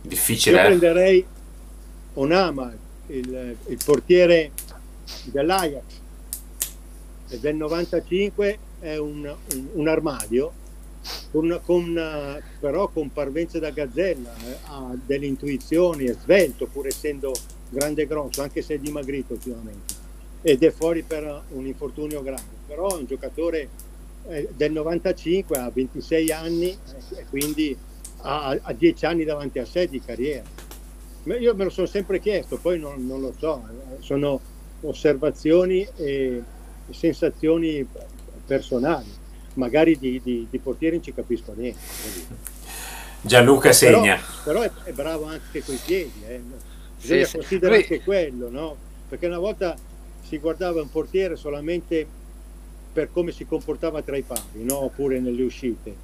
Difficile. 0.02 0.58
Io 0.58 0.62
eh? 0.62 0.66
prenderei 0.66 1.26
Onama, 2.14 2.74
il, 3.08 3.56
il 3.68 3.80
portiere 3.84 4.52
dell'Ajax, 5.26 5.84
del 7.40 7.56
95 7.56 8.60
è 8.80 8.98
un, 8.98 9.36
un, 9.54 9.68
un 9.74 9.88
armadio, 9.88 10.66
con, 11.32 11.60
con, 11.64 12.42
però 12.60 12.88
con 12.90 13.12
parvenze 13.12 13.60
da 13.60 13.70
gazzella, 13.70 14.34
eh, 14.46 14.58
ha 14.66 14.96
delle 15.06 15.26
intuizioni, 15.26 16.06
è 16.06 16.14
svelto 16.14 16.68
pur 16.68 16.88
essendo 16.88 17.34
grande 17.70 18.04
e 18.04 18.08
grosso, 18.08 18.42
anche 18.42 18.62
se 18.62 18.76
è 18.76 18.80
dimagrito 18.80 19.34
ultimamente, 19.34 19.94
ed 20.42 20.64
è 20.64 20.72
fuori 20.72 21.04
per 21.04 21.44
un 21.50 21.66
infortunio 21.66 22.22
grave, 22.22 22.44
però 22.66 22.96
è 22.96 23.00
un 23.00 23.06
giocatore 23.06 23.70
eh, 24.28 24.50
del 24.56 24.72
95, 24.72 25.58
ha 25.58 25.70
26 25.74 26.32
anni 26.32 26.70
eh, 26.70 27.20
e 27.20 27.26
quindi 27.30 27.78
ha, 28.22 28.58
ha 28.62 28.74
10 28.74 29.06
anni 29.06 29.24
davanti 29.24 29.60
a 29.60 29.66
sé 29.66 29.88
di 29.88 30.02
carriera. 30.02 30.66
Io 31.36 31.56
me 31.56 31.66
lo 31.66 31.70
sono 31.70 31.88
sempre 31.88 32.20
chiesto, 32.20 32.58
poi 32.58 32.80
non, 32.80 33.06
non 33.06 33.20
lo 33.20 33.34
so, 33.38 33.64
eh, 33.68 34.02
sono 34.02 34.40
osservazioni 34.82 35.88
e 35.96 36.42
sensazioni 36.92 37.86
personali, 38.46 39.10
magari 39.56 39.98
di, 39.98 40.22
di, 40.24 40.48
di 40.50 40.58
portieri 40.60 40.96
non 40.96 41.04
ci 41.04 41.14
capisco 41.14 41.54
niente. 41.56 41.80
Gianluca 43.22 43.74
segna. 43.74 44.20
Però, 44.44 44.60
però 44.60 44.62
è, 44.62 44.72
è, 44.90 44.92
bravo 44.94 45.26
anche 45.26 45.62
coi 45.64 45.80
piedi, 45.84 46.24
eh. 46.28 46.42
bisogna 47.00 47.26
sì, 47.26 47.38
considerare 47.38 47.84
sì. 47.84 47.94
anche 47.94 48.04
quello, 48.06 48.50
no? 48.50 48.76
perché 49.10 49.26
una 49.28 49.40
volta 49.40 49.76
si 50.22 50.38
guardava 50.38 50.82
un 50.82 50.90
portiere 50.90 51.36
solamente 51.36 52.06
per 52.92 53.10
come 53.12 53.32
si 53.32 53.46
comportava 53.46 54.02
tra 54.02 54.18
i 54.18 54.24
pali, 54.24 54.64
no? 54.64 54.84
oppure 54.84 55.20
nelle 55.20 55.44
uscite, 55.44 55.96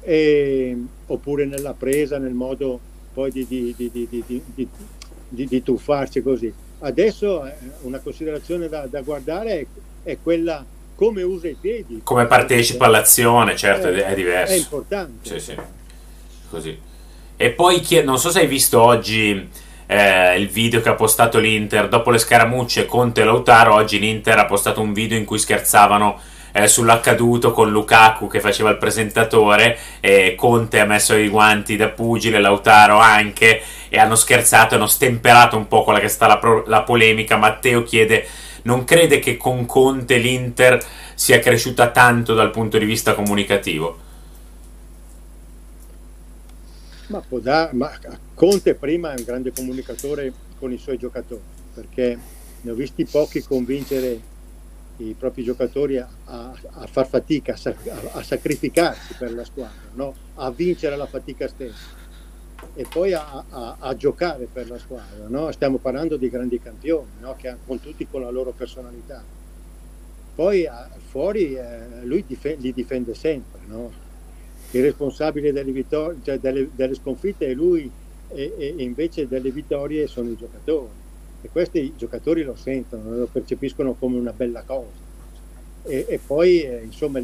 e, 0.00 0.76
oppure 1.06 1.44
nella 1.44 1.74
presa, 1.74 2.18
nel 2.18 2.34
modo 2.34 2.92
poi 3.14 3.30
di, 3.30 3.46
di, 3.46 4.68
di 5.28 5.62
tuffarsi 5.62 6.22
così. 6.22 6.52
Adesso 6.80 7.46
eh, 7.46 7.54
una 7.82 8.00
considerazione 8.00 8.68
da, 8.68 8.86
da 8.86 9.00
guardare 9.00 9.60
è, 9.60 9.66
è 10.02 10.18
quella 10.22 10.64
come 10.94 11.22
usa 11.22 11.48
i 11.48 11.56
piedi. 11.58 12.00
Come 12.02 12.26
partecipa 12.26 12.86
all'azione, 12.86 13.56
certo, 13.56 13.88
è, 13.88 14.04
è 14.04 14.14
diverso. 14.14 14.52
È 14.52 14.56
importante. 14.56 15.28
Sì, 15.28 15.40
sì. 15.40 15.56
Così. 16.50 16.78
E 17.36 17.50
poi, 17.50 17.82
non 18.04 18.18
so 18.18 18.30
se 18.30 18.40
hai 18.40 18.46
visto 18.46 18.80
oggi 18.80 19.48
eh, 19.86 20.38
il 20.38 20.48
video 20.48 20.80
che 20.80 20.88
ha 20.88 20.94
postato 20.94 21.38
l'Inter 21.38 21.88
dopo 21.88 22.10
le 22.10 22.18
scaramucce 22.18 22.86
Conte 22.86 23.22
e 23.22 23.24
Lautaro. 23.24 23.74
Oggi 23.74 23.98
l'Inter 23.98 24.38
ha 24.38 24.46
postato 24.46 24.80
un 24.80 24.92
video 24.92 25.16
in 25.16 25.24
cui 25.24 25.38
scherzavano 25.38 26.20
eh, 26.56 26.68
sull'accaduto 26.68 27.50
con 27.50 27.68
Lukaku 27.70 28.28
che 28.28 28.38
faceva 28.38 28.70
il 28.70 28.78
presentatore. 28.78 29.76
E 29.98 30.36
Conte 30.36 30.78
ha 30.78 30.84
messo 30.84 31.16
i 31.16 31.28
guanti 31.28 31.74
da 31.74 31.88
pugile, 31.88 32.40
Lautaro 32.40 32.98
anche. 32.98 33.60
E 33.88 33.98
hanno 33.98 34.14
scherzato, 34.14 34.76
hanno 34.76 34.86
stemperato 34.86 35.56
un 35.56 35.66
po' 35.66 35.82
quella 35.82 35.98
che 35.98 36.08
sta 36.08 36.28
la, 36.28 36.38
pro- 36.38 36.62
la 36.66 36.82
polemica. 36.82 37.36
Matteo 37.36 37.82
chiede 37.82 38.24
non 38.62 38.84
crede 38.84 39.18
che 39.18 39.36
con 39.36 39.66
Conte 39.66 40.16
l'Inter 40.16 40.82
sia 41.14 41.38
cresciuta 41.40 41.90
tanto 41.90 42.34
dal 42.34 42.50
punto 42.50 42.78
di 42.78 42.84
vista 42.84 43.14
comunicativo? 43.14 43.98
Ma, 47.08 47.20
può 47.20 47.38
da, 47.40 47.70
ma 47.72 47.90
Conte 48.34 48.74
prima 48.74 49.12
è 49.12 49.18
un 49.18 49.24
grande 49.24 49.52
comunicatore 49.52 50.32
con 50.58 50.72
i 50.72 50.78
suoi 50.78 50.98
giocatori, 50.98 51.42
perché 51.74 52.18
ne 52.60 52.70
ho 52.70 52.74
visti 52.74 53.04
pochi 53.04 53.42
convincere 53.42 54.32
i 54.98 55.14
propri 55.18 55.42
giocatori 55.42 55.98
a, 55.98 56.08
a, 56.24 56.86
far 56.86 57.06
fatica, 57.06 57.54
a, 57.54 58.00
a, 58.12 58.22
sacrificarsi 58.22 59.14
per 59.18 59.32
la 59.32 59.44
squadra, 59.44 59.90
no? 59.94 60.14
a 60.34 60.50
vincere 60.50 60.96
la 60.96 61.06
fatica 61.06 61.48
stessa 61.48 62.02
e 62.74 62.86
poi 62.88 63.12
a, 63.12 63.44
a, 63.78 63.96
giocare 63.96 64.48
per 64.50 64.68
la 64.68 64.78
squadra. 64.78 65.26
No? 65.28 65.50
Stiamo 65.52 65.78
parlando 65.78 66.16
di 66.16 66.30
grandi 66.30 66.60
campioni, 66.60 67.10
no? 67.20 67.34
che, 67.36 67.54
con 67.66 67.80
tutti 67.80 68.06
con 68.06 68.22
la 68.22 68.30
loro 68.30 68.52
personalità. 68.52 69.22
Poi 70.34 70.66
fuori 71.08 71.54
eh, 71.54 72.04
lui 72.04 72.24
dif- 72.26 72.58
li 72.58 72.72
difende 72.72 73.14
sempre. 73.14 73.60
Il 74.70 74.82
responsabile 74.82 75.52
delle, 75.52 75.70
vittor- 75.70 76.16
cioè 76.24 76.38
delle, 76.38 76.70
delle, 76.74 76.94
sconfitte 76.94 77.46
è 77.46 77.54
lui 77.54 77.88
e, 78.28 78.54
e, 78.58 78.74
invece 78.78 79.28
delle 79.28 79.50
vittorie 79.50 80.08
sono 80.08 80.30
i 80.30 80.36
giocatori. 80.36 81.02
E 81.44 81.50
questi 81.52 81.78
i 81.78 81.92
giocatori 81.94 82.42
lo 82.42 82.56
sentono, 82.56 83.14
lo 83.14 83.28
percepiscono 83.30 83.94
come 83.98 84.16
una 84.16 84.32
bella 84.32 84.62
cosa. 84.62 84.88
E, 85.82 86.06
e 86.08 86.18
poi 86.24 86.62
eh, 86.62 86.80
insomma 86.84 87.20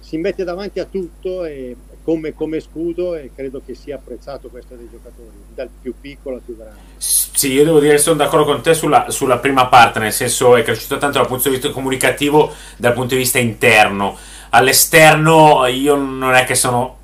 si 0.00 0.16
mette 0.16 0.44
davanti 0.44 0.80
a 0.80 0.86
tutto 0.86 1.44
e, 1.44 1.76
come, 2.02 2.32
come, 2.32 2.60
scudo 2.60 3.14
e 3.14 3.30
credo 3.34 3.60
che 3.64 3.74
sia 3.74 3.96
apprezzato 3.96 4.48
questo 4.48 4.74
dei 4.76 4.88
giocatori, 4.90 5.28
dal 5.54 5.68
più 5.80 5.92
piccolo 6.00 6.36
al 6.36 6.42
più 6.42 6.56
grande. 6.56 6.80
Sì, 6.96 7.52
io 7.52 7.64
devo 7.64 7.80
dire 7.80 7.96
che 7.96 7.98
sono 7.98 8.16
d'accordo 8.16 8.46
con 8.46 8.62
te 8.62 8.72
sulla, 8.72 9.10
sulla 9.10 9.38
prima 9.38 9.66
parte, 9.66 9.98
nel 9.98 10.12
senso 10.12 10.56
è 10.56 10.62
cresciuto 10.62 10.96
tanto 10.96 11.18
dal 11.18 11.26
punto 11.26 11.48
di 11.48 11.56
vista 11.56 11.70
comunicativo, 11.70 12.50
dal 12.78 12.94
punto 12.94 13.14
di 13.14 13.20
vista 13.20 13.38
interno. 13.38 14.16
All'esterno 14.50 15.66
io 15.66 15.96
non 15.96 16.32
è 16.32 16.44
che 16.44 16.54
sono 16.54 17.02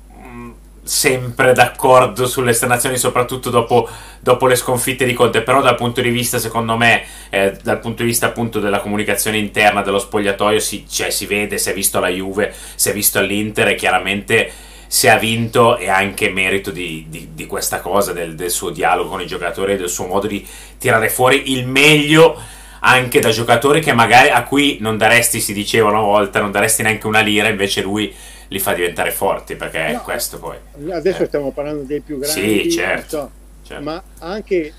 sempre 0.83 1.53
d'accordo 1.53 2.27
sulle 2.27 2.51
esternazioni, 2.51 2.97
soprattutto 2.97 3.49
dopo, 3.49 3.87
dopo, 4.19 4.47
le 4.47 4.55
sconfitte 4.55 5.05
di 5.05 5.13
Conte. 5.13 5.41
Però, 5.41 5.61
dal 5.61 5.75
punto 5.75 6.01
di 6.01 6.09
vista, 6.09 6.39
secondo 6.39 6.77
me, 6.77 7.03
eh, 7.29 7.57
dal 7.61 7.79
punto 7.79 8.03
di 8.03 8.09
vista 8.09 8.27
appunto 8.27 8.59
della 8.59 8.79
comunicazione 8.79 9.37
interna 9.37 9.81
dello 9.81 9.99
spogliatoio, 9.99 10.59
si, 10.59 10.85
cioè, 10.89 11.09
si 11.09 11.25
vede, 11.25 11.57
si 11.57 11.69
è 11.69 11.73
visto 11.73 11.99
la 11.99 12.09
Juve, 12.09 12.53
si 12.75 12.89
è 12.89 12.93
visto 12.93 13.19
all'Inter 13.19 13.69
e 13.69 13.75
chiaramente 13.75 14.51
se 14.91 15.09
ha 15.09 15.17
vinto 15.17 15.77
è 15.77 15.87
anche 15.87 16.29
merito 16.29 16.69
di, 16.69 17.05
di, 17.07 17.29
di 17.33 17.47
questa 17.47 17.79
cosa, 17.79 18.11
del, 18.11 18.35
del, 18.35 18.49
suo 18.49 18.71
dialogo 18.71 19.11
con 19.11 19.21
i 19.21 19.25
giocatori, 19.25 19.77
del 19.77 19.87
suo 19.87 20.05
modo 20.05 20.27
di 20.27 20.45
tirare 20.77 21.07
fuori 21.07 21.53
il 21.53 21.65
meglio 21.65 22.37
anche 22.83 23.19
da 23.19 23.29
giocatori 23.29 23.81
che 23.81 23.93
magari 23.93 24.29
a 24.29 24.43
cui 24.43 24.77
non 24.79 24.97
daresti, 24.97 25.39
si 25.39 25.53
diceva 25.53 25.89
una 25.89 26.01
volta, 26.01 26.39
non 26.39 26.51
daresti 26.51 26.83
neanche 26.83 27.07
una 27.07 27.21
lira, 27.21 27.47
invece 27.47 27.81
lui 27.81 28.13
li 28.47 28.59
fa 28.59 28.73
diventare 28.73 29.11
forti 29.11 29.55
perché 29.55 29.91
no, 29.91 29.99
è 29.99 30.01
questo 30.01 30.37
poi. 30.37 30.57
Adesso 30.89 31.23
eh. 31.23 31.25
stiamo 31.25 31.51
parlando 31.51 31.83
dei 31.83 32.01
più 32.01 32.19
grandi, 32.19 32.63
sì, 32.63 32.71
certo, 32.71 33.09
so, 33.09 33.31
certo. 33.63 33.83
ma 33.83 34.01
anche 34.19 34.73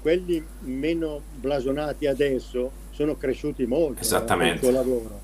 quelli 0.00 0.44
meno 0.60 1.20
blasonati 1.34 2.06
adesso 2.06 2.70
sono 2.90 3.16
cresciuti 3.16 3.66
molto 3.66 4.00
Esattamente. 4.00 4.64
nel 4.64 4.74
lavoro 4.74 5.20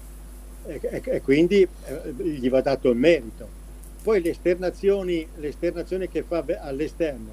e, 0.67 0.81
e, 0.83 1.03
e 1.05 1.23
quindi 1.23 1.63
eh, 1.63 2.13
gli 2.17 2.49
va 2.51 2.61
dato 2.61 2.91
il 2.91 2.97
merito 2.97 3.63
poi 4.05 4.21
le 4.21 4.31
esternazioni, 4.31 5.27
le 5.37 5.49
esternazioni 5.49 6.09
che 6.11 6.23
fa 6.29 6.45
all'esterno, 6.61 7.31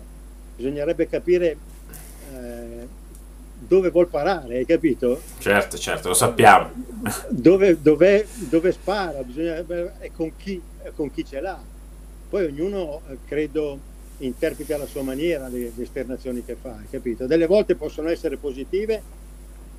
bisognerebbe 0.55 1.05
capire 1.05 1.57
eh, 2.33 2.87
dove 3.67 3.89
vuol 3.89 4.07
parare, 4.07 4.57
hai 4.57 4.65
capito? 4.65 5.21
Certo, 5.37 5.77
certo, 5.77 6.09
lo 6.09 6.13
sappiamo. 6.13 6.71
Dove, 7.29 7.81
dove, 7.81 8.27
dove 8.49 8.71
spara, 8.71 9.21
bisogna, 9.21 9.63
e 9.99 10.11
con 10.11 10.31
chi, 10.35 10.61
con 10.95 11.11
chi 11.11 11.23
ce 11.25 11.39
l'ha. 11.39 11.59
Poi 12.29 12.45
ognuno, 12.45 13.01
eh, 13.09 13.17
credo, 13.27 13.77
interpreta 14.19 14.75
alla 14.75 14.85
sua 14.85 15.03
maniera 15.03 15.47
le, 15.47 15.71
le 15.75 15.83
esternazioni 15.83 16.43
che 16.43 16.55
fa, 16.59 16.71
hai 16.71 16.89
capito? 16.89 17.27
Delle 17.27 17.45
volte 17.45 17.75
possono 17.75 18.09
essere 18.09 18.37
positive 18.37 19.19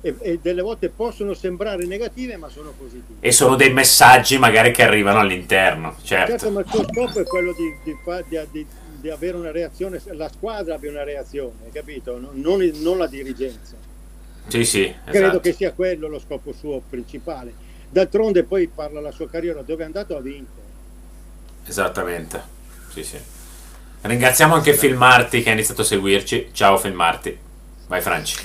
e, 0.01 0.39
delle 0.41 0.61
volte 0.61 0.89
possono 0.89 1.33
sembrare 1.33 1.85
negative 1.85 2.35
ma 2.37 2.49
sono 2.49 2.73
positive. 2.77 3.19
E 3.19 3.31
sono 3.31 3.55
dei 3.55 3.71
messaggi 3.71 4.37
magari 4.37 4.71
che 4.71 4.83
arrivano 4.83 5.19
all'interno, 5.19 5.95
certo. 6.03 6.31
certo 6.31 6.51
ma 6.51 6.59
il 6.59 6.67
suo 6.67 6.83
scopo 6.83 7.19
è 7.19 7.23
quello 7.23 7.53
di, 7.53 7.73
di, 7.83 7.97
di, 8.27 8.47
di, 8.51 8.65
avere 9.11 9.37
una 9.37 9.51
reazione, 9.51 10.01
la 10.11 10.29
squadra 10.29 10.75
abbia 10.75 10.89
una 10.89 11.03
reazione, 11.03 11.69
capito? 11.71 12.19
Non, 12.19 12.59
non 12.75 12.97
la 12.97 13.07
dirigenza. 13.07 13.75
Sì, 14.47 14.65
sì. 14.65 14.93
Credo 15.05 15.27
esatto. 15.27 15.39
che 15.39 15.53
sia 15.53 15.71
quello 15.73 16.07
lo 16.07 16.19
scopo 16.19 16.53
suo 16.53 16.81
principale. 16.87 17.53
D'altronde 17.89 18.43
poi 18.43 18.67
parla 18.67 18.99
la 18.99 19.11
sua 19.11 19.29
carriera, 19.29 19.61
dove 19.61 19.83
è 19.83 19.85
andato 19.85 20.15
ha 20.15 20.21
vinto. 20.21 20.61
Esattamente. 21.65 22.41
sì, 22.89 23.03
sì. 23.03 23.19
Ringraziamo 24.01 24.53
anche 24.53 24.73
Phil 24.73 24.95
Marti 24.95 25.41
che 25.41 25.49
ha 25.49 25.53
iniziato 25.53 25.81
a 25.81 25.85
seguirci. 25.85 26.49
Ciao 26.51 26.77
Phil 26.77 26.93
Marti. 26.93 27.37
Vai 27.87 28.01
Franci. 28.01 28.35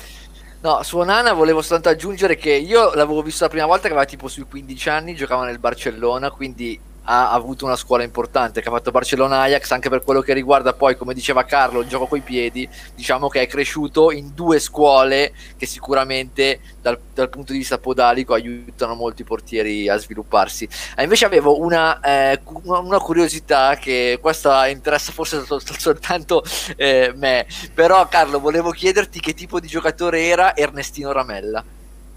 No, 0.61 0.83
su 0.83 0.99
Onana 0.99 1.33
volevo 1.33 1.63
soltanto 1.63 1.89
aggiungere 1.89 2.37
che 2.37 2.53
io 2.53 2.95
l'avevo 2.95 3.23
visto 3.23 3.45
la 3.45 3.51
prima 3.51 3.67
volta 3.67 3.83
che 3.83 3.89
aveva 3.89 4.05
tipo 4.05 4.29
sui 4.29 4.45
15 4.45 4.89
anni, 4.89 5.15
giocava 5.15 5.45
nel 5.45 5.59
Barcellona, 5.59 6.31
quindi 6.31 6.79
ha 7.11 7.31
avuto 7.31 7.65
una 7.65 7.77
scuola 7.77 8.03
importante 8.03 8.61
che 8.61 8.69
ha 8.69 8.73
fatto 8.73 8.91
Barcellona 8.91 9.41
Ajax 9.41 9.71
anche 9.71 9.89
per 9.89 10.03
quello 10.03 10.21
che 10.21 10.35
riguarda 10.35 10.75
poi 10.75 10.97
come 10.97 11.15
diceva 11.15 11.45
Carlo 11.45 11.81
il 11.81 11.89
gioco 11.89 12.07
coi 12.07 12.21
piedi 12.21 12.69
diciamo 12.95 13.29
che 13.29 13.41
è 13.41 13.47
cresciuto 13.47 14.11
in 14.11 14.35
due 14.35 14.59
scuole 14.59 15.33
che 15.57 15.65
sicuramente 15.65 16.61
dal, 16.81 16.99
dal 17.15 17.29
punto 17.29 17.53
di 17.53 17.59
vista 17.59 17.79
podalico 17.79 18.35
aiutano 18.35 18.95
molto 18.95 19.23
i 19.23 19.25
portieri 19.25 19.89
a 19.89 19.97
svilupparsi. 19.97 20.69
Ah, 20.97 21.03
invece 21.03 21.25
avevo 21.25 21.61
una, 21.61 22.01
eh, 22.01 22.41
una, 22.63 22.99
curiosità 22.99 23.77
che 23.77 24.19
questa 24.21 24.67
interessa 24.69 25.13
forse 25.13 25.45
sol- 25.45 25.63
soltanto 25.63 26.43
eh, 26.77 27.13
me. 27.17 27.47
Però 27.75 28.07
Carlo 28.09 28.41
volevo 28.41 28.71
chiederti 28.71 29.21
che 29.21 29.35
tipo 29.35 29.61
di 29.61 29.67
giocatore 29.67 30.23
era 30.23 30.57
Ernestino 30.57 31.13
Ramella. 31.13 31.65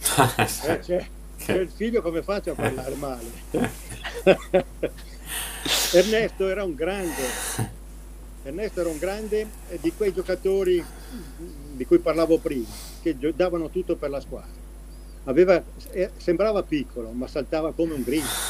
Eh, 0.77 1.19
c'è 1.45 1.57
il 1.57 1.69
figlio 1.69 2.01
come 2.01 2.21
faccio 2.21 2.51
a 2.51 2.55
parlare 2.55 2.95
male? 2.95 3.25
Ernesto 5.93 6.47
era 6.47 6.63
un 6.63 6.75
grande, 6.75 7.23
Ernesto 8.43 8.79
era 8.81 8.89
un 8.89 8.97
grande 8.97 9.47
di 9.79 9.91
quei 9.91 10.13
giocatori 10.13 10.83
di 11.73 11.85
cui 11.85 11.97
parlavo 11.99 12.37
prima, 12.37 12.67
che 13.01 13.17
davano 13.35 13.69
tutto 13.69 13.95
per 13.95 14.09
la 14.09 14.19
squadra. 14.19 14.59
Aveva, 15.25 15.61
eh, 15.91 16.11
sembrava 16.17 16.63
piccolo, 16.63 17.09
ma 17.11 17.27
saltava 17.27 17.73
come 17.73 17.93
un 17.93 18.03
grillo. 18.03 18.49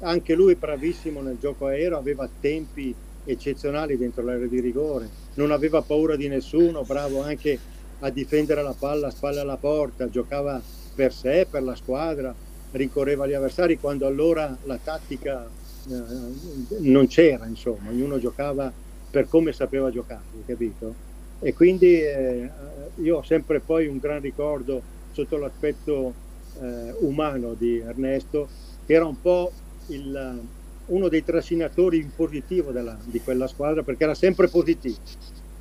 Anche 0.00 0.34
lui 0.34 0.54
bravissimo 0.54 1.20
nel 1.20 1.38
gioco 1.38 1.66
aereo, 1.66 1.98
aveva 1.98 2.28
tempi 2.40 2.94
eccezionali 3.24 3.98
dentro 3.98 4.22
l'area 4.22 4.46
di 4.46 4.60
rigore, 4.60 5.08
non 5.34 5.50
aveva 5.50 5.82
paura 5.82 6.16
di 6.16 6.28
nessuno, 6.28 6.82
bravo 6.84 7.22
anche 7.22 7.58
a 7.98 8.08
difendere 8.08 8.62
la 8.62 8.74
palla 8.76 9.08
a 9.08 9.10
spalle 9.10 9.40
alla 9.40 9.58
porta, 9.58 10.08
giocava 10.08 10.60
per 10.94 11.12
sé, 11.12 11.46
per 11.50 11.62
la 11.62 11.74
squadra, 11.74 12.34
rincorreva 12.72 13.26
gli 13.26 13.32
avversari 13.32 13.78
quando 13.78 14.06
allora 14.06 14.56
la 14.64 14.78
tattica 14.82 15.44
eh, 15.44 16.78
non 16.80 17.06
c'era, 17.06 17.46
insomma, 17.46 17.90
ognuno 17.90 18.18
giocava 18.18 18.72
per 19.10 19.28
come 19.28 19.52
sapeva 19.52 19.90
giocare, 19.90 20.22
capito? 20.46 20.94
E 21.40 21.52
quindi 21.54 22.00
eh, 22.00 22.50
io 22.96 23.16
ho 23.16 23.22
sempre 23.22 23.60
poi 23.60 23.86
un 23.86 23.98
gran 23.98 24.20
ricordo 24.20 24.82
sotto 25.10 25.36
l'aspetto 25.36 26.14
eh, 26.60 26.94
umano 27.00 27.54
di 27.54 27.78
Ernesto, 27.78 28.48
che 28.84 28.92
era 28.92 29.06
un 29.06 29.20
po' 29.20 29.52
il, 29.86 30.48
uno 30.86 31.08
dei 31.08 31.24
trascinatori 31.24 31.98
in 31.98 32.10
positivo 32.14 32.72
della, 32.72 32.98
di 33.02 33.20
quella 33.20 33.46
squadra 33.46 33.82
perché 33.82 34.04
era 34.04 34.14
sempre 34.14 34.48
positivo. 34.48 34.98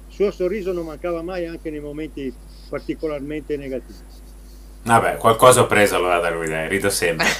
Il 0.08 0.14
suo 0.14 0.32
sorriso 0.32 0.74
non 0.74 0.86
mancava 0.86 1.22
mai 1.24 1.46
anche 1.46 1.70
nei 1.70 1.80
momenti 1.80 2.34
particolarmente 2.68 3.56
negativi. 3.58 3.98
Vabbè, 4.84 5.18
qualcosa 5.18 5.62
ho 5.62 5.68
preso 5.68 5.96
allora 5.98 6.20
da 6.20 6.30
lui, 6.30 6.48
dai, 6.48 6.68
rido 6.68 6.90
sempre. 6.90 7.28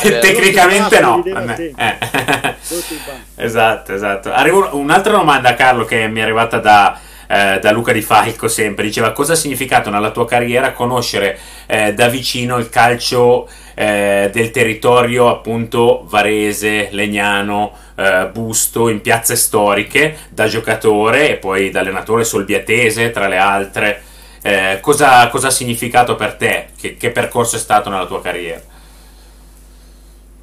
Tecnicamente 0.00 1.00
no. 1.00 1.22
Eh. 1.24 1.74
esatto, 3.36 3.94
esatto. 3.94 4.32
Arrivo 4.32 4.70
un'altra 4.72 5.12
domanda, 5.12 5.54
Carlo, 5.54 5.84
che 5.84 6.06
mi 6.08 6.20
è 6.20 6.22
arrivata 6.22 6.58
da, 6.58 6.98
eh, 7.26 7.58
da 7.60 7.72
Luca 7.72 7.92
Di 7.92 8.00
Falco 8.00 8.48
sempre. 8.48 8.84
Diceva 8.84 9.12
cosa 9.12 9.34
ha 9.34 9.36
significato 9.36 9.90
nella 9.90 10.10
tua 10.10 10.26
carriera 10.26 10.72
conoscere 10.72 11.38
eh, 11.66 11.92
da 11.94 12.08
vicino 12.08 12.58
il 12.58 12.68
calcio 12.68 13.48
eh, 13.74 14.30
del 14.32 14.50
territorio 14.50 15.28
appunto 15.28 16.04
varese, 16.08 16.88
legnano, 16.92 17.72
eh, 17.96 18.28
busto, 18.32 18.88
in 18.88 19.00
piazze 19.00 19.36
storiche, 19.36 20.16
da 20.30 20.46
giocatore 20.46 21.30
e 21.30 21.36
poi 21.36 21.70
da 21.70 21.80
allenatore 21.80 22.24
solbiatese, 22.24 23.10
tra 23.10 23.28
le 23.28 23.36
altre. 23.36 24.02
Eh, 24.42 24.78
cosa, 24.80 25.28
cosa, 25.28 25.48
ha 25.48 25.50
significato 25.50 26.16
per 26.16 26.34
te? 26.34 26.68
Che, 26.76 26.96
che, 26.96 27.10
percorso 27.10 27.56
è 27.56 27.58
stato 27.58 27.90
nella 27.90 28.06
tua 28.06 28.22
carriera? 28.22 28.62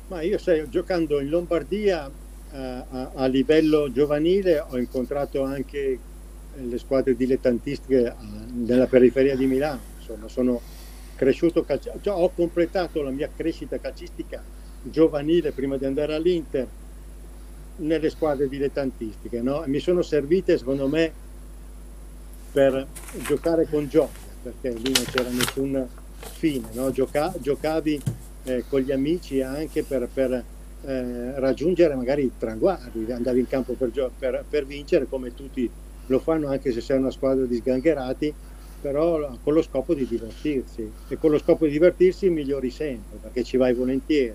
Ma 0.09 0.21
io 0.21 0.37
sai, 0.37 0.69
giocando 0.69 1.19
in 1.19 1.29
Lombardia 1.29 2.09
eh, 2.51 2.57
a, 2.57 3.11
a, 3.15 3.25
livello 3.25 3.91
giovanile 3.91 4.59
ho 4.59 4.77
incontrato 4.77 5.43
anche 5.43 5.99
le 6.55 6.77
squadre 6.77 7.15
dilettantistiche 7.15 8.05
eh, 8.05 8.13
nella 8.53 8.85
periferia 8.85 9.35
di 9.35 9.47
Milano. 9.47 9.81
Insomma, 9.97 10.27
sono 10.27 10.61
cresciuto, 11.15 11.63
calci- 11.63 11.91
cioè, 12.01 12.13
ho 12.13 12.29
completato 12.29 13.01
la 13.01 13.09
mia 13.09 13.29
crescita 13.35 13.79
calcistica 13.79 14.41
giovanile 14.83 15.51
prima 15.51 15.75
di 15.75 15.85
andare 15.85 16.13
all'Inter 16.13 16.67
nelle 17.77 18.09
squadre 18.09 18.47
dilettantistiche. 18.47 19.41
No? 19.41 19.63
Mi 19.65 19.79
sono 19.79 20.01
servite, 20.01 20.57
secondo 20.57 20.87
me, 20.87 21.11
per 22.57 22.87
giocare 23.27 23.67
con 23.69 23.87
gioia, 23.87 24.09
perché 24.41 24.71
lì 24.71 24.91
non 24.91 25.03
c'era 25.03 25.29
nessun 25.29 25.87
fine, 26.17 26.69
no? 26.71 26.89
Gioca- 26.89 27.31
giocavi 27.37 28.01
eh, 28.45 28.63
con 28.67 28.79
gli 28.79 28.91
amici 28.91 29.43
anche 29.43 29.83
per, 29.83 30.09
per 30.11 30.43
eh, 30.81 31.39
raggiungere 31.39 31.93
magari 31.93 32.31
traguardi, 32.35 33.11
andavi 33.11 33.41
in 33.41 33.47
campo 33.47 33.73
per, 33.73 33.91
gio- 33.91 34.09
per, 34.17 34.43
per, 34.49 34.65
vincere 34.65 35.05
come 35.07 35.35
tutti 35.35 35.69
lo 36.07 36.17
fanno 36.17 36.47
anche 36.47 36.71
se 36.71 36.81
sei 36.81 36.97
una 36.97 37.11
squadra 37.11 37.45
di 37.45 37.57
sgangherati, 37.57 38.33
però 38.81 39.37
con 39.43 39.53
lo 39.53 39.61
scopo 39.61 39.93
di 39.93 40.07
divertirsi 40.07 40.91
e 41.09 41.17
con 41.19 41.29
lo 41.29 41.37
scopo 41.37 41.65
di 41.65 41.73
divertirsi 41.73 42.27
migliori 42.31 42.71
sempre 42.71 43.19
perché 43.21 43.43
ci 43.43 43.57
vai 43.57 43.75
volentieri, 43.75 44.33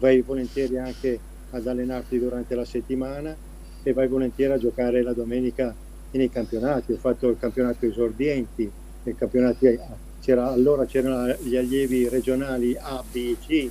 vai 0.00 0.20
volentieri 0.22 0.78
anche 0.78 1.16
ad 1.50 1.64
allenarti 1.64 2.18
durante 2.18 2.56
la 2.56 2.64
settimana 2.64 3.36
e 3.84 3.92
vai 3.92 4.08
volentieri 4.08 4.52
a 4.52 4.58
giocare 4.58 5.00
la 5.00 5.12
domenica 5.12 5.72
nei 6.18 6.30
campionati, 6.30 6.92
ho 6.92 6.96
fatto 6.96 7.28
il 7.28 7.36
campionato 7.38 7.86
esordienti, 7.86 8.70
campionati, 9.16 9.78
c'era, 10.20 10.50
allora 10.50 10.84
c'erano 10.86 11.34
gli 11.40 11.56
allievi 11.56 12.08
regionali 12.08 12.76
A, 12.78 13.02
B 13.10 13.36
C, 13.44 13.68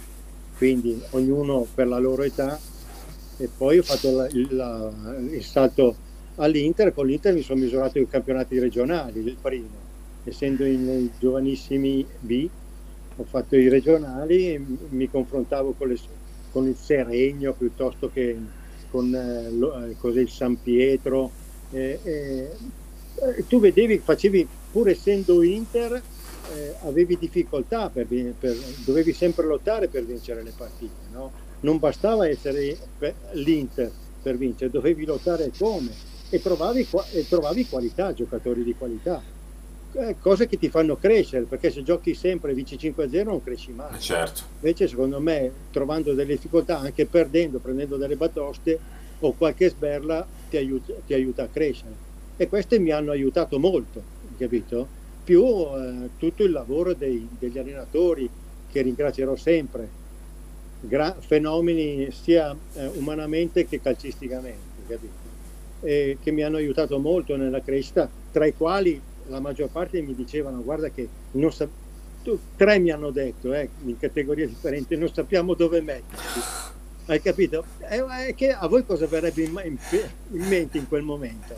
quindi 0.57 1.01
ognuno 1.11 1.65
per 1.73 1.87
la 1.87 1.97
loro 1.97 2.23
età 2.23 2.59
e 3.37 3.49
poi 3.55 3.79
ho 3.79 3.83
fatto 3.83 4.11
la, 4.11 4.27
la, 4.49 4.91
il 5.31 5.43
salto 5.43 5.95
all'Inter, 6.35 6.93
con 6.93 7.07
l'Inter 7.07 7.33
mi 7.33 7.41
sono 7.41 7.61
misurato 7.61 7.99
i 7.99 8.07
campionati 8.07 8.59
regionali, 8.59 9.19
il 9.19 9.37
primo, 9.41 9.89
essendo 10.23 10.65
in 10.65 11.09
giovanissimi 11.19 12.05
B, 12.19 12.47
ho 13.15 13.23
fatto 13.23 13.55
i 13.55 13.67
regionali 13.67 14.53
e 14.53 14.61
mi 14.89 15.09
confrontavo 15.09 15.73
con, 15.77 15.87
le, 15.87 15.97
con 16.51 16.67
il 16.67 16.75
Seregno 16.75 17.53
piuttosto 17.53 18.09
che 18.11 18.37
con 18.89 19.13
eh, 19.13 19.49
lo, 19.51 19.85
eh, 19.85 20.19
il 20.19 20.29
San 20.29 20.61
Pietro, 20.61 21.31
eh, 21.71 21.99
eh, 22.03 23.45
tu 23.47 23.59
vedevi, 23.59 23.99
facevi, 23.99 24.47
pur 24.71 24.89
essendo 24.89 25.41
Inter, 25.43 26.01
eh, 26.53 26.75
avevi 26.83 27.17
difficoltà, 27.17 27.89
per, 27.89 28.07
per, 28.07 28.55
dovevi 28.85 29.13
sempre 29.13 29.45
lottare 29.45 29.87
per 29.87 30.05
vincere 30.05 30.43
le 30.43 30.53
partite, 30.55 30.93
no? 31.11 31.31
non 31.61 31.77
bastava 31.77 32.27
essere 32.27 32.77
l'Inter 33.33 33.91
per 34.21 34.37
vincere, 34.37 34.71
dovevi 34.71 35.05
lottare 35.05 35.51
come 35.57 36.09
e 36.29 36.41
trovavi, 36.41 36.87
e 37.11 37.27
trovavi 37.27 37.67
qualità, 37.67 38.13
giocatori 38.13 38.63
di 38.63 38.73
qualità. 38.75 39.21
Eh, 39.93 40.15
cose 40.19 40.47
che 40.47 40.57
ti 40.57 40.69
fanno 40.69 40.95
crescere 40.95 41.43
perché 41.43 41.69
se 41.69 41.83
giochi 41.83 42.13
sempre 42.13 42.53
vinci 42.53 42.77
5-0 42.77 43.25
non 43.25 43.43
cresci 43.43 43.73
mai 43.73 43.99
certo. 43.99 44.43
invece 44.61 44.87
secondo 44.87 45.19
me 45.19 45.51
trovando 45.69 46.13
delle 46.13 46.35
difficoltà 46.35 46.79
anche 46.79 47.05
perdendo 47.05 47.57
prendendo 47.57 47.97
delle 47.97 48.15
batoste 48.15 48.79
o 49.19 49.33
qualche 49.33 49.67
sberla 49.67 50.25
ti 50.51 50.57
aiuta, 50.57 50.93
ti 51.07 51.13
aiuta 51.13 51.43
a 51.43 51.47
crescere. 51.47 52.09
E 52.35 52.49
queste 52.49 52.77
mi 52.77 52.91
hanno 52.91 53.11
aiutato 53.11 53.57
molto, 53.57 54.03
capito? 54.37 54.87
Più 55.23 55.43
eh, 55.43 56.09
tutto 56.17 56.43
il 56.43 56.51
lavoro 56.51 56.93
dei, 56.93 57.25
degli 57.39 57.57
allenatori, 57.57 58.29
che 58.69 58.81
ringrazierò 58.81 59.35
sempre, 59.35 59.99
Gra- 60.81 61.15
fenomeni 61.19 62.09
sia 62.11 62.55
eh, 62.73 62.87
umanamente 62.95 63.67
che 63.67 63.79
calcisticamente, 63.79 64.81
capito? 64.87 65.29
E 65.81 66.17
che 66.21 66.31
mi 66.31 66.41
hanno 66.41 66.57
aiutato 66.57 66.99
molto 66.99 67.35
nella 67.37 67.61
crescita, 67.61 68.09
tra 68.31 68.45
i 68.45 68.53
quali 68.53 68.99
la 69.27 69.39
maggior 69.39 69.69
parte 69.69 70.01
mi 70.01 70.15
dicevano 70.15 70.63
guarda 70.63 70.89
che 70.89 71.07
non 71.33 71.51
sa- 71.51 71.69
tre 72.55 72.79
mi 72.79 72.89
hanno 72.89 73.11
detto 73.11 73.53
eh, 73.53 73.69
in 73.85 73.97
categorie 73.97 74.47
differenti, 74.47 74.97
non 74.97 75.11
sappiamo 75.13 75.53
dove 75.53 75.81
metterti 75.81 76.39
hai 77.07 77.21
capito? 77.21 77.65
E, 77.79 78.33
che 78.35 78.51
a 78.51 78.67
voi 78.67 78.85
cosa 78.85 79.05
verrebbe 79.07 79.43
in, 79.43 79.61
in, 79.65 79.77
in 80.31 80.47
mente 80.47 80.77
in 80.77 80.87
quel 80.87 81.01
momento? 81.01 81.55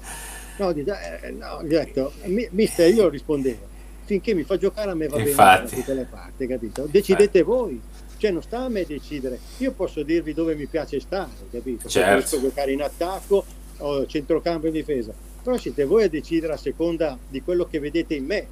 No, 0.58 0.72
dice, 0.72 1.20
eh, 1.22 1.32
no, 1.32 1.62
detto, 1.64 2.14
mister, 2.52 2.94
io 2.94 3.10
rispondevo, 3.10 3.68
finché 4.06 4.34
mi 4.34 4.44
fa 4.44 4.58
giocare 4.58 4.92
a 4.92 4.96
me 4.96 5.08
va 5.08 5.20
Infatti. 5.20 5.36
bene 5.36 5.70
da 5.70 5.76
tutte 5.76 5.94
le 5.94 6.08
parti, 6.10 6.48
capito? 6.48 6.88
Decidete 6.90 7.40
Infatti. 7.40 7.58
voi, 7.58 7.82
cioè 8.18 8.32
non 8.32 8.42
sta 8.44 8.60
a 8.60 8.70
me 8.70 8.86
decidere, 8.86 9.40
io 9.58 9.72
posso 9.72 10.04
dirvi 10.04 10.34
dove 10.34 10.56
mi 10.56 10.66
piace 10.68 11.00
stare, 11.00 11.32
capito? 11.52 11.90
Certo. 11.90 12.22
Posso 12.22 12.42
giocare 12.42 12.72
in 12.72 12.82
attacco 12.82 13.44
o 13.78 14.06
centrocampo 14.06 14.68
in 14.68 14.74
difesa, 14.74 15.14
però 15.42 15.58
siete 15.58 15.86
voi 15.86 16.04
a 16.04 16.10
decidere 16.10 16.54
a 16.54 16.58
seconda 16.58 17.18
di 17.28 17.42
quello 17.42 17.66
che 17.66 17.80
vedete 17.80 18.14
in 18.14 18.26
me, 18.26 18.48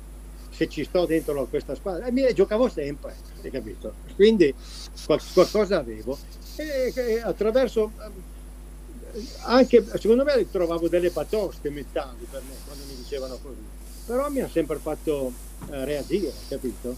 se 0.50 0.68
ci 0.68 0.84
sto 0.84 1.06
dentro 1.06 1.46
questa 1.46 1.76
squadra, 1.76 2.08
e 2.08 2.12
mi 2.12 2.22
giocavo 2.34 2.68
sempre, 2.68 3.16
hai 3.44 3.52
capito? 3.52 3.94
Quindi 4.16 4.54
qualcosa 5.06 5.78
avevo 5.78 6.18
e, 6.56 6.94
e 6.96 7.22
attraverso 7.22 7.92
anche 9.44 9.86
secondo 9.98 10.24
me 10.24 10.50
trovavo 10.50 10.88
delle 10.88 11.10
batoste 11.10 11.70
mentali 11.70 12.26
per 12.30 12.42
me 12.48 12.56
quando 12.66 12.84
mi 12.86 12.96
dicevano 12.96 13.38
così, 13.42 13.66
però 14.06 14.30
mi 14.30 14.42
ha 14.42 14.48
sempre 14.48 14.78
fatto 14.78 15.32
eh, 15.70 15.86
reagire, 15.86 16.34
capito? 16.48 16.96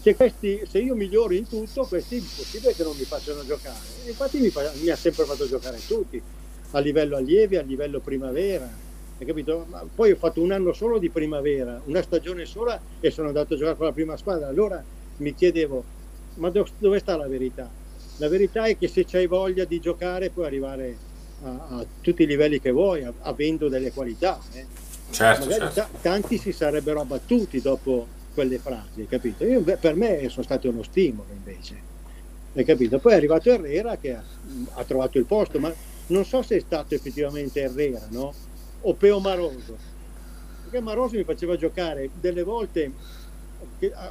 Se, 0.00 0.14
questi, 0.14 0.62
se, 0.68 0.80
io 0.80 0.94
miglioro 0.94 1.32
in 1.32 1.48
tutto, 1.48 1.86
questi 1.86 2.16
è 2.16 2.18
impossibile 2.18 2.74
che 2.74 2.82
non 2.82 2.94
mi 2.94 3.04
facciano 3.04 3.42
giocare. 3.44 3.78
Infatti 4.06 4.38
mi, 4.38 4.50
fa, 4.50 4.70
mi, 4.82 4.90
ha 4.90 4.96
sempre 4.96 5.24
fatto 5.24 5.46
giocare 5.46 5.78
tutti, 5.86 6.20
a 6.72 6.78
livello 6.80 7.16
allievi, 7.16 7.56
a 7.56 7.62
livello 7.62 8.00
primavera. 8.00 8.68
Hai 9.18 9.26
capito? 9.26 9.64
Ma 9.66 9.82
poi 9.94 10.10
ho 10.10 10.16
fatto 10.16 10.42
un 10.42 10.52
anno 10.52 10.74
solo 10.74 10.98
di 10.98 11.08
primavera, 11.08 11.80
una 11.86 12.02
stagione 12.02 12.44
sola 12.44 12.78
e 13.00 13.10
sono 13.10 13.28
andato 13.28 13.54
a 13.54 13.56
giocare 13.56 13.76
con 13.76 13.86
la 13.86 13.92
prima 13.92 14.16
squadra. 14.18 14.46
Allora 14.46 14.82
mi 15.16 15.34
chiedevo, 15.34 15.82
ma 16.34 16.50
dove 16.50 16.98
sta 16.98 17.16
la 17.16 17.26
verità? 17.26 17.70
La 18.18 18.28
verità 18.28 18.64
è 18.64 18.78
che 18.78 18.88
se 18.88 19.06
hai 19.12 19.26
voglia 19.26 19.64
di 19.64 19.80
giocare 19.80 20.30
puoi 20.30 20.46
arrivare 20.46 20.96
a, 21.42 21.48
a 21.48 21.86
tutti 22.00 22.22
i 22.22 22.26
livelli 22.26 22.60
che 22.60 22.70
vuoi, 22.70 23.02
a, 23.02 23.12
avendo 23.22 23.68
delle 23.68 23.92
qualità. 23.92 24.40
Eh. 24.52 24.66
Certo, 25.10 25.50
certo. 25.50 25.80
T- 25.80 26.00
tanti 26.00 26.38
si 26.38 26.52
sarebbero 26.52 27.00
abbattuti 27.00 27.60
dopo 27.60 28.06
quelle 28.32 28.58
frasi, 28.58 29.06
capito? 29.06 29.44
Io, 29.44 29.62
per 29.62 29.94
me 29.94 30.28
sono 30.28 30.44
state 30.44 30.68
uno 30.68 30.82
stimolo 30.82 31.28
invece, 31.32 31.76
hai 32.54 32.64
capito? 32.64 32.98
Poi 32.98 33.12
è 33.12 33.16
arrivato 33.16 33.50
Herrera 33.50 33.96
che 33.96 34.14
ha, 34.14 34.22
ha, 34.74 34.84
trovato 34.84 35.18
il 35.18 35.24
posto, 35.24 35.58
ma 35.58 35.72
non 36.08 36.24
so 36.24 36.42
se 36.42 36.56
è 36.56 36.60
stato 36.60 36.94
effettivamente 36.94 37.60
Herrera, 37.60 38.06
no? 38.10 38.32
O 38.82 38.94
Peo 38.94 39.20
Maroso, 39.20 39.76
perché 40.62 40.80
Maroso 40.80 41.16
mi 41.16 41.24
faceva 41.24 41.56
giocare 41.56 42.10
delle 42.20 42.42
volte 42.42 42.92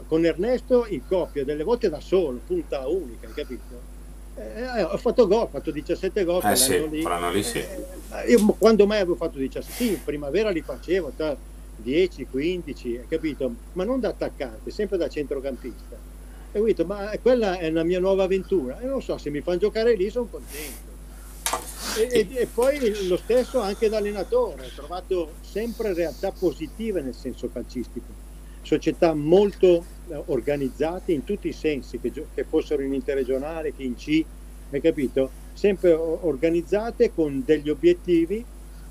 con 0.07 0.25
Ernesto 0.25 0.85
in 0.87 1.05
coppia, 1.05 1.43
delle 1.43 1.63
volte 1.63 1.89
da 1.89 1.99
solo, 1.99 2.39
punta 2.45 2.87
unica, 2.87 3.27
hai 3.27 3.33
capito? 3.33 3.92
Eh, 4.35 4.81
ho 4.81 4.97
fatto 4.97 5.27
gol, 5.27 5.43
ho 5.43 5.47
fatto 5.47 5.71
17 5.71 6.23
gol. 6.23 6.43
Eh 6.43 6.55
sì, 6.55 6.89
lì. 6.89 7.03
lì 7.31 7.43
sì. 7.43 7.59
Eh, 7.59 8.29
io 8.29 8.55
quando 8.57 8.87
mai 8.87 8.99
avevo 8.99 9.15
fatto 9.15 9.37
17? 9.37 9.71
Sì, 9.71 9.89
in 9.89 10.03
primavera 10.03 10.49
li 10.49 10.61
facevo, 10.61 11.11
10, 11.75 12.27
15, 12.29 12.97
hai 12.97 13.07
capito? 13.07 13.53
Ma 13.73 13.83
non 13.83 13.99
da 13.99 14.09
attaccante, 14.09 14.71
sempre 14.71 14.97
da 14.97 15.07
centrocampista. 15.07 15.95
E 16.51 16.59
ho 16.59 16.63
detto, 16.63 16.85
ma 16.85 17.11
quella 17.21 17.57
è 17.57 17.69
la 17.69 17.83
mia 17.83 17.99
nuova 17.99 18.23
avventura. 18.23 18.79
E 18.79 18.85
non 18.85 19.01
so, 19.01 19.17
se 19.17 19.29
mi 19.29 19.41
fanno 19.41 19.57
giocare 19.57 19.95
lì 19.95 20.09
sono 20.09 20.27
contento. 20.29 20.91
E, 21.97 22.09
e, 22.11 22.27
e, 22.31 22.47
poi 22.47 23.07
lo 23.07 23.17
stesso 23.17 23.59
anche 23.59 23.87
da 23.87 23.97
allenatore, 23.97 24.65
ho 24.65 24.69
trovato 24.75 25.33
sempre 25.41 25.93
realtà 25.93 26.31
positive 26.31 27.01
nel 27.01 27.13
senso 27.13 27.49
calcistico 27.51 28.23
società 28.63 29.13
molto 29.13 29.67
eh, 29.75 29.83
organizzate 30.25 31.11
in 31.11 31.23
tutti 31.23 31.47
i 31.47 31.53
sensi, 31.53 31.99
che, 31.99 32.11
che, 32.33 32.43
fossero 32.43 32.81
in 32.81 32.93
interregionale, 32.93 33.73
che 33.73 33.83
in 33.83 33.95
C, 33.95 34.23
hai 34.71 34.81
capito? 34.81 35.31
Sempre 35.53 35.91
organizzate 35.91 37.13
con 37.13 37.43
degli 37.45 37.69
obiettivi 37.69 38.43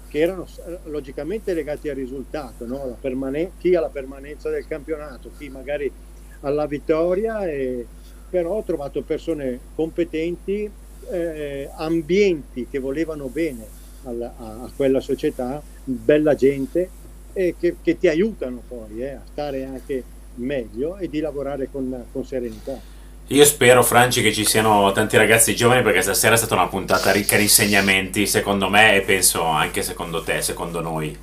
che 0.08 0.18
erano 0.18 0.46
logicamente 0.84 1.54
legati 1.54 1.88
al 1.88 1.96
risultato, 1.96 2.66
no? 2.66 2.96
permane- 3.00 3.52
chi 3.58 3.74
alla 3.74 3.88
permanenza 3.88 4.50
del 4.50 4.66
campionato, 4.66 5.30
chi 5.38 5.48
magari 5.48 5.90
alla 6.40 6.66
vittoria, 6.66 7.46
e, 7.48 7.86
però 8.28 8.52
ho 8.56 8.62
trovato 8.62 9.00
persone 9.02 9.58
competenti, 9.74 10.70
eh, 11.10 11.70
ambienti 11.76 12.66
che 12.70 12.78
volevano 12.78 13.28
bene 13.28 13.66
alla, 14.04 14.34
a, 14.36 14.64
a 14.64 14.72
quella 14.76 15.00
società, 15.00 15.62
bella 15.84 16.34
gente 16.34 16.88
e 17.32 17.54
che, 17.58 17.76
che 17.82 17.98
ti 17.98 18.08
aiutano 18.08 18.62
poi 18.68 19.02
eh, 19.02 19.12
a 19.12 19.22
stare 19.30 19.64
anche 19.64 20.04
meglio 20.37 20.97
e 20.97 21.09
di 21.09 21.20
lavorare 21.20 21.68
con, 21.70 22.05
con 22.12 22.24
serenità. 22.24 22.78
Io 23.28 23.45
spero, 23.45 23.83
Franci, 23.83 24.20
che 24.20 24.33
ci 24.33 24.45
siano 24.45 24.91
tanti 24.93 25.16
ragazzi 25.16 25.55
giovani 25.55 25.83
perché 25.83 26.03
stasera 26.03 26.35
è 26.35 26.39
stata 26.39 26.55
una 26.55 26.68
puntata 26.68 27.12
ricca 27.12 27.37
di 27.37 27.43
insegnamenti, 27.43 28.26
secondo 28.26 28.68
me, 28.68 28.97
e 28.97 29.01
penso 29.03 29.45
anche 29.45 29.83
secondo 29.83 30.22
te, 30.22 30.43
secondo 30.43 30.80
noi. 30.80 31.16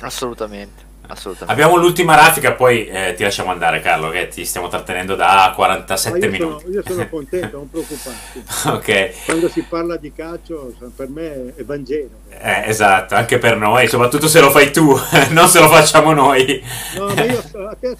Assolutamente. 0.00 0.85
Assolutamente. 1.08 1.52
Abbiamo 1.52 1.80
l'ultima 1.80 2.14
raffica, 2.14 2.52
poi 2.52 2.86
eh, 2.86 3.14
ti 3.14 3.22
lasciamo 3.22 3.50
andare, 3.50 3.80
Carlo, 3.80 4.10
che 4.10 4.28
ti 4.28 4.44
stiamo 4.44 4.68
trattenendo 4.68 5.14
da 5.14 5.52
47 5.54 6.18
io 6.18 6.30
minuti. 6.30 6.62
Sono, 6.64 6.74
io 6.74 6.82
sono 6.84 7.08
contento, 7.08 7.56
non 7.56 7.70
preoccuparti. 7.70 8.42
ok. 8.66 9.24
Quando 9.24 9.48
si 9.48 9.62
parla 9.62 9.96
di 9.96 10.12
calcio, 10.12 10.74
per 10.94 11.08
me 11.08 11.54
è 11.54 11.64
Vangelo. 11.64 12.10
Eh, 12.28 12.64
esatto, 12.66 13.14
anche 13.14 13.38
per 13.38 13.56
noi, 13.56 13.88
soprattutto 13.88 14.28
se 14.28 14.40
lo 14.40 14.50
fai 14.50 14.72
tu, 14.72 14.94
non 15.30 15.48
se 15.48 15.60
lo 15.60 15.68
facciamo 15.68 16.12
noi. 16.12 16.62
No, 16.96 17.06
ma 17.06 17.24
io, 17.24 17.38
a 17.68 17.76
te, 17.78 17.96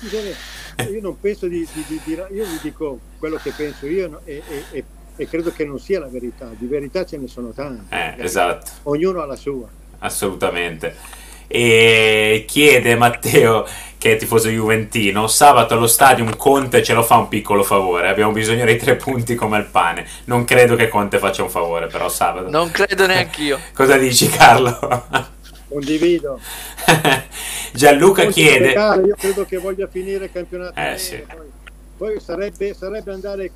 io 0.91 1.01
non 1.01 1.19
penso 1.21 1.47
di, 1.47 1.67
di, 1.73 1.85
di, 1.87 2.01
di, 2.05 2.13
Io 2.13 2.45
vi 2.45 2.59
dico 2.61 2.99
quello 3.19 3.37
che 3.37 3.53
penso 3.57 3.87
io 3.87 4.09
no, 4.09 4.21
e, 4.25 4.43
e, 4.49 4.65
e, 4.73 4.85
e, 5.17 5.29
credo 5.29 5.53
che 5.53 5.65
non 5.65 5.79
sia 5.79 6.01
la 6.01 6.09
verità. 6.09 6.51
Di 6.57 6.67
verità 6.67 7.05
ce 7.05 7.17
ne 7.17 7.29
sono 7.29 7.51
tante. 7.51 7.95
Eh, 7.95 8.25
esatto. 8.25 8.71
Ognuno 8.85 9.23
ha 9.23 9.27
la 9.27 9.37
sua. 9.37 9.69
Assolutamente 9.99 11.25
e 11.49 12.45
chiede 12.47 12.97
Matteo 12.97 13.67
che 13.99 14.13
è 14.13 14.17
tifoso 14.17 14.49
juventino 14.49 15.27
sabato 15.27 15.75
allo 15.75 15.87
stadium 15.87 16.37
Conte 16.37 16.83
ce 16.83 16.93
lo 16.93 17.03
fa 17.03 17.17
un 17.17 17.29
piccolo 17.29 17.63
favore. 17.63 18.09
Abbiamo 18.09 18.33
bisogno 18.33 18.65
dei 18.65 18.77
tre 18.77 18.97
punti 18.97 19.35
come 19.35 19.59
il 19.59 19.65
pane. 19.65 20.07
Non 20.25 20.45
credo 20.45 20.77
che 20.77 20.89
Conte 20.89 21.19
faccia 21.19 21.43
un 21.43 21.51
favore 21.51 21.87
però 21.87 22.09
sabato. 22.09 22.51
Non 22.51 22.71
credo 22.71 23.07
neanche 23.07 23.43
io. 23.43 23.59
Cosa 23.75 23.97
dici 23.97 24.29
Carlo? 24.29 25.25
condivido. 25.69 26.41
Gianluca 27.73 28.27
chiede 28.27 28.73
io 28.73 29.15
credo 29.19 29.45
che 29.45 29.59
voglia 29.59 29.87
finire 29.87 30.27
il 30.27 30.33
campionato. 30.33 30.79
Eh, 30.79 30.97
sì. 30.97 31.17
poi, 31.17 31.51
poi 31.97 32.21
sarebbe, 32.21 32.75
sarebbe, 32.75 33.13
andare 33.13 33.51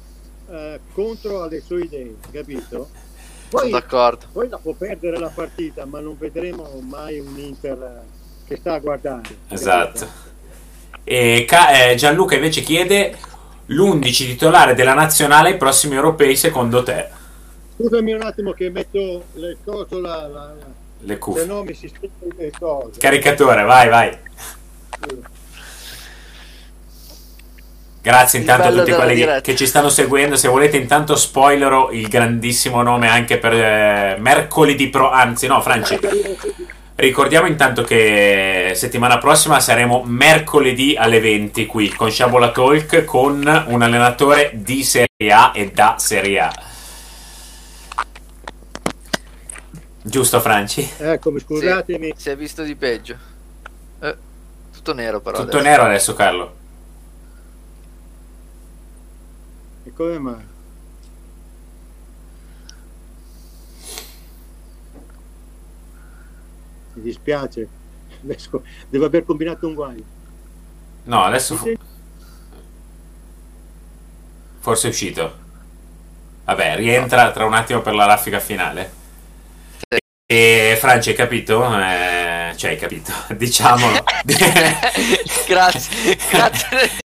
uh, 0.47 0.78
contro 0.93 1.43
alle 1.43 1.61
sue 1.61 1.82
idee 1.82 2.16
capito? 2.30 2.88
Poi, 3.51 3.62
Sono 3.62 3.72
d'accordo. 3.72 4.26
Poi 4.32 4.48
la 4.48 4.59
può 4.59 4.72
perdere 4.74 5.18
la 5.18 5.30
partita, 5.34 5.84
ma 5.84 5.98
non 5.98 6.16
vedremo 6.16 6.68
mai 6.88 7.18
un 7.18 7.36
Inter 7.36 8.03
che 8.46 8.57
sta 8.57 8.74
a 8.74 8.78
guardare. 8.78 9.22
Esatto. 9.48 10.07
E 11.03 11.46
eh, 11.48 11.94
Gianluca 11.96 12.36
invece 12.36 12.61
chiede 12.61 13.18
l'11 13.66 14.12
titolare 14.12 14.74
della 14.74 14.94
nazionale 14.94 15.48
ai 15.51 15.57
prossimi 15.57 15.96
europei 15.96 16.36
secondo 16.36 16.84
te? 16.84 17.09
Scusami 17.76 18.12
un 18.12 18.22
attimo 18.22 18.53
che 18.53 18.70
metto 18.70 19.24
le 19.34 19.57
cose, 19.64 20.01
la, 20.01 20.28
la, 20.28 20.55
le 21.01 21.18
cuffie. 21.18 21.42
Se 21.42 21.48
no 21.48 21.64
mi 21.64 21.74
si 21.74 21.92
le 22.36 22.53
cose. 22.57 23.01
Caricatore, 23.01 23.64
vai, 23.64 23.88
vai. 23.88 24.18
Sì. 25.09 25.39
Grazie 28.03 28.38
intanto 28.38 28.68
a 28.68 28.72
tutti 28.72 28.92
quelli 28.92 29.14
diretta. 29.14 29.40
che 29.42 29.55
ci 29.55 29.66
stanno 29.66 29.90
seguendo. 29.90 30.36
Se 30.36 30.48
volete, 30.48 30.78
intanto 30.78 31.16
spoilerò 31.16 31.90
il 31.90 32.09
grandissimo 32.09 32.82
nome 32.82 33.09
anche 33.09 33.38
per 33.38 33.53
eh, 33.53 34.16
mercoledì 34.18 34.88
pro. 34.88 35.11
Anzi, 35.11 35.46
no, 35.46 35.61
Franci. 35.61 35.98
Ricordiamo 36.94 37.46
intanto 37.46 37.82
che 37.82 38.72
settimana 38.74 39.18
prossima 39.18 39.59
saremo 39.59 40.03
mercoledì 40.05 40.96
alle 40.96 41.20
20 41.20 41.64
qui 41.64 41.88
con 41.88 42.11
Sciabola 42.11 42.51
Talk 42.51 43.05
con 43.05 43.64
un 43.66 43.82
allenatore 43.82 44.51
di 44.55 44.82
Serie 44.84 45.32
A 45.32 45.53
e 45.55 45.70
da 45.70 45.96
Serie 45.98 46.40
A. 46.40 46.53
Giusto, 50.03 50.40
Franci? 50.40 50.88
Eccomi, 50.98 51.40
scusatemi. 51.40 52.12
Sì, 52.16 52.22
si 52.22 52.30
è 52.30 52.36
visto 52.36 52.62
di 52.62 52.74
peggio. 52.74 53.16
Eh, 54.01 54.16
tutto 54.72 54.94
nero, 54.94 55.20
però. 55.20 55.36
Tutto 55.36 55.59
adesso. 55.59 55.68
nero 55.68 55.82
adesso, 55.84 56.14
Carlo. 56.14 56.55
E 59.84 59.89
come 60.01 60.18
mai? 60.18 60.44
Mi 66.94 67.03
dispiace, 67.03 67.68
devo 68.88 69.05
aver 69.05 69.24
combinato 69.26 69.66
un 69.66 69.74
guaio. 69.74 70.05
No, 71.05 71.22
adesso 71.22 71.55
fu... 71.55 71.74
forse 74.61 74.86
è 74.86 74.90
uscito. 74.90 75.38
Vabbè, 76.44 76.76
rientra 76.76 77.30
tra 77.30 77.44
un 77.44 77.53
attimo 77.53 77.82
per 77.82 77.94
la 77.94 78.07
raffica 78.07 78.40
finale. 78.40 78.98
E 80.24 80.78
Franci, 80.80 81.11
hai 81.11 81.14
capito? 81.14 81.62
Eh, 81.78 82.55
cioè, 82.57 82.70
hai 82.70 82.78
capito, 82.78 83.12
diciamolo. 83.36 84.03
grazie, 85.46 86.16
grazie 86.30 87.01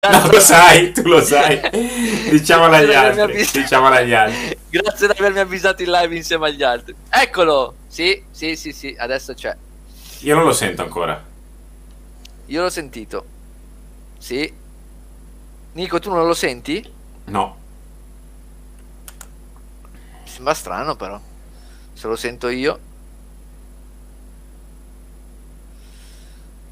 No, 0.08 0.30
lo 0.30 0.38
sai, 0.38 0.92
tu 0.92 1.02
lo 1.02 1.20
sai. 1.20 1.60
Diciamolo 2.30 2.76
agli 2.76 2.94
altri. 2.94 3.44
Diciamolo 3.52 3.96
agli 3.96 4.12
altri. 4.12 4.56
Grazie 4.70 5.08
di 5.08 5.14
avermi 5.18 5.40
avvisato 5.40 5.82
in 5.82 5.90
live 5.90 6.14
insieme 6.14 6.46
agli 6.46 6.62
altri. 6.62 6.94
Eccolo! 7.10 7.74
Sì, 7.88 8.22
sì, 8.30 8.54
sì, 8.54 8.72
sì, 8.72 8.94
adesso 8.96 9.34
c'è. 9.34 9.56
Io 10.20 10.34
non 10.36 10.44
lo 10.44 10.52
sento 10.52 10.82
ancora. 10.82 11.20
Io 12.46 12.62
l'ho 12.62 12.70
sentito. 12.70 13.24
Sì. 14.18 14.52
Nico, 15.72 15.98
tu 15.98 16.10
non 16.10 16.28
lo 16.28 16.34
senti? 16.34 16.92
No. 17.24 17.56
Mi 20.22 20.28
sembra 20.30 20.54
strano 20.54 20.94
però. 20.94 21.20
Se 21.92 22.06
lo 22.06 22.14
sento 22.14 22.48
io. 22.48 22.78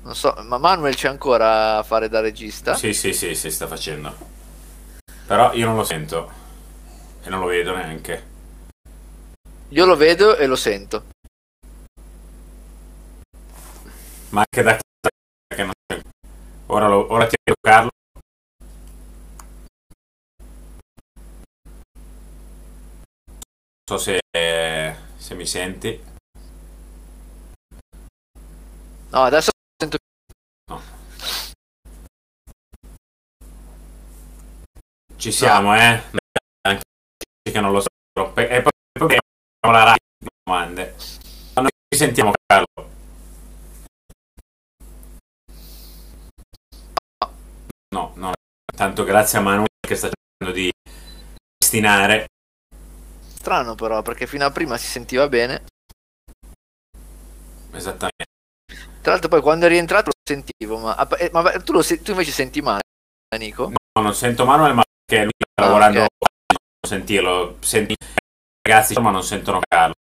Non 0.07 0.15
so, 0.15 0.33
ma 0.45 0.57
Manuel 0.57 0.95
c'è 0.95 1.09
ancora 1.09 1.79
a 1.79 1.83
fare 1.83 2.09
da 2.09 2.21
regista? 2.21 2.75
Sì, 2.75 2.93
sì, 2.93 3.13
sì, 3.13 3.35
si 3.35 3.51
sta 3.51 3.67
facendo. 3.67 4.15
Però 5.27 5.53
io 5.53 5.67
non 5.67 5.75
lo 5.75 5.83
sento. 5.83 6.31
E 7.25 7.29
non 7.29 7.41
lo 7.41 7.47
vedo 7.47 7.75
neanche. 7.75 8.35
Io 9.71 9.85
lo 9.85 9.97
vedo 9.97 10.37
e 10.37 10.47
lo 10.47 10.55
sento. 10.55 11.07
Ma 14.29 14.45
anche 14.49 14.63
da 14.63 14.79
che 14.79 15.65
non 15.65 15.73
c'è. 15.85 16.01
Ora, 16.67 16.87
lo, 16.87 17.13
ora 17.13 17.27
ti 17.27 17.35
devo 17.43 17.59
Carlo. 17.61 17.91
Non 23.89 23.99
so 23.99 23.99
se, 23.99 24.21
se 25.17 25.35
mi 25.35 25.47
senti. 25.47 26.01
No, 29.11 29.23
adesso 29.25 29.51
sento. 29.79 29.99
No. 30.71 30.81
Ci 35.27 35.33
siamo, 35.33 35.75
eh? 35.75 36.01
Anche 36.69 36.85
che 37.43 37.61
non 37.61 37.73
lo 37.73 37.81
so. 37.81 37.89
E 38.37 38.63
poi, 38.63 38.71
poi 38.93 39.19
la 39.73 39.83
radio 39.83 39.97
domande. 40.45 40.95
Quando 41.53 41.69
ci 41.89 41.99
sentiamo, 41.99 42.31
Carlo? 42.47 42.91
No, 47.89 48.13
no. 48.15 48.33
Tanto 48.73 49.03
grazie 49.03 49.39
a 49.39 49.41
Manuel 49.41 49.67
che 49.81 49.97
sta 49.97 50.09
cercando 50.09 50.61
di 50.61 50.71
destinare. 51.59 52.27
Strano 53.35 53.75
però, 53.75 54.03
perché 54.03 54.29
fino 54.29 54.45
a 54.45 54.53
prima 54.53 54.77
si 54.77 54.87
sentiva 54.87 55.29
bene. 55.29 55.65
Esattamente. 57.73 58.27
Tra 59.01 59.11
l'altro 59.11 59.29
poi 59.29 59.41
quando 59.41 59.67
è 59.67 59.69
rientrato 59.69 60.11
lo 60.11 60.21
sentivo, 60.23 60.79
ma, 60.79 61.09
eh, 61.17 61.31
ma 61.33 61.51
tu, 61.65 61.73
lo, 61.73 61.83
tu, 61.83 62.13
invece 62.13 62.31
senti 62.31 62.63
male, 62.63 62.83
Nico? 63.37 63.71
No, 63.71 64.03
non 64.03 64.15
sento 64.15 64.45
Manuel, 64.45 64.75
ma 64.75 64.85
perché 65.07 65.23
lui 65.23 65.33
sta 65.39 65.63
ah, 65.63 65.67
lavorando 65.67 65.99
okay. 66.01 66.09
non 66.51 66.91
sentirlo. 66.91 67.57
Senti 67.61 67.95
ragazzi, 68.63 69.01
ma 69.01 69.11
non 69.11 69.23
sentono 69.23 69.61
Carlo. 69.67 69.95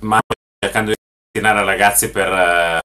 Ma 0.00 0.18
cercando 0.58 0.90
di 0.90 0.96
destinare 1.32 1.64
ragazzi 1.64 2.10
per, 2.10 2.80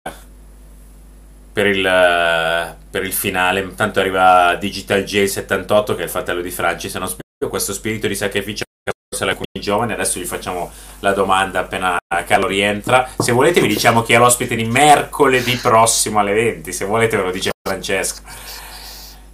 per, 1.52 1.66
il, 1.66 2.76
per 2.92 3.04
il 3.04 3.14
finale. 3.14 3.62
Intanto 3.62 4.00
arriva 4.00 4.56
Digital 4.56 5.02
J78, 5.02 5.96
che 5.96 6.02
è 6.02 6.04
il 6.04 6.10
fratello 6.10 6.42
di 6.42 6.52
Franci, 6.52 6.90
se 6.90 7.00
non 7.00 7.08
sbaglio, 7.08 7.50
questo 7.50 7.74
spirito 7.74 8.08
di 8.08 8.16
sacrificio 8.16 8.66
forse 9.10 9.24
alcuni 9.24 9.48
giovani. 9.60 9.94
Adesso 9.94 10.20
gli 10.20 10.26
facciamo 10.26 10.72
la 11.00 11.14
domanda 11.14 11.62
appena 11.62 11.98
Carlo 12.28 12.46
rientra. 12.46 13.10
Se 13.18 13.32
volete, 13.32 13.62
vi 13.62 13.68
diciamo 13.68 14.04
chi 14.04 14.14
è 14.14 14.20
l'ospite 14.20 14.56
di 14.56 14.66
mercoledì 14.66 15.56
prossimo 15.56 16.20
alle 16.20 16.34
20. 16.34 16.72
Se 16.72 16.86
volete, 16.86 17.18
ve 17.18 17.24
lo 17.24 17.32
dice 17.32 17.50
Francesco. 17.68 18.22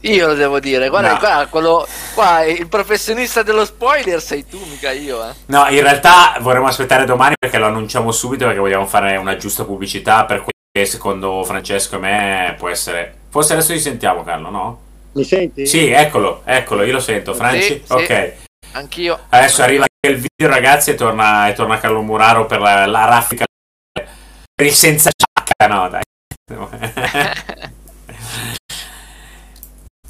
Io 0.05 0.27
lo 0.27 0.33
devo 0.33 0.59
dire, 0.59 0.89
guarda, 0.89 1.13
no. 1.13 1.17
qua, 1.17 1.47
quello, 1.49 1.87
qua 2.13 2.43
il 2.43 2.67
professionista 2.67 3.41
dello 3.41 3.63
spoiler 3.63 4.21
sei 4.21 4.45
tu, 4.45 4.59
mica 4.65 4.91
io. 4.91 5.29
Eh. 5.29 5.33
No, 5.45 5.65
in 5.69 5.81
realtà 5.81 6.35
vorremmo 6.41 6.67
aspettare 6.67 7.05
domani 7.05 7.35
perché 7.39 7.57
lo 7.57 7.67
annunciamo 7.67 8.11
subito 8.11 8.43
perché 8.45 8.59
vogliamo 8.59 8.85
fare 8.85 9.15
una 9.15 9.37
giusta 9.37 9.63
pubblicità 9.63 10.25
per 10.25 10.41
cui 10.41 10.85
secondo 10.85 11.43
Francesco 11.45 11.95
e 11.95 11.99
me 11.99 12.55
può 12.57 12.67
essere... 12.67 13.21
Forse 13.29 13.53
adesso 13.53 13.71
ci 13.71 13.79
sentiamo 13.79 14.23
Carlo, 14.23 14.49
no? 14.49 14.81
Mi 15.13 15.23
senti? 15.23 15.65
Sì, 15.65 15.89
eccolo, 15.89 16.41
eccolo, 16.43 16.83
io 16.83 16.93
lo 16.93 16.99
sento. 16.99 17.33
Franci? 17.33 17.81
Sì, 17.85 17.93
ok. 17.93 18.07
Sì. 18.07 18.31
Anch'io. 18.73 19.19
Adesso 19.29 19.61
arriva 19.61 19.85
il 20.05 20.15
video, 20.15 20.53
ragazzi, 20.53 20.89
e 20.89 20.95
torna, 20.95 21.47
e 21.47 21.53
torna 21.53 21.79
Carlo 21.79 22.01
Muraro 22.01 22.45
per 22.45 22.59
la, 22.59 22.85
la 22.87 23.05
raffica. 23.05 23.45
Per 23.93 24.65
il 24.65 24.73
senza 24.73 25.11
giacca, 25.15 25.73
no, 25.73 25.87
dai. 25.87 26.01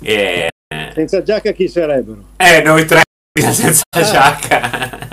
e... 0.04 0.50
Senza 0.94 1.24
giacca 1.24 1.52
chi 1.52 1.68
sarebbero? 1.68 2.30
Eh, 2.38 2.62
noi 2.62 2.86
tre 2.86 3.02
senza 3.40 3.84
ah. 3.90 4.02
giacca. 4.02 5.10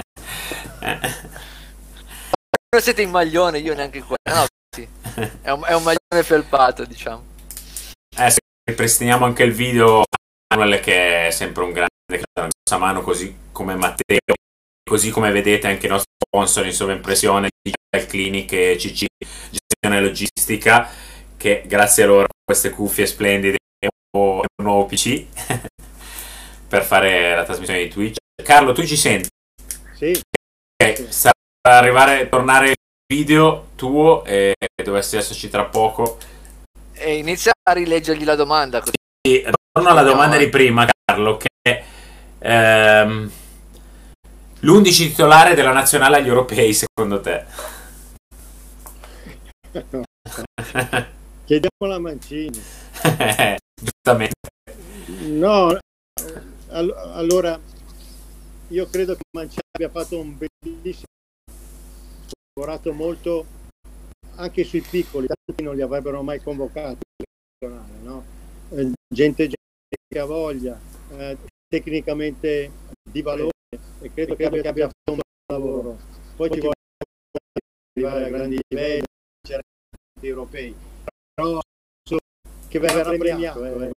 Non 2.72 2.82
siete 2.82 3.02
in 3.02 3.10
maglione, 3.10 3.58
io 3.58 3.74
neanche 3.74 4.00
qua. 4.00 4.16
No, 4.30 4.46
sì. 4.74 4.86
È 5.42 5.50
un, 5.50 5.62
è 5.64 5.74
un 5.74 5.82
maglione 5.82 6.22
felpato, 6.22 6.84
diciamo. 6.84 7.24
Eh, 8.16 8.34
ripristiniamo 8.70 9.24
anche 9.24 9.42
il 9.42 9.52
video 9.52 10.04
Manuel 10.54 10.80
che 10.80 11.28
è 11.28 11.30
sempre 11.30 11.62
un 11.62 11.72
grande 11.72 11.88
che 12.06 12.22
dà 12.32 12.42
una 12.42 12.50
grossa 12.50 12.78
mano 12.78 13.02
così 13.02 13.36
come 13.52 13.76
Matteo 13.76 14.34
così 14.88 15.10
come 15.10 15.30
vedete 15.30 15.68
anche 15.68 15.86
i 15.86 15.88
nostri 15.88 16.10
sponsor 16.18 16.66
in 16.66 16.72
sovraimpressione 16.72 17.48
Digital 17.62 18.10
Clinic 18.10 18.52
e 18.52 18.76
CC 18.76 19.06
gestione 19.50 20.00
logistica 20.00 20.88
che 21.36 21.62
grazie 21.66 22.02
a 22.02 22.06
loro 22.06 22.26
queste 22.44 22.70
cuffie 22.70 23.06
splendide 23.06 23.58
un 24.16 24.42
nuovo 24.56 24.86
PC 24.86 25.24
per 26.68 26.84
fare 26.84 27.34
la 27.34 27.44
trasmissione 27.44 27.82
di 27.82 27.88
Twitch 27.88 28.16
Carlo 28.42 28.72
tu 28.72 28.84
ci 28.84 28.96
senti? 28.96 29.28
Sì 29.94 30.20
ok 30.82 31.06
sta 31.08 31.30
per 31.60 31.72
arrivare 31.72 32.28
tornare 32.28 32.70
il 32.70 32.76
video 33.06 33.68
tuo 33.76 34.24
e 34.24 34.54
dovresti 34.82 35.16
esserci 35.16 35.48
tra 35.48 35.64
poco 35.64 36.18
e 36.92 37.16
inizia 37.16 37.52
a 37.62 37.72
rileggergli 37.72 38.24
la 38.24 38.34
domanda 38.34 38.80
così 38.80 38.98
sì, 39.22 39.44
torno 39.70 39.90
alla 39.90 40.02
domanda 40.02 40.38
di 40.38 40.48
prima, 40.48 40.88
Carlo, 41.04 41.36
che 41.36 41.48
ehm, 42.38 43.30
l'11 44.60 44.96
titolare 44.96 45.54
della 45.54 45.72
nazionale 45.72 46.16
agli 46.16 46.28
europei, 46.28 46.72
secondo 46.72 47.20
te? 47.20 47.44
Chiediamo 51.44 51.86
la 51.86 51.98
Mancini. 51.98 52.62
No, 55.28 55.78
all- 56.68 56.94
allora 57.14 57.60
io 58.68 58.86
credo 58.86 59.14
che 59.14 59.22
Mancini 59.36 59.60
abbia 59.72 59.90
fatto 59.90 60.18
un 60.18 60.38
bellissimo 60.38 61.04
lavorato 62.54 62.92
molto 62.92 63.46
anche 64.36 64.64
sui 64.64 64.80
piccoli, 64.80 65.26
tanti 65.26 65.62
non 65.62 65.74
li 65.74 65.82
avrebbero 65.82 66.22
mai 66.22 66.40
convocati, 66.40 67.00
no? 68.02 68.24
Eh, 68.70 68.92
gente, 69.12 69.48
che 69.48 70.18
ha 70.18 70.24
voglia, 70.24 70.80
eh, 71.16 71.36
tecnicamente 71.68 72.70
di 73.02 73.20
valore 73.22 73.50
e 74.00 74.10
credo 74.12 74.34
che 74.34 74.46
abbia, 74.46 74.70
abbia 74.70 74.86
fatto 74.86 75.12
un 75.12 75.20
buon 75.20 75.60
lavoro. 75.60 75.98
Poi 76.36 76.50
ci 76.50 76.60
vuole 76.60 76.74
arrivare 77.94 78.24
a 78.24 78.28
grandi 78.28 78.58
livelli, 78.68 79.04
europei, 80.22 80.74
però 81.34 81.60
che 82.70 82.78
verrà 82.78 83.02
premiato. 83.02 83.64
Eh. 83.64 83.90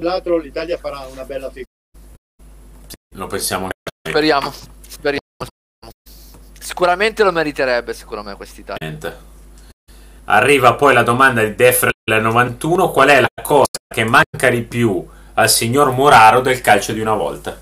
L'altro 0.00 0.36
l'Italia 0.36 0.76
farà 0.76 1.06
una 1.06 1.24
bella 1.24 1.48
figura. 1.48 1.70
Lo 3.14 3.26
pensiamo. 3.28 3.68
Speriamo, 4.06 4.52
speriamo. 4.86 5.22
Sicuramente 6.58 7.22
lo 7.22 7.32
meriterebbe, 7.32 7.94
secondo 7.94 8.24
me, 8.24 8.36
quest'Italia. 8.36 9.26
Arriva 10.24 10.74
poi 10.74 10.92
la 10.92 11.02
domanda 11.02 11.42
di 11.42 11.54
Defrel 11.54 11.92
91, 12.04 12.90
qual 12.90 13.08
è 13.08 13.20
la 13.20 13.42
cosa 13.42 13.66
che 13.86 14.04
manca 14.04 14.50
di 14.50 14.62
più 14.62 15.08
al 15.34 15.48
signor 15.48 15.92
Moraro 15.92 16.40
del 16.40 16.60
calcio 16.60 16.92
di 16.92 17.00
una 17.00 17.14
volta? 17.14 17.58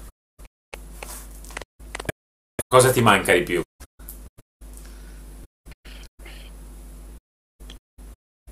Cosa 2.66 2.90
ti 2.90 3.00
manca 3.00 3.32
di 3.32 3.42
più? 3.42 3.62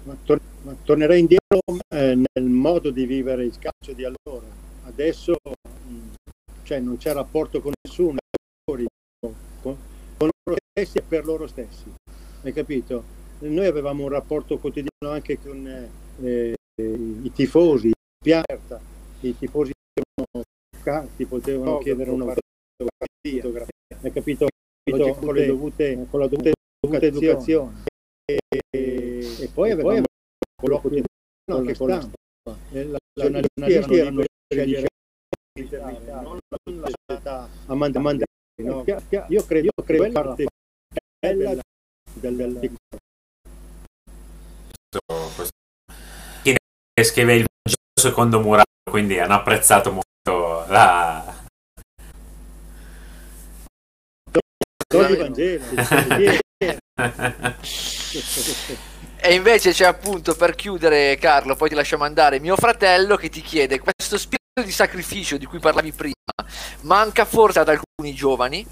Ma, 0.04 0.16
tor- 0.24 0.40
ma 0.62 0.76
tornerei 0.82 1.20
indietro 1.20 1.60
eh, 1.88 2.14
nel 2.14 2.44
modo 2.44 2.90
di 2.90 3.06
vivere 3.06 3.44
il 3.44 3.58
calcio 3.58 3.92
di 3.92 4.04
allora. 4.04 4.46
Adesso 4.84 5.36
mh, 5.42 5.96
cioè, 6.62 6.80
non 6.80 6.96
c'è 6.96 7.12
rapporto 7.12 7.60
con 7.60 7.72
nessuno, 7.82 8.18
con, 8.64 9.76
con 10.16 10.28
loro 10.44 10.58
stessi 10.70 10.98
e 10.98 11.02
per 11.02 11.24
loro 11.24 11.46
stessi. 11.46 11.92
Hai 12.42 12.52
capito? 12.52 13.22
noi 13.40 13.66
avevamo 13.66 14.04
un 14.04 14.08
rapporto 14.08 14.58
quotidiano 14.58 15.12
anche 15.12 15.38
con 15.38 15.66
eh, 16.22 16.54
i 16.76 17.32
tifosi, 17.32 17.92
piazza, 18.22 18.80
i 19.20 19.36
tifosi 19.36 19.72
ti 21.16 21.24
potevano 21.24 21.70
no, 21.72 21.78
chiedere 21.78 22.10
una 22.10 22.34
fotografia, 22.34 23.66
hai 24.02 24.12
capito? 24.12 24.48
Con, 24.90 25.34
le 25.34 25.46
dovute, 25.46 26.06
con 26.10 26.20
la 26.20 26.28
dovuta 26.28 26.52
educazione. 27.00 27.84
E, 28.26 28.38
e, 29.24 29.44
e 29.44 29.48
poi 29.48 29.70
avevamo 29.70 30.04
quello 30.54 30.80
quotidiano 30.80 31.06
anche 31.50 31.76
con 31.76 31.88
la 31.88 32.00
stampa. 32.00 32.58
La 32.72 32.98
giornalisti 33.12 33.96
erano 33.96 34.24
scegliere 34.48 34.88
non 36.22 36.38
la 36.64 36.88
società. 37.06 37.48
a 37.66 37.74
mandare. 37.74 38.24
No? 38.56 38.82
Io 39.28 39.44
credo, 39.46 39.66
io 39.66 39.72
credo 39.84 40.10
parte 40.10 40.46
bella 41.18 41.54
del, 41.54 41.60
del, 42.36 42.58
del 42.58 42.74
questo, 45.34 45.52
che 46.42 46.56
scrive 47.04 47.36
il 47.36 47.46
secondo 48.00 48.40
Murano, 48.40 48.64
quindi 48.88 49.18
hanno 49.18 49.34
apprezzato 49.34 49.92
molto 49.92 50.64
la... 50.68 51.42
e 59.24 59.34
invece 59.34 59.72
c'è 59.72 59.86
appunto 59.86 60.34
per 60.34 60.54
chiudere 60.54 61.16
Carlo, 61.16 61.56
poi 61.56 61.70
ti 61.70 61.74
lasciamo 61.74 62.04
andare, 62.04 62.40
mio 62.40 62.56
fratello 62.56 63.16
che 63.16 63.30
ti 63.30 63.40
chiede 63.40 63.80
questo 63.80 64.18
spirito 64.18 64.62
di 64.62 64.70
sacrificio 64.70 65.38
di 65.38 65.46
cui 65.46 65.58
parlavi 65.58 65.92
prima, 65.92 66.14
manca 66.82 67.24
forse 67.24 67.60
ad 67.60 67.68
alcuni 67.70 68.12
giovani? 68.12 68.66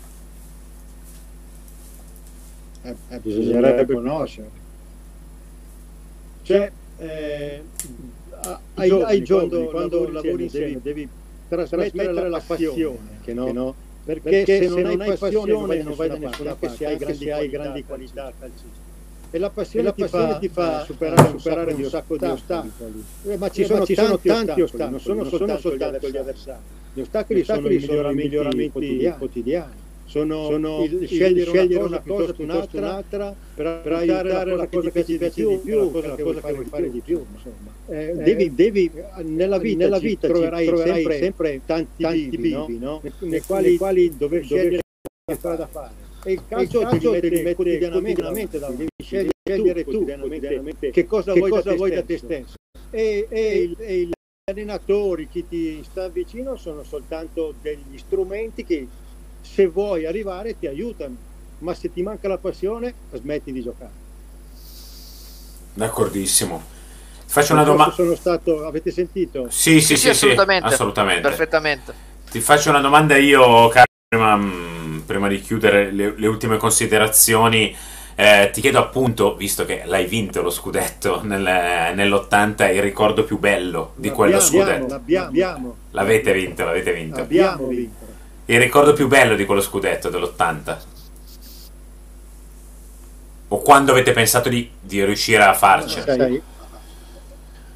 eh, 2.82 2.96
eh, 3.08 3.18
bisognerebbe 3.18 3.86
conoscere. 3.86 4.50
Cioè, 6.42 6.70
eh, 6.98 7.62
ai, 8.74 8.90
ai 8.90 9.22
giorni, 9.22 9.48
quando, 9.48 9.70
quando 9.70 10.10
lavori 10.10 10.42
insieme, 10.44 10.80
devi 10.82 11.08
trasmettere 11.48 12.12
la, 12.12 12.28
la 12.28 12.42
passione, 12.44 13.20
che 13.22 13.32
no? 13.32 13.46
Che 13.46 13.52
no? 13.52 13.74
Perché, 14.04 14.30
perché, 14.30 14.68
se 14.68 14.82
non, 14.82 15.00
hai 15.00 15.16
passione 15.16 15.82
non 15.82 15.94
vai 15.94 16.08
da 16.08 16.16
nessuna 16.16 16.56
parte, 16.56 16.76
se 16.76 16.86
hai 16.86 16.96
grandi, 16.96 17.30
hai 17.30 17.48
grandi 17.48 17.84
qualità 17.84 18.32
calcistiche. 18.38 18.91
E 19.34 19.38
la 19.38 19.48
passione, 19.48 19.88
e 19.88 19.88
la 19.88 19.92
passione 19.94 20.38
ti, 20.38 20.48
fa, 20.48 20.74
ti 20.74 20.82
fa 20.82 20.84
superare, 20.84 21.38
superare 21.38 21.72
un 21.72 21.84
sacco 21.84 22.16
di 22.18 22.24
ostacoli. 22.26 23.04
Eh, 23.24 23.36
ma 23.38 23.48
ci, 23.48 23.62
eh, 23.62 23.64
sono, 23.64 23.78
ma 23.78 23.84
ci 23.86 23.94
tanti 23.94 24.28
sono 24.28 24.44
tanti 24.44 24.60
ostacoli, 24.60 24.90
non 24.90 25.00
sono, 25.00 25.22
non 25.22 25.30
sono 25.30 25.58
soltanto 25.58 26.10
gli 26.10 26.16
avversari. 26.18 26.58
Gli 26.92 27.00
ostacoli, 27.00 27.38
gli 27.38 27.42
ostacoli 27.42 27.80
sono, 27.80 28.10
i 28.10 28.14
miglioramenti 28.14 28.70
quotidiani. 28.70 29.16
quotidiani 29.16 29.72
sono, 30.12 30.44
sono 30.44 30.84
il, 30.84 31.06
scegliere, 31.06 31.50
scegliere 31.50 31.84
una 31.84 32.00
cosa, 32.00 32.02
piuttosto 32.02 32.42
un'altra, 32.42 32.80
un'altra 32.80 33.34
per, 33.54 33.80
per 33.82 33.92
aiutare 33.92 34.56
la 34.56 34.66
cosa 34.66 34.90
che 34.90 35.04
ti 35.04 35.16
piace 35.16 35.46
di 35.46 35.56
più, 35.56 35.84
la 35.84 35.90
cosa 35.90 36.14
che 36.14 36.22
vuoi 36.22 36.66
fare 36.66 36.90
di 36.90 37.00
più. 37.00 37.24
Eh, 37.88 38.08
eh, 38.08 38.14
devi, 38.16 38.54
devi, 38.54 38.90
nella 39.22 39.56
vita, 39.56 39.78
nella 39.78 39.98
vita 39.98 40.28
troverai, 40.28 40.66
troverai 40.66 40.94
sempre, 40.94 41.18
sempre, 41.18 41.60
tanti, 41.64 42.02
tanti 42.02 42.36
bivi, 42.36 42.78
no? 42.78 43.00
nei, 43.20 43.40
quali, 43.40 43.78
quali 43.78 44.14
dover 44.14 44.44
scegliere 44.44 44.80
la 45.24 45.34
strada 45.34 45.56
da 45.56 45.66
fare. 45.66 46.01
E 46.24 46.32
il 46.32 46.42
calcio, 46.46 46.80
il 46.80 46.86
calcio 46.86 47.10
te 47.18 47.28
li 47.28 47.42
metti 47.42 47.54
quotidianamente 47.54 48.22
davanti, 48.22 48.58
devi 48.58 48.88
scegliere 49.02 49.84
tu 49.84 50.04
quotidianamente 50.04 50.90
che 50.90 51.04
cosa, 51.04 51.32
che 51.32 51.38
vuoi, 51.40 51.50
cosa 51.50 51.70
da 51.70 51.74
vuoi 51.74 51.90
da 51.90 52.02
te 52.02 52.18
stesso. 52.18 52.54
E, 52.90 53.26
e, 53.28 53.56
il, 53.58 53.76
e 53.78 53.96
gli 54.04 54.12
allenatori, 54.44 55.28
chi 55.28 55.48
ti 55.48 55.82
sta 55.82 56.08
vicino, 56.08 56.56
sono 56.56 56.84
soltanto 56.84 57.54
degli 57.60 57.98
strumenti 57.98 58.64
che 58.64 58.86
se 59.40 59.66
vuoi 59.66 60.06
arrivare 60.06 60.56
ti 60.58 60.68
aiutano, 60.68 61.16
ma 61.58 61.74
se 61.74 61.92
ti 61.92 62.02
manca 62.02 62.28
la 62.28 62.38
passione 62.38 62.94
smetti 63.12 63.50
di 63.50 63.62
giocare. 63.62 63.90
D'accordissimo. 65.74 66.62
Faccio 67.24 67.54
una 67.54 67.64
domanda. 67.64 67.94
Sono 67.94 68.14
stato, 68.14 68.64
avete 68.64 68.92
sentito? 68.92 69.48
Sì, 69.50 69.80
sì, 69.80 69.96
sì, 69.96 69.96
sì, 69.96 70.08
assolutamente. 70.10 70.68
Sì, 70.68 70.74
assolutamente. 70.74 71.22
Perfettamente. 71.22 71.94
Ti 72.30 72.40
faccio 72.40 72.70
una 72.70 72.80
domanda 72.80 73.16
io, 73.16 73.68
Carlo, 73.68 74.71
prima 75.04 75.28
di 75.28 75.40
chiudere 75.40 75.90
le, 75.90 76.14
le 76.16 76.26
ultime 76.26 76.56
considerazioni. 76.56 77.74
Eh, 78.14 78.50
ti 78.52 78.60
chiedo 78.60 78.78
appunto, 78.78 79.36
visto 79.36 79.64
che 79.64 79.82
l'hai 79.86 80.06
vinto 80.06 80.42
lo 80.42 80.50
scudetto 80.50 81.22
nel, 81.24 81.40
nell'80, 81.40 82.74
il 82.74 82.82
ricordo 82.82 83.24
più 83.24 83.38
bello 83.38 83.92
di 83.96 84.10
quello 84.10 84.38
scudetto. 84.38 84.86
L'abbiamo, 84.86 85.24
l'abbiamo. 85.26 85.76
L'avete 85.90 86.32
vinto, 86.32 86.64
l'avete 86.64 86.92
vinto. 86.92 87.20
Abbiamo 87.20 87.66
vinto. 87.66 88.06
Il 88.46 88.60
ricordo 88.60 88.92
più 88.92 89.08
bello 89.08 89.34
di 89.34 89.44
quello 89.46 89.60
scudetto 89.60 90.10
dell'80? 90.10 90.78
O 93.48 93.58
quando 93.60 93.92
avete 93.92 94.12
pensato 94.12 94.48
di, 94.48 94.70
di 94.80 95.04
riuscire 95.04 95.42
a 95.42 95.54
farcela? 95.54 96.28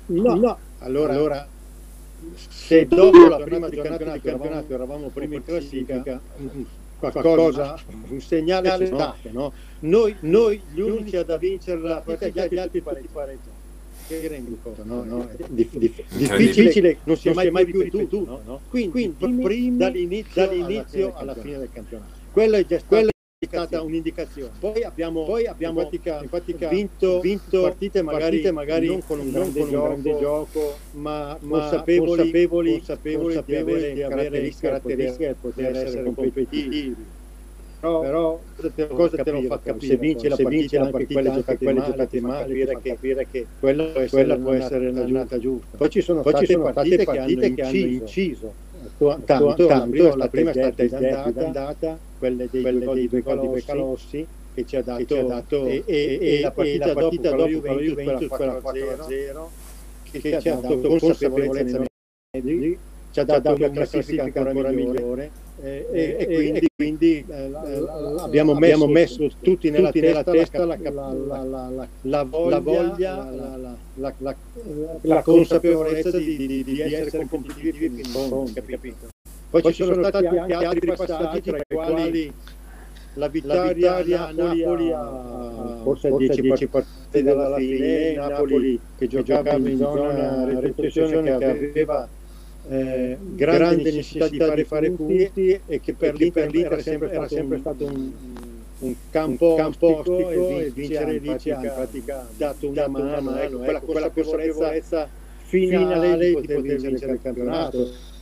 No, 0.07 0.35
no. 0.35 0.59
Allora, 0.81 1.13
allora 1.15 1.49
se 2.49 2.87
dopo 2.87 3.29
la 3.29 3.39
prima 3.39 3.69
giornata 3.69 4.05
di 4.05 4.21
campionato 4.21 4.73
eravamo 4.73 5.09
primi 5.09 5.37
in 5.37 5.45
classifica, 5.45 6.21
qualcosa, 6.99 7.79
un 8.09 8.21
segnale 8.21 8.69
c'è 8.77 8.87
stato, 8.87 9.17
no? 9.31 9.53
Noi, 9.81 10.17
noi 10.21 10.61
gli 10.73 10.81
unici 10.81 11.17
ad 11.17 11.37
vincere 11.39 11.81
la 11.81 12.03
partita, 12.05 12.47
gli 12.47 12.59
altri 12.59 12.83
tutti 12.83 13.09
pareggiati 13.13 13.55
che 14.07 14.29
rendi 14.29 14.57
conto, 14.63 14.85
no? 14.85 15.03
no? 15.03 15.29
Dif- 15.49 15.77
dif- 15.77 16.05
difficile, 16.17 16.99
non 17.05 17.17
si 17.17 17.29
è 17.29 17.35
mai, 17.35 17.51
mai 17.51 17.65
più 17.65 17.81
ripetuto. 17.81 18.43
No? 18.45 18.61
Quindi, 18.69 19.15
Quindi 19.19 19.43
primi, 19.43 19.77
dall'inizio, 19.77 20.47
dall'inizio 20.47 21.13
alla, 21.17 21.33
fine 21.33 21.33
alla 21.33 21.35
fine 21.35 21.59
del 21.59 21.69
campionato. 21.73 22.13
Quello 22.31 22.57
è 22.57 22.67
già 22.67 22.81
quello 22.87 23.11
è 23.39 23.45
stata 23.45 23.83
un'indicazione. 23.83 24.53
Poi 24.59 24.83
abbiamo, 24.83 25.25
poi 25.25 25.47
abbiamo 25.47 25.81
in 25.83 25.89
pratica, 25.89 26.21
in 26.23 26.29
pratica 26.31 26.69
vinto, 26.69 27.21
vinto 27.21 27.61
partite, 27.61 28.01
magari, 28.03 28.23
partite 28.23 28.51
magari 28.53 28.87
non 28.87 29.03
con 29.03 29.21
un, 29.21 29.31
grande, 29.31 29.61
con 29.61 29.69
un 29.69 29.75
gioco, 29.75 29.87
grande 29.87 30.19
gioco, 30.19 30.79
ma, 30.93 31.39
ma 31.43 31.59
consapevoli, 31.59 32.07
consapevoli, 32.07 32.71
consapevoli, 32.71 33.25
consapevoli 33.25 33.93
di 33.93 34.03
avere 34.03 34.55
caratteristiche 34.59 35.27
per 35.27 35.37
poter 35.39 35.77
essere 35.77 36.03
competitivi 36.15 36.97
però, 37.79 38.01
però 38.01 38.43
cosa 38.89 39.23
te 39.23 39.31
lo 39.31 39.43
fa 39.43 39.61
capire? 39.61 39.87
Se 39.87 39.97
vince 39.97 40.29
la 40.29 40.37
partita, 40.37 40.57
vince 40.57 40.79
la 40.79 40.91
partita 40.91 41.13
quelle 41.21 41.31
giocate 41.35 41.59
quelle 41.59 41.79
male, 41.79 41.91
giocate 41.93 42.21
male, 42.21 42.45
capire 42.47 42.79
che, 42.81 42.89
capire 42.89 43.27
che 43.31 43.47
quella 43.61 43.85
può 43.85 44.01
essere, 44.01 44.09
quella 44.09 44.37
può 44.39 44.53
essere 44.53 44.93
la 44.93 45.01
giornata 45.01 45.39
giusta. 45.39 45.77
Poi 45.77 45.91
ci 45.91 46.01
sono 46.01 46.23
Poi 46.23 46.33
state 46.33 46.59
partite, 46.59 47.05
partite 47.05 47.55
che 47.55 47.63
hanno 47.63 47.77
inciso. 47.77 48.55
Tanto, 48.97 49.67
tanto, 49.67 50.17
la 50.17 50.29
prima 50.29 50.51
è 50.51 50.53
stata 50.53 51.31
d'andata, 51.31 51.99
quelle 52.19 52.49
dei 52.51 53.09
due 53.09 53.23
gol 53.23 53.41
di 53.41 53.49
Beccalossi 53.49 54.27
che 54.55 54.67
ci 54.67 54.77
ha 54.77 54.83
dato, 54.83 55.67
e, 55.67 55.83
e, 55.87 56.41
la 56.41 56.51
partita, 56.51 56.93
dopo 56.93 57.21
con 57.61 57.77
la 57.77 57.83
Juventus, 57.83 58.29
quella 58.29 58.55
4-0, 58.55 59.47
che 60.11 60.41
ci 60.41 60.49
ha 60.49 60.55
dato 60.55 60.81
consapevolezza 60.81 61.85
ci 63.17 63.21
ha 63.21 63.25
dato 63.25 63.55
una 63.55 63.71
classifica 63.71 64.25
ancora 64.25 64.71
migliore 64.71 65.45
e, 65.67 65.87
e, 65.91 66.17
e, 66.19 66.27
quindi, 66.27 66.69
quindi 66.77 67.25
eh, 67.29 67.51
abbiamo, 68.21 68.55
messo, 68.55 68.55
abbiamo, 68.55 68.87
messo, 68.87 69.29
tutti 69.41 69.69
nella 69.71 69.91
tutti 69.91 70.01
testa, 70.01 70.31
testa 70.31 70.65
la, 70.65 70.77
la, 70.81 71.13
la, 71.13 71.89
la, 72.03 72.25
voglia, 72.61 73.29
la, 73.95 75.23
consapevolezza 75.23 76.19
di, 76.19 76.37
di, 76.37 76.63
di, 76.63 76.81
essere 76.81 77.27
competitivi 77.27 77.89
fino 77.89 77.99
in 77.99 78.05
fondo, 78.05 78.49
capito? 78.55 79.09
Poi, 79.51 79.63
Poi 79.63 79.73
ci 79.75 79.83
sono, 79.83 79.95
sono 79.95 80.07
stati 80.07 80.27
anche 80.27 80.55
altri 80.55 80.87
passaggi 80.87 81.41
tra 81.43 81.57
i 81.57 81.75
quali 81.75 82.33
la 83.15 83.29
vittoria, 83.29 84.29
a 84.29 84.31
Napoli 84.31 84.93
a 84.93 85.79
forse 85.83 86.15
10 86.15 86.67
partite 86.69 87.23
dalla 87.23 87.57
fine, 87.57 88.15
Napoli 88.15 88.79
che 88.97 89.09
giocava 89.09 89.55
in 89.55 89.79
zona 89.79 90.45
retrocessione 90.45 91.39
che 91.39 91.45
aveva 91.45 92.09
eh, 92.69 93.17
grande, 93.35 93.59
grande 93.59 93.83
necessità 93.83 94.29
di 94.29 94.39
fare, 94.39 94.65
fare 94.65 94.91
punti, 94.91 95.25
punti 95.25 95.61
e 95.67 95.81
che 95.81 95.95
per 95.95 96.15
l'Inter, 96.15 96.51
era, 96.53 96.81
sempre, 96.81 97.11
era 97.11 97.29
sempre 97.29 97.59
stato 97.59 97.85
un, 97.85 98.11
un 98.79 98.95
campo, 99.11 99.51
un 99.51 99.57
campo 99.57 99.99
ostico 99.99 100.31
e 100.31 100.71
vincere 100.75 101.19
lì 101.19 101.39
ci 101.39 101.51
ha 101.51 101.63
in 101.63 101.73
pratica 101.75 102.27
dato 102.37 102.69
una 102.69 102.89
mano, 102.89 103.05
una 103.07 103.21
mano 103.21 103.41
ecco, 103.41 103.59
quella, 103.59 103.81
quella 103.81 104.11
consapevolezza 104.11 105.09
finale 105.45 106.19
di 106.19 106.33
poter 106.33 106.61
vincere 106.63 107.13
il 107.13 107.21
campionato 107.23 108.15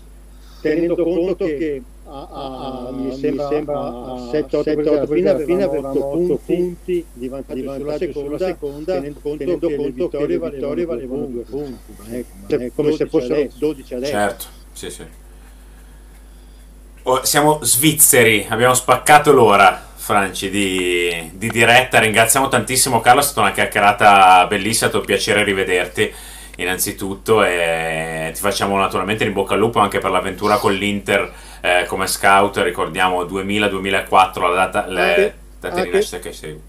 tenendo 0.68 0.94
conto 0.96 1.44
che 1.44 1.82
a, 2.06 2.28
a, 2.30 2.86
a, 2.86 2.90
mi 2.92 3.16
sembra, 3.16 3.48
sembra 3.48 3.78
a 3.78 4.14
7-8 4.32 4.88
alla 4.88 5.06
fine, 5.06 5.30
alla 5.30 5.44
fine 5.44 5.62
aveva 5.62 5.90
8 5.90 6.00
punti, 6.00 6.42
punti 6.44 7.06
di 7.12 7.28
vantaggio 7.28 7.60
sulla, 7.60 7.74
sulla, 7.74 7.98
seconda, 7.98 8.38
seconda, 8.38 8.94
tenendo 8.94 9.20
conto, 9.20 9.38
tenendo 9.38 9.68
che, 9.68 9.76
conto 9.76 10.08
che 10.08 10.26
le 10.26 10.38
vittorie 10.38 10.84
valevano 10.84 11.26
2 11.26 11.42
punti, 11.42 11.92
ecco, 12.10 12.62
è 12.62 12.70
come 12.74 12.92
se 12.92 13.06
fossero 13.06 13.34
adesso. 13.34 13.56
12 13.58 13.94
adesso. 13.94 14.12
Certo, 14.12 14.44
sì, 14.72 14.90
sì. 14.90 15.04
Oh, 17.06 17.24
siamo 17.24 17.58
svizzeri, 17.62 18.46
abbiamo 18.48 18.74
spaccato 18.74 19.32
l'ora. 19.32 19.92
Franci 20.04 20.50
di, 20.50 21.30
di 21.32 21.48
diretta, 21.48 21.98
ringraziamo 21.98 22.48
tantissimo 22.48 23.00
Carlo, 23.00 23.20
è 23.20 23.24
stata 23.24 23.40
una 23.40 23.52
chiacchierata 23.52 24.46
bellissima, 24.46 24.86
è 24.86 24.90
stato 24.90 24.98
un 24.98 25.04
piacere 25.06 25.44
rivederti 25.44 26.12
innanzitutto 26.56 27.42
e 27.42 28.30
ti 28.34 28.40
facciamo 28.40 28.76
naturalmente 28.78 29.24
in 29.24 29.32
bocca 29.32 29.54
al 29.54 29.60
lupo 29.60 29.80
anche 29.80 29.98
per 29.98 30.10
l'avventura 30.10 30.58
con 30.58 30.72
l'Inter 30.72 31.32
eh, 31.60 31.86
come 31.86 32.06
scout, 32.06 32.58
ricordiamo 32.58 33.24
2000-2004 33.24 34.40
la 34.40 34.54
data, 34.54 34.86
le 34.86 35.12
okay. 35.12 35.32
date 35.60 35.74
okay. 35.74 35.84
di 35.84 35.90
nascita 35.90 36.18
che 36.18 36.32
sei. 36.32 36.60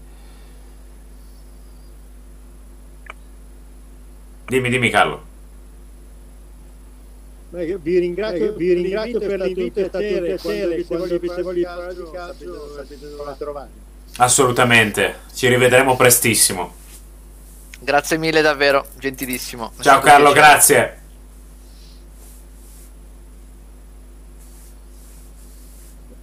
Dimmi, 4.46 4.70
dimmi 4.70 4.90
Carlo. 4.90 5.24
Vi 7.50 7.98
ringrazio, 7.98 8.54
vi 8.54 8.72
ringrazio 8.72 9.18
per 9.18 9.40
l'invito, 9.40 9.80
è 9.80 9.88
stato 9.88 10.04
un 10.04 10.22
piacere, 10.22 10.84
quando 10.84 11.04
avete 11.04 11.42
voglia 11.42 11.92
di 11.92 12.02
calcio 12.12 12.74
sapete 12.74 13.08
dove 13.08 13.34
trovare. 13.38 13.68
Assolutamente, 14.16 15.16
ci 15.34 15.48
rivedremo 15.48 15.96
prestissimo. 15.96 16.84
Grazie 17.80 18.16
mille 18.16 18.40
davvero, 18.40 18.86
gentilissimo. 18.98 19.72
Ciao 19.80 20.00
Carlo, 20.00 20.32
piacere. 20.32 20.48
grazie. 20.48 21.00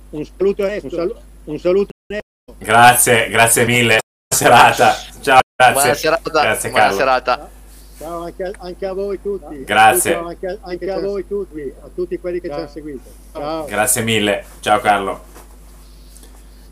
Un 0.09 0.25
saluto, 0.25 0.63
un 0.63 0.89
saluto, 0.89 1.21
un 1.45 1.59
saluto. 1.59 1.91
Grazie, 2.57 3.29
grazie 3.29 3.65
mille. 3.65 3.99
Buona 4.27 4.73
serata. 4.73 4.95
Ciao, 5.21 5.39
grazie. 5.55 5.73
Buona 5.73 5.93
serata. 5.95 6.41
Grazie, 6.41 6.69
Buona 6.69 6.83
Carlo. 6.83 6.97
serata. 6.99 7.49
Ciao 7.97 8.23
anche, 8.23 8.51
anche, 8.59 8.85
a 8.85 8.93
voi 8.93 9.21
tutti. 9.21 9.63
Grazie. 9.63 10.15
Anche, 10.15 10.59
anche, 10.61 10.91
a 10.91 10.99
voi 10.99 11.27
tutti, 11.27 11.73
a 11.81 11.89
tutti 11.93 12.19
quelli 12.19 12.39
che 12.41 12.47
Ciao. 12.47 12.55
ci 12.57 12.61
hanno 12.61 12.71
seguito. 12.71 13.09
Ciao. 13.31 13.65
Grazie 13.65 14.01
mille. 14.01 14.45
Ciao 14.59 14.79
Carlo. 14.81 15.32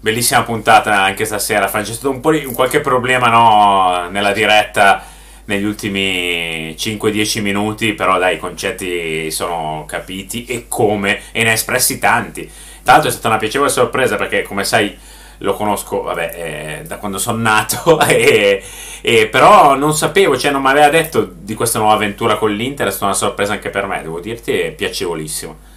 Bellissima 0.04 0.42
puntata 0.42 1.00
anche 1.00 1.26
stasera. 1.26 1.68
Stato 1.68 2.10
un 2.10 2.22
po' 2.22 2.32
di 2.32 2.44
un 2.44 2.56
qualche 2.56 2.80
problema 2.80 3.28
no, 3.28 4.10
nella 4.10 4.32
diretta 4.32 5.06
negli 5.46 5.64
ultimi 5.64 6.74
5-10 6.76 7.42
minuti, 7.44 7.94
però 7.94 8.18
dai, 8.18 8.36
i 8.36 8.40
concetti 8.40 9.30
sono 9.30 9.86
capiti 9.88 10.46
e 10.46 10.66
come, 10.68 11.22
e 11.32 11.44
ne 11.44 11.52
ha 11.52 11.54
espressi 11.54 12.00
tanti. 12.00 12.50
Tra 12.82 12.94
l'altro 12.94 13.10
è 13.10 13.12
stata 13.12 13.28
una 13.28 13.38
piacevole 13.38 13.70
sorpresa 13.70 14.16
perché, 14.16 14.42
come 14.42 14.64
sai, 14.64 14.98
lo 15.38 15.54
conosco 15.54 16.02
vabbè, 16.02 16.80
eh, 16.82 16.86
da 16.88 16.98
quando 16.98 17.20
sono 17.20 17.38
nato, 17.38 18.00
e, 18.08 18.64
e, 19.02 19.28
però 19.28 19.76
non 19.76 19.96
sapevo, 19.96 20.36
cioè 20.36 20.50
non 20.52 20.64
mi 20.64 20.70
aveva 20.70 20.90
detto 20.90 21.32
di 21.32 21.54
questa 21.54 21.78
nuova 21.78 21.94
avventura 21.94 22.38
con 22.38 22.50
l'Inter, 22.52 22.88
è 22.88 22.92
stata 22.92 23.06
una 23.06 23.14
sorpresa 23.14 23.54
anche 23.54 23.70
per 23.70 23.86
me, 23.86 24.02
devo 24.02 24.20
dirti, 24.20 24.52
è 24.60 24.72
piacevolissimo. 24.72 25.70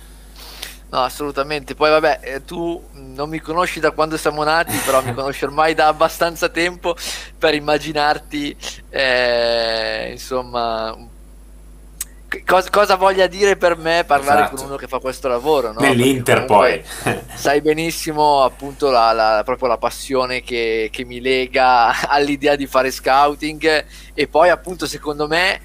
No, 0.94 1.02
assolutamente. 1.02 1.74
Poi 1.74 1.90
vabbè, 1.90 2.20
eh, 2.22 2.44
tu 2.44 2.80
non 2.92 3.28
mi 3.28 3.40
conosci 3.40 3.80
da 3.80 3.90
quando 3.90 4.16
siamo 4.16 4.44
nati, 4.44 4.76
però 4.84 5.02
mi 5.02 5.12
conosci 5.12 5.44
ormai 5.44 5.74
da 5.74 5.88
abbastanza 5.88 6.48
tempo 6.50 6.94
per 7.36 7.52
immaginarti, 7.52 8.56
eh, 8.90 10.10
insomma, 10.12 10.96
cosa, 12.46 12.70
cosa, 12.70 12.94
voglia 12.94 13.26
dire 13.26 13.56
per 13.56 13.76
me 13.76 14.04
parlare 14.06 14.42
esatto. 14.42 14.54
con 14.54 14.66
uno 14.66 14.76
che 14.76 14.86
fa 14.86 15.00
questo 15.00 15.26
lavoro. 15.26 15.72
No? 15.72 15.80
Nell'Inter 15.80 16.44
poi. 16.44 16.80
sai 17.34 17.60
benissimo 17.60 18.44
appunto 18.44 18.88
la, 18.90 19.10
la, 19.10 19.42
proprio 19.44 19.66
la 19.66 19.78
passione 19.78 20.42
che, 20.42 20.90
che 20.92 21.04
mi 21.04 21.20
lega 21.20 22.02
all'idea 22.06 22.54
di 22.54 22.68
fare 22.68 22.92
scouting 22.92 23.84
e 24.14 24.28
poi 24.28 24.48
appunto 24.48 24.86
secondo 24.86 25.26
me 25.26 25.60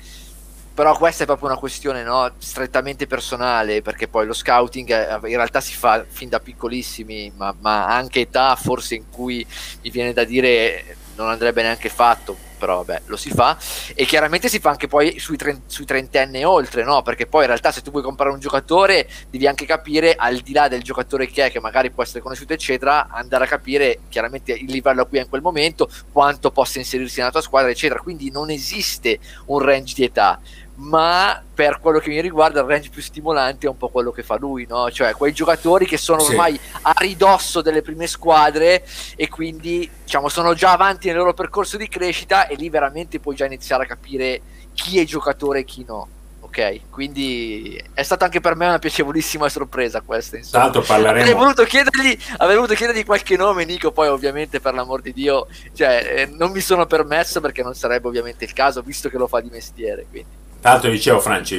però 0.79 0.95
questa 0.95 1.23
è 1.23 1.25
proprio 1.25 1.49
una 1.49 1.57
questione 1.57 2.03
no, 2.03 2.31
strettamente 2.37 3.05
personale, 3.05 3.81
perché 3.81 4.07
poi 4.07 4.25
lo 4.25 4.31
scouting 4.31 4.89
eh, 4.89 5.29
in 5.29 5.35
realtà 5.35 5.59
si 5.59 5.73
fa 5.73 6.05
fin 6.07 6.29
da 6.29 6.39
piccolissimi, 6.39 7.33
ma, 7.35 7.53
ma 7.59 7.87
anche 7.87 8.21
età 8.21 8.55
forse 8.55 8.95
in 8.95 9.09
cui 9.09 9.45
mi 9.81 9.89
viene 9.89 10.13
da 10.13 10.23
dire 10.23 10.95
non 11.17 11.27
andrebbe 11.27 11.61
neanche 11.61 11.89
fatto, 11.89 12.37
però 12.57 12.77
vabbè, 12.83 13.01
lo 13.07 13.17
si 13.17 13.29
fa. 13.29 13.57
E 13.93 14.05
chiaramente 14.05 14.47
si 14.47 14.59
fa 14.59 14.69
anche 14.69 14.87
poi 14.87 15.19
sui, 15.19 15.35
tre, 15.35 15.63
sui 15.65 15.83
trentenni 15.83 16.39
e 16.39 16.45
oltre, 16.45 16.85
no? 16.85 17.01
Perché 17.01 17.27
poi 17.27 17.41
in 17.41 17.47
realtà 17.47 17.73
se 17.73 17.81
tu 17.81 17.91
vuoi 17.91 18.01
comprare 18.01 18.31
un 18.31 18.39
giocatore, 18.39 19.05
devi 19.29 19.45
anche 19.47 19.65
capire, 19.65 20.15
al 20.15 20.37
di 20.37 20.53
là 20.53 20.69
del 20.69 20.81
giocatore 20.81 21.27
che 21.27 21.47
è, 21.47 21.51
che 21.51 21.59
magari 21.59 21.91
può 21.91 22.03
essere 22.03 22.21
conosciuto, 22.21 22.53
eccetera, 22.53 23.09
andare 23.09 23.43
a 23.43 23.47
capire 23.47 23.99
chiaramente 24.07 24.53
il 24.53 24.71
livello 24.71 25.01
a 25.01 25.05
cui 25.05 25.17
è 25.17 25.23
in 25.23 25.29
quel 25.29 25.41
momento, 25.41 25.89
quanto 26.09 26.51
possa 26.51 26.79
inserirsi 26.79 27.19
nella 27.19 27.31
tua 27.31 27.41
squadra, 27.41 27.69
eccetera. 27.69 27.99
Quindi 27.99 28.31
non 28.31 28.49
esiste 28.49 29.19
un 29.47 29.59
range 29.59 29.93
di 29.93 30.05
età 30.05 30.39
ma 30.79 31.41
per 31.53 31.79
quello 31.79 31.99
che 31.99 32.09
mi 32.09 32.21
riguarda 32.21 32.61
il 32.61 32.65
range 32.65 32.89
più 32.89 33.01
stimolante 33.01 33.65
è 33.65 33.69
un 33.69 33.77
po' 33.77 33.89
quello 33.89 34.11
che 34.11 34.23
fa 34.23 34.37
lui, 34.37 34.65
no? 34.67 34.89
cioè 34.91 35.13
quei 35.13 35.33
giocatori 35.33 35.85
che 35.85 35.97
sono 35.97 36.23
ormai 36.23 36.53
sì. 36.53 36.77
a 36.81 36.93
ridosso 36.97 37.61
delle 37.61 37.81
prime 37.81 38.07
squadre 38.07 38.85
e 39.15 39.27
quindi 39.27 39.89
diciamo, 40.03 40.29
sono 40.29 40.53
già 40.53 40.71
avanti 40.71 41.07
nel 41.07 41.17
loro 41.17 41.33
percorso 41.33 41.75
di 41.75 41.89
crescita 41.89 42.47
e 42.47 42.55
lì 42.55 42.69
veramente 42.69 43.19
puoi 43.19 43.35
già 43.35 43.45
iniziare 43.45 43.83
a 43.83 43.87
capire 43.87 44.41
chi 44.73 44.99
è 44.99 45.03
giocatore 45.03 45.59
e 45.59 45.65
chi 45.65 45.83
no. 45.85 46.07
Ok, 46.41 46.89
quindi 46.89 47.79
è 47.93 48.01
stata 48.01 48.25
anche 48.25 48.39
per 48.39 48.55
me 48.55 48.65
una 48.65 48.79
piacevolissima 48.79 49.47
sorpresa 49.49 50.01
questa. 50.01 50.37
Insomma. 50.37 50.63
Tanto 50.63 50.81
parleremo. 50.81 51.19
Avrei 51.19 51.33
voluto, 51.35 51.63
chiedergli, 51.63 52.17
avrei 52.37 52.55
voluto 52.55 52.73
chiedergli 52.73 53.05
qualche 53.05 53.37
nome, 53.37 53.65
Nico. 53.65 53.91
Poi, 53.91 54.07
ovviamente, 54.07 54.59
per 54.59 54.73
l'amor 54.73 55.01
di 55.01 55.13
Dio, 55.13 55.47
cioè, 55.75 56.03
eh, 56.15 56.25
non 56.25 56.49
mi 56.49 56.61
sono 56.61 56.87
permesso 56.87 57.39
perché 57.39 57.61
non 57.61 57.75
sarebbe 57.75 58.07
ovviamente 58.07 58.45
il 58.45 58.53
caso, 58.53 58.81
visto 58.81 59.09
che 59.09 59.17
lo 59.19 59.27
fa 59.27 59.41
di 59.41 59.49
mestiere. 59.51 60.07
Quindi. 60.09 60.47
Tra 60.61 60.71
l'altro 60.71 60.89
dicevo 60.89 61.19
Franci, 61.19 61.57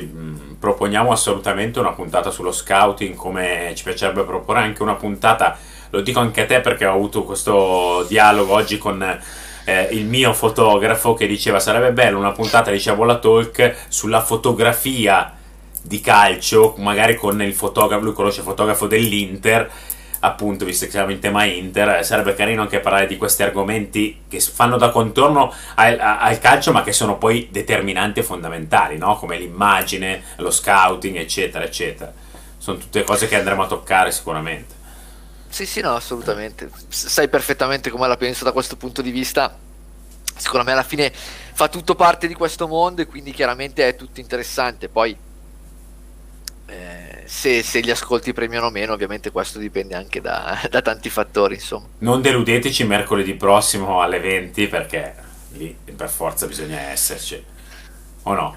proponiamo 0.58 1.10
assolutamente 1.10 1.80
una 1.80 1.92
puntata 1.92 2.30
sullo 2.30 2.52
scouting 2.52 3.14
come 3.14 3.72
ci 3.74 3.82
piacerebbe 3.82 4.24
proporre 4.24 4.60
anche 4.60 4.82
una 4.82 4.94
puntata, 4.94 5.56
lo 5.88 6.02
dico 6.02 6.20
anche 6.20 6.42
a 6.42 6.46
te 6.46 6.60
perché 6.60 6.84
ho 6.84 6.92
avuto 6.92 7.24
questo 7.24 8.04
dialogo 8.08 8.52
oggi 8.52 8.76
con 8.76 9.02
eh, 9.64 9.88
il 9.92 10.04
mio 10.04 10.34
fotografo 10.34 11.14
che 11.14 11.26
diceva 11.26 11.60
sarebbe 11.60 11.92
bello 11.92 12.18
una 12.18 12.32
puntata 12.32 12.70
di 12.70 12.78
Sciabola 12.78 13.18
Talk 13.18 13.86
sulla 13.88 14.20
fotografia 14.20 15.34
di 15.82 16.00
calcio, 16.02 16.74
magari 16.76 17.14
con 17.14 17.40
il 17.40 17.54
fotografo, 17.54 18.04
lui 18.04 18.12
conosce 18.12 18.40
il 18.40 18.46
fotografo 18.46 18.86
dell'Inter 18.86 19.70
appunto, 20.20 20.64
visto 20.64 20.84
che 20.84 20.90
siamo 20.90 21.10
in 21.10 21.18
tema 21.18 21.44
Inter, 21.44 21.88
eh, 21.96 22.02
sarebbe 22.02 22.34
carino 22.34 22.62
anche 22.62 22.80
parlare 22.80 23.06
di 23.06 23.16
questi 23.16 23.42
argomenti 23.42 24.22
che 24.28 24.40
fanno 24.40 24.76
da 24.76 24.90
contorno 24.90 25.52
al, 25.74 25.98
al 25.98 26.38
calcio, 26.38 26.72
ma 26.72 26.82
che 26.82 26.92
sono 26.92 27.18
poi 27.18 27.48
determinanti 27.50 28.20
e 28.20 28.22
fondamentali, 28.22 28.98
no? 28.98 29.16
come 29.16 29.38
l'immagine, 29.38 30.22
lo 30.36 30.50
scouting, 30.50 31.16
eccetera, 31.16 31.64
eccetera. 31.64 32.12
Sono 32.58 32.76
tutte 32.78 33.02
cose 33.04 33.26
che 33.26 33.36
andremo 33.36 33.62
a 33.62 33.66
toccare 33.66 34.12
sicuramente. 34.12 34.78
Sì, 35.48 35.66
sì, 35.66 35.80
no, 35.80 35.94
assolutamente. 35.94 36.70
Sai 36.88 37.28
perfettamente 37.28 37.90
come 37.90 38.06
la 38.06 38.16
penso 38.16 38.44
da 38.44 38.52
questo 38.52 38.76
punto 38.76 39.02
di 39.02 39.10
vista. 39.10 39.56
Secondo 40.36 40.64
me 40.64 40.72
alla 40.72 40.82
fine 40.82 41.12
fa 41.12 41.68
tutto 41.68 41.94
parte 41.94 42.26
di 42.26 42.34
questo 42.34 42.68
mondo 42.68 43.02
e 43.02 43.06
quindi 43.06 43.32
chiaramente 43.32 43.86
è 43.88 43.96
tutto 43.96 44.20
interessante. 44.20 44.88
Poi 44.88 45.16
eh, 46.70 47.22
se, 47.26 47.62
se, 47.62 47.80
gli 47.80 47.90
ascolti 47.90 48.32
premiano 48.32 48.66
o 48.66 48.70
meno, 48.70 48.92
ovviamente 48.92 49.30
questo 49.30 49.58
dipende 49.58 49.94
anche 49.94 50.20
da, 50.20 50.60
da, 50.70 50.80
tanti 50.80 51.10
fattori. 51.10 51.54
Insomma. 51.54 51.86
Non 51.98 52.22
deludeteci 52.22 52.84
mercoledì 52.84 53.34
prossimo 53.34 54.00
alle 54.00 54.20
20 54.20 54.68
perché 54.68 55.14
lì 55.52 55.76
per 55.96 56.08
forza 56.08 56.46
bisogna 56.46 56.78
esserci, 56.80 57.42
o 58.22 58.32
no? 58.34 58.56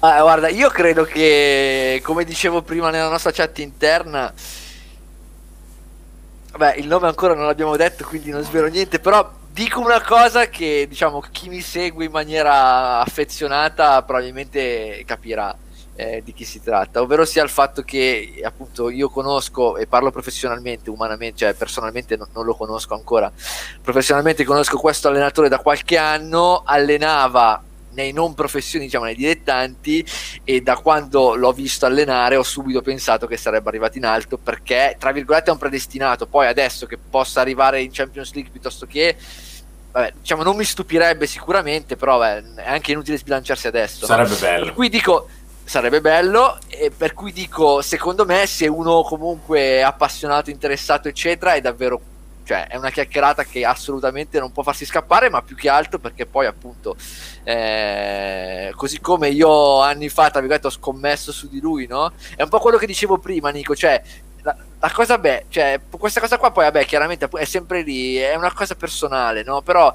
Ah, 0.00 0.20
guarda, 0.22 0.48
io 0.48 0.68
credo 0.70 1.04
che, 1.04 2.00
come 2.02 2.24
dicevo 2.24 2.62
prima 2.62 2.90
nella 2.90 3.08
nostra 3.08 3.30
chat 3.30 3.58
interna, 3.58 4.32
Beh, 6.56 6.74
il 6.74 6.86
nome 6.88 7.06
ancora 7.06 7.34
non 7.34 7.46
l'abbiamo 7.46 7.76
detto, 7.76 8.04
quindi 8.04 8.30
non 8.30 8.42
svelo 8.42 8.66
niente, 8.66 8.98
però 8.98 9.30
dico 9.52 9.80
una 9.80 10.02
cosa 10.02 10.48
che 10.48 10.86
diciamo 10.88 11.20
chi 11.30 11.48
mi 11.48 11.60
segue 11.60 12.04
in 12.04 12.10
maniera 12.10 12.98
affezionata 13.00 14.02
probabilmente 14.02 15.02
capirà 15.06 15.56
eh, 16.00 16.22
di 16.24 16.32
chi 16.32 16.44
si 16.44 16.62
tratta, 16.62 17.02
ovvero 17.02 17.26
sia 17.26 17.42
il 17.42 17.50
fatto 17.50 17.82
che 17.82 18.40
appunto 18.42 18.88
io 18.88 19.10
conosco 19.10 19.76
e 19.76 19.86
parlo 19.86 20.10
professionalmente, 20.10 20.88
umanamente, 20.88 21.40
cioè 21.40 21.52
personalmente 21.52 22.16
non, 22.16 22.28
non 22.32 22.46
lo 22.46 22.54
conosco 22.54 22.94
ancora, 22.94 23.30
professionalmente 23.82 24.44
conosco 24.44 24.78
questo 24.78 25.08
allenatore 25.08 25.50
da 25.50 25.58
qualche 25.58 25.98
anno, 25.98 26.62
allenava 26.64 27.62
nei 27.92 28.12
non 28.12 28.32
professioni, 28.32 28.86
diciamo 28.86 29.04
nei 29.04 29.16
dilettanti 29.16 30.06
e 30.44 30.62
da 30.62 30.76
quando 30.76 31.34
l'ho 31.34 31.52
visto 31.52 31.84
allenare 31.84 32.36
ho 32.36 32.42
subito 32.42 32.80
pensato 32.80 33.26
che 33.26 33.36
sarebbe 33.36 33.68
arrivato 33.68 33.98
in 33.98 34.06
alto 34.06 34.38
perché 34.38 34.96
tra 34.98 35.12
virgolette 35.12 35.50
è 35.50 35.52
un 35.52 35.58
predestinato, 35.58 36.26
poi 36.26 36.46
adesso 36.46 36.86
che 36.86 36.96
possa 36.96 37.42
arrivare 37.42 37.82
in 37.82 37.90
Champions 37.92 38.32
League 38.32 38.50
piuttosto 38.50 38.86
che 38.86 39.16
Vabbè, 39.92 40.12
diciamo 40.20 40.44
non 40.44 40.54
mi 40.56 40.62
stupirebbe 40.62 41.26
sicuramente, 41.26 41.96
però 41.96 42.20
beh, 42.20 42.54
è 42.62 42.70
anche 42.70 42.92
inutile 42.92 43.18
sbilanciarsi 43.18 43.66
adesso. 43.66 44.06
Sarebbe 44.06 44.30
no? 44.30 44.36
bello. 44.38 44.64
Per 44.66 44.74
cui 44.74 44.88
dico, 44.88 45.28
sarebbe 45.70 46.00
bello 46.00 46.58
e 46.66 46.90
per 46.90 47.14
cui 47.14 47.30
dico 47.30 47.80
secondo 47.80 48.24
me 48.24 48.44
se 48.46 48.66
uno 48.66 49.02
comunque 49.02 49.60
è 49.60 49.80
appassionato 49.82 50.50
interessato 50.50 51.06
eccetera 51.06 51.52
è 51.52 51.60
davvero 51.60 52.00
cioè 52.42 52.66
è 52.66 52.74
una 52.74 52.90
chiacchierata 52.90 53.44
che 53.44 53.64
assolutamente 53.64 54.40
non 54.40 54.50
può 54.50 54.64
farsi 54.64 54.84
scappare 54.84 55.30
ma 55.30 55.42
più 55.42 55.54
che 55.54 55.68
altro 55.68 56.00
perché 56.00 56.26
poi 56.26 56.46
appunto 56.46 56.96
eh, 57.44 58.72
così 58.74 58.98
come 58.98 59.28
io 59.28 59.80
anni 59.80 60.08
fa 60.08 60.28
tra 60.30 60.40
virgolette 60.40 60.66
ho 60.66 60.70
scommesso 60.70 61.30
su 61.30 61.48
di 61.48 61.60
lui 61.60 61.86
no? 61.86 62.14
È 62.34 62.42
un 62.42 62.48
po' 62.48 62.58
quello 62.58 62.76
che 62.76 62.86
dicevo 62.86 63.18
prima 63.18 63.50
Nico 63.50 63.76
cioè 63.76 64.02
la, 64.42 64.56
la 64.76 64.90
cosa 64.90 65.18
beh 65.18 65.44
cioè 65.50 65.78
questa 65.88 66.18
cosa 66.18 66.36
qua 66.36 66.50
poi 66.50 66.64
vabbè 66.64 66.84
chiaramente 66.84 67.28
è 67.34 67.44
sempre 67.44 67.82
lì 67.82 68.16
è 68.16 68.34
una 68.34 68.52
cosa 68.52 68.74
personale 68.74 69.44
no? 69.44 69.62
Però 69.62 69.94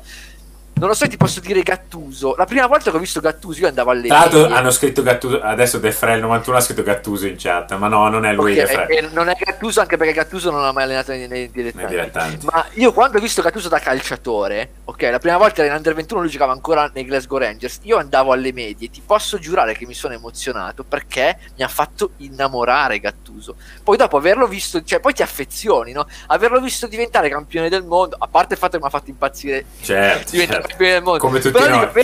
non 0.78 0.90
lo 0.90 0.94
so, 0.94 1.08
ti 1.08 1.16
posso 1.16 1.40
dire 1.40 1.62
Gattuso. 1.62 2.36
La 2.36 2.44
prima 2.44 2.68
volta 2.68 2.92
che 2.92 2.98
ho 2.98 3.00
visto 3.00 3.22
Gattuso 3.22 3.62
io 3.62 3.68
andavo 3.68 3.92
alle 3.92 4.08
Tra 4.08 4.18
l'altro 4.18 4.46
hanno 4.48 4.72
scritto 4.72 5.04
Gattuso, 5.04 5.40
adesso 5.42 5.78
Defrel 5.78 6.20
91 6.20 6.58
ha 6.58 6.60
scritto 6.60 6.84
Gattuso 6.84 7.28
in 7.28 7.36
chat, 7.38 7.76
ma 7.78 7.88
no, 7.88 8.10
non 8.10 8.26
è 8.26 8.34
lui 8.34 8.60
okay, 8.60 8.88
e, 8.90 8.98
e 8.98 9.10
non 9.14 9.30
è 9.30 9.38
Gattuso 9.40 9.80
anche 9.80 9.96
perché 9.96 10.12
Gattuso 10.12 10.52
non 10.52 10.66
ha 10.66 10.74
mai 10.74 10.84
allenato 10.84 11.12
nei, 11.12 11.28
nei, 11.28 11.50
dilettanti. 11.50 11.78
nei, 11.78 11.88
dilettanti. 11.88 12.46
Ma 12.46 12.66
io 12.74 12.92
quando 12.92 13.18
ho 13.18 13.22
visto 13.22 13.42
Gattuso 13.42 13.70
da 13.70 13.80
calciatore, 13.80 14.70
ok, 14.84 15.02
la 15.04 15.20
prima 15.20 15.38
volta 15.38 15.64
in 15.64 15.72
Under 15.72 15.94
21 15.94 16.20
lui 16.20 16.30
giocava 16.30 16.52
ancora 16.52 16.92
nei 16.94 17.06
Glasgow 17.06 17.38
Rangers, 17.38 17.80
io 17.84 17.98
andavo 17.98 18.34
alle 18.34 18.52
medie, 18.52 18.90
ti 18.90 19.02
posso 19.06 19.40
giurare 19.40 19.78
che 19.78 19.86
mi 19.86 19.94
sono 19.94 20.14
emozionato 20.14 20.84
perché 20.84 21.40
mi 21.56 21.64
ha 21.64 21.70
fatto 21.70 22.12
innamorare 22.18 23.00
Gattuso. 23.00 23.56
Poi 23.82 23.96
dopo 23.96 24.18
averlo 24.18 24.46
visto, 24.46 24.84
cioè 24.84 25.00
poi 25.00 25.14
ti 25.14 25.22
affezioni, 25.22 25.94
no? 25.94 26.06
Averlo 26.28 26.60
visto 26.60 26.88
diventare 26.88 27.30
campione 27.30 27.70
del 27.70 27.84
mondo, 27.84 28.18
a 28.20 28.28
parte 28.28 28.56
il 28.56 28.60
fatto 28.60 28.74
che 28.74 28.82
mi 28.82 28.88
ha 28.88 28.92
fatto 28.92 29.10
impazzire 29.10 29.66
certo, 29.82 30.32
diventare 30.32 30.64
campione 30.68 30.92
del 30.94 31.04
mondo. 31.04 31.20
Come 31.20 31.40
tutti 31.40 31.58
Però 31.58 31.76
noi. 31.78 32.04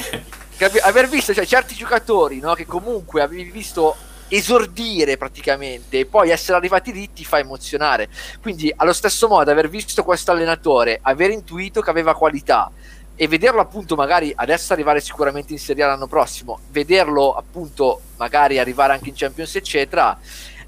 Capi, 0.58 0.78
aver 0.78 1.10
visto 1.10 1.34
cioè, 1.34 1.46
certi 1.46 1.74
giocatori 1.74 2.40
no, 2.40 2.54
che 2.54 2.66
comunque 2.66 3.22
avevi 3.22 3.50
visto 3.50 3.96
esordire 4.28 5.18
praticamente 5.18 6.00
e 6.00 6.06
poi 6.06 6.30
essere 6.30 6.58
arrivati 6.58 6.94
lì 6.94 7.12
ti 7.12 7.26
fa 7.26 7.40
emozionare. 7.40 8.10
Quindi, 8.42 8.72
allo 8.76 8.94
stesso 8.94 9.28
modo, 9.28 9.52
aver 9.52 9.70
visto 9.70 10.04
questo 10.04 10.32
allenatore, 10.32 11.00
aver 11.02 11.32
intuito 11.32 11.82
che 11.82 11.90
aveva 11.90 12.16
qualità 12.16 12.72
e 13.16 13.28
vederlo 13.28 13.60
appunto 13.60 13.96
magari 13.96 14.32
adesso 14.36 14.74
arrivare 14.74 15.00
sicuramente 15.00 15.52
in 15.54 15.60
Serie 15.60 15.84
A 15.84 15.88
l'anno 15.88 16.08
prossimo, 16.08 16.60
vederlo 16.70 17.34
appunto 17.34 18.02
magari 18.18 18.58
arrivare 18.58 18.94
anche 18.94 19.10
in 19.10 19.16
Champions 19.16 19.56
eccetera 19.56 20.18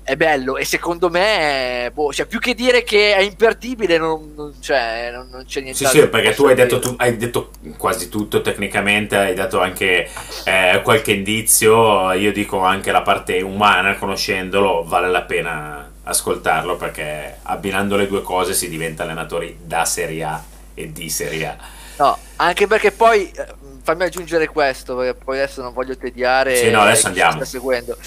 è 0.03 0.15
bello 0.15 0.57
e 0.57 0.65
secondo 0.65 1.09
me 1.09 1.89
boh, 1.93 2.11
cioè, 2.11 2.25
più 2.25 2.39
che 2.39 2.53
dire 2.53 2.83
che 2.83 3.15
è 3.15 3.21
imperdibile 3.21 3.97
non, 3.97 4.33
non, 4.35 4.53
cioè, 4.59 5.09
non, 5.13 5.29
non 5.31 5.45
c'è 5.45 5.61
niente 5.61 5.85
sì 5.85 5.99
sì 5.99 6.07
perché 6.07 6.33
tu 6.33 6.45
hai 6.45 6.55
detto, 6.55 6.79
tu 6.79 6.93
hai 6.97 7.15
detto, 7.17 7.51
quasi 7.77 8.09
tutto 8.09 8.41
tecnicamente 8.41 9.15
hai 9.15 9.33
dato 9.33 9.61
anche 9.61 10.09
eh, 10.43 10.81
qualche 10.83 11.13
indizio 11.13 12.11
io 12.11 12.31
dico 12.31 12.59
anche 12.59 12.91
la 12.91 13.01
parte 13.01 13.41
umana 13.41 13.95
conoscendolo 13.95 14.83
vale 14.83 15.09
la 15.09 15.21
pena 15.21 15.91
ascoltarlo 16.03 16.75
perché 16.75 17.37
abbinando 17.43 17.95
le 17.95 18.07
due 18.07 18.21
cose 18.21 18.53
si 18.53 18.69
diventa 18.69 19.03
allenatori 19.03 19.57
da 19.63 19.85
Serie 19.85 20.23
A 20.23 20.43
e 20.73 20.91
di 20.91 21.09
Serie 21.09 21.47
A. 21.47 21.57
No, 21.97 22.17
anche 22.37 22.67
perché 22.67 22.91
poi 22.91 23.31
eh, 23.31 23.45
fammi 23.83 24.03
aggiungere 24.03 24.47
questo, 24.47 24.95
perché 24.95 25.13
poi 25.13 25.37
adesso 25.37 25.61
non 25.61 25.73
voglio 25.73 25.95
tediare 25.95 26.55
sì, 26.55 26.71
no, 26.71 26.81
adesso 26.81 27.01
chi 27.01 27.07
andiamo. 27.07 27.31
ci 27.31 27.37
sta 27.37 27.45
seguendo. 27.45 27.97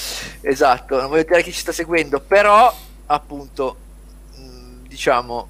Esatto, 0.40 0.98
non 0.98 1.08
voglio 1.08 1.22
tediare 1.22 1.42
chi 1.42 1.52
ci 1.52 1.60
sta 1.60 1.72
seguendo, 1.72 2.18
però 2.20 2.74
appunto 3.06 3.76
diciamo 4.88 5.48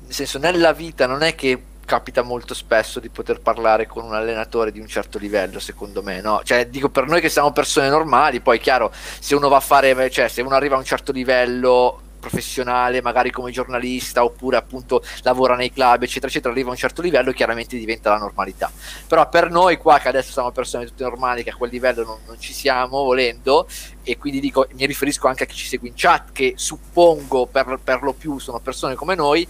nel 0.00 0.14
senso 0.14 0.38
nella 0.38 0.72
vita 0.72 1.06
non 1.06 1.22
è 1.22 1.34
che 1.34 1.62
capita 1.84 2.22
molto 2.22 2.52
spesso 2.52 3.00
di 3.00 3.08
poter 3.08 3.40
parlare 3.40 3.86
con 3.86 4.04
un 4.04 4.14
allenatore 4.14 4.70
di 4.72 4.78
un 4.78 4.86
certo 4.86 5.18
livello, 5.18 5.58
secondo 5.58 6.02
me, 6.02 6.20
no? 6.20 6.42
Cioè, 6.44 6.66
dico 6.66 6.90
per 6.90 7.06
noi 7.06 7.22
che 7.22 7.30
siamo 7.30 7.50
persone 7.50 7.88
normali, 7.88 8.40
poi 8.40 8.60
chiaro, 8.60 8.92
se 8.92 9.34
uno 9.34 9.48
va 9.48 9.56
a 9.56 9.60
fare, 9.60 10.10
cioè, 10.10 10.28
se 10.28 10.42
uno 10.42 10.54
arriva 10.54 10.74
a 10.74 10.78
un 10.78 10.84
certo 10.84 11.12
livello 11.12 12.02
professionale, 12.18 13.02
magari 13.02 13.30
come 13.30 13.50
giornalista, 13.50 14.24
oppure 14.24 14.56
appunto 14.56 15.02
lavora 15.22 15.56
nei 15.56 15.72
club, 15.72 16.02
eccetera, 16.02 16.26
eccetera, 16.26 16.52
arriva 16.52 16.68
a 16.68 16.72
un 16.72 16.78
certo 16.78 17.02
livello, 17.02 17.32
chiaramente 17.32 17.76
diventa 17.76 18.10
la 18.10 18.18
normalità. 18.18 18.70
Però 19.06 19.28
per 19.28 19.50
noi 19.50 19.76
qua, 19.76 19.98
che 19.98 20.08
adesso 20.08 20.32
siamo 20.32 20.50
persone 20.50 20.86
tutte 20.86 21.04
normali, 21.04 21.42
che 21.42 21.50
a 21.50 21.54
quel 21.54 21.70
livello 21.70 22.04
non, 22.04 22.18
non 22.26 22.40
ci 22.40 22.52
siamo 22.52 23.02
volendo, 23.02 23.66
e 24.02 24.16
quindi 24.16 24.40
dico, 24.40 24.66
mi 24.72 24.86
riferisco 24.86 25.28
anche 25.28 25.44
a 25.44 25.46
chi 25.46 25.56
ci 25.56 25.66
segue 25.66 25.88
in 25.88 25.94
chat, 25.96 26.32
che 26.32 26.54
suppongo 26.56 27.46
per, 27.46 27.78
per 27.82 28.02
lo 28.02 28.12
più 28.12 28.38
sono 28.38 28.60
persone 28.60 28.94
come 28.94 29.14
noi, 29.14 29.46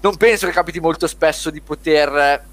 non 0.00 0.16
penso 0.16 0.46
che 0.46 0.52
capiti 0.52 0.80
molto 0.80 1.06
spesso 1.06 1.50
di 1.50 1.60
poter 1.60 2.44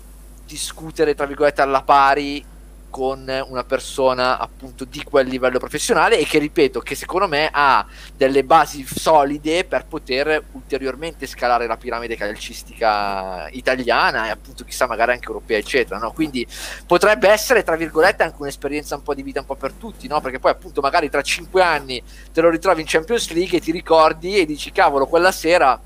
discutere, 0.46 1.16
tra 1.16 1.26
virgolette, 1.26 1.62
alla 1.62 1.84
pari 1.84 2.49
con 2.90 3.44
una 3.48 3.64
persona 3.64 4.38
appunto 4.38 4.86
di 4.86 5.04
quel 5.04 5.28
livello 5.28 5.60
professionale 5.60 6.18
e 6.18 6.26
che 6.26 6.40
ripeto 6.40 6.80
che 6.80 6.96
secondo 6.96 7.28
me 7.28 7.50
ha 7.52 7.86
delle 8.16 8.44
basi 8.44 8.86
solide 8.86 9.64
per 9.66 9.86
poter 9.86 10.44
ulteriormente 10.54 11.28
scalare 11.28 11.68
la 11.68 11.78
piramide 11.78 12.16
calcistica 12.16 13.48
italiana 13.52 14.28
e 14.28 14.30
appunto 14.30 14.64
chissà 14.64 14.88
magari 14.88 15.12
anche 15.12 15.28
europea 15.28 15.58
eccetera 15.58 16.00
no? 16.00 16.12
quindi 16.12 16.46
potrebbe 16.86 17.30
essere 17.30 17.64
tra 17.64 17.76
virgolette 17.76 18.24
anche 18.24 18.38
un'esperienza 18.40 18.96
un 18.96 19.04
po' 19.04 19.14
di 19.14 19.24
vita 19.24 19.40
un 19.40 19.46
po' 19.46 19.56
per 19.56 19.74
tutti 19.74 20.08
no? 20.08 20.22
perché 20.22 20.40
poi 20.40 20.52
appunto 20.52 20.82
magari 20.82 21.10
tra 21.10 21.22
cinque 21.22 21.62
anni 21.62 22.02
te 22.34 22.42
lo 22.42 22.50
ritrovi 22.50 22.82
in 22.82 22.88
Champions 22.88 23.30
League 23.32 23.58
e 23.58 23.62
ti 23.62 23.72
ricordi 23.72 24.38
e 24.38 24.46
dici 24.46 24.72
cavolo 24.72 25.06
quella 25.06 25.32
sera 25.32 25.80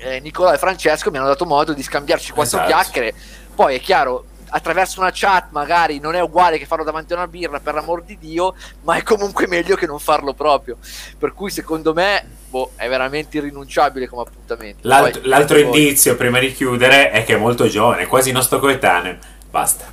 eh, 0.00 0.20
Nicola 0.20 0.54
e 0.54 0.58
Francesco 0.58 1.10
mi 1.10 1.18
hanno 1.18 1.26
dato 1.26 1.44
modo 1.44 1.72
di 1.72 1.82
scambiarci 1.82 2.32
quattro 2.32 2.58
Esatto. 2.58 2.72
chiacchiere. 2.72 3.14
Poi 3.54 3.74
è 3.76 3.80
chiaro, 3.80 4.24
attraverso 4.50 5.00
una 5.00 5.10
chat 5.12 5.46
magari 5.50 5.98
non 6.00 6.14
è 6.14 6.20
uguale 6.20 6.58
che 6.58 6.66
farlo 6.66 6.84
davanti 6.84 7.12
a 7.12 7.16
una 7.16 7.26
birra, 7.28 7.60
per 7.60 7.74
l'amor 7.74 8.02
di 8.02 8.18
Dio, 8.18 8.54
ma 8.82 8.96
è 8.96 9.02
comunque 9.02 9.46
meglio 9.46 9.76
che 9.76 9.86
non 9.86 9.98
farlo 9.98 10.34
proprio. 10.34 10.76
Per 11.18 11.32
cui 11.32 11.50
secondo 11.50 11.92
me 11.94 12.24
boh, 12.48 12.72
è 12.76 12.88
veramente 12.88 13.36
irrinunciabile 13.38 14.08
come 14.08 14.22
appuntamento. 14.22 14.80
L'alt- 14.82 15.20
Poi- 15.20 15.28
l'altro 15.28 15.58
indizio 15.58 16.16
prima 16.16 16.38
di 16.38 16.52
chiudere 16.52 17.10
è 17.10 17.24
che 17.24 17.34
è 17.34 17.38
molto 17.38 17.66
giovane, 17.68 18.06
quasi 18.06 18.32
nostro 18.32 18.58
coetaneo. 18.58 19.16
Basta. 19.50 19.84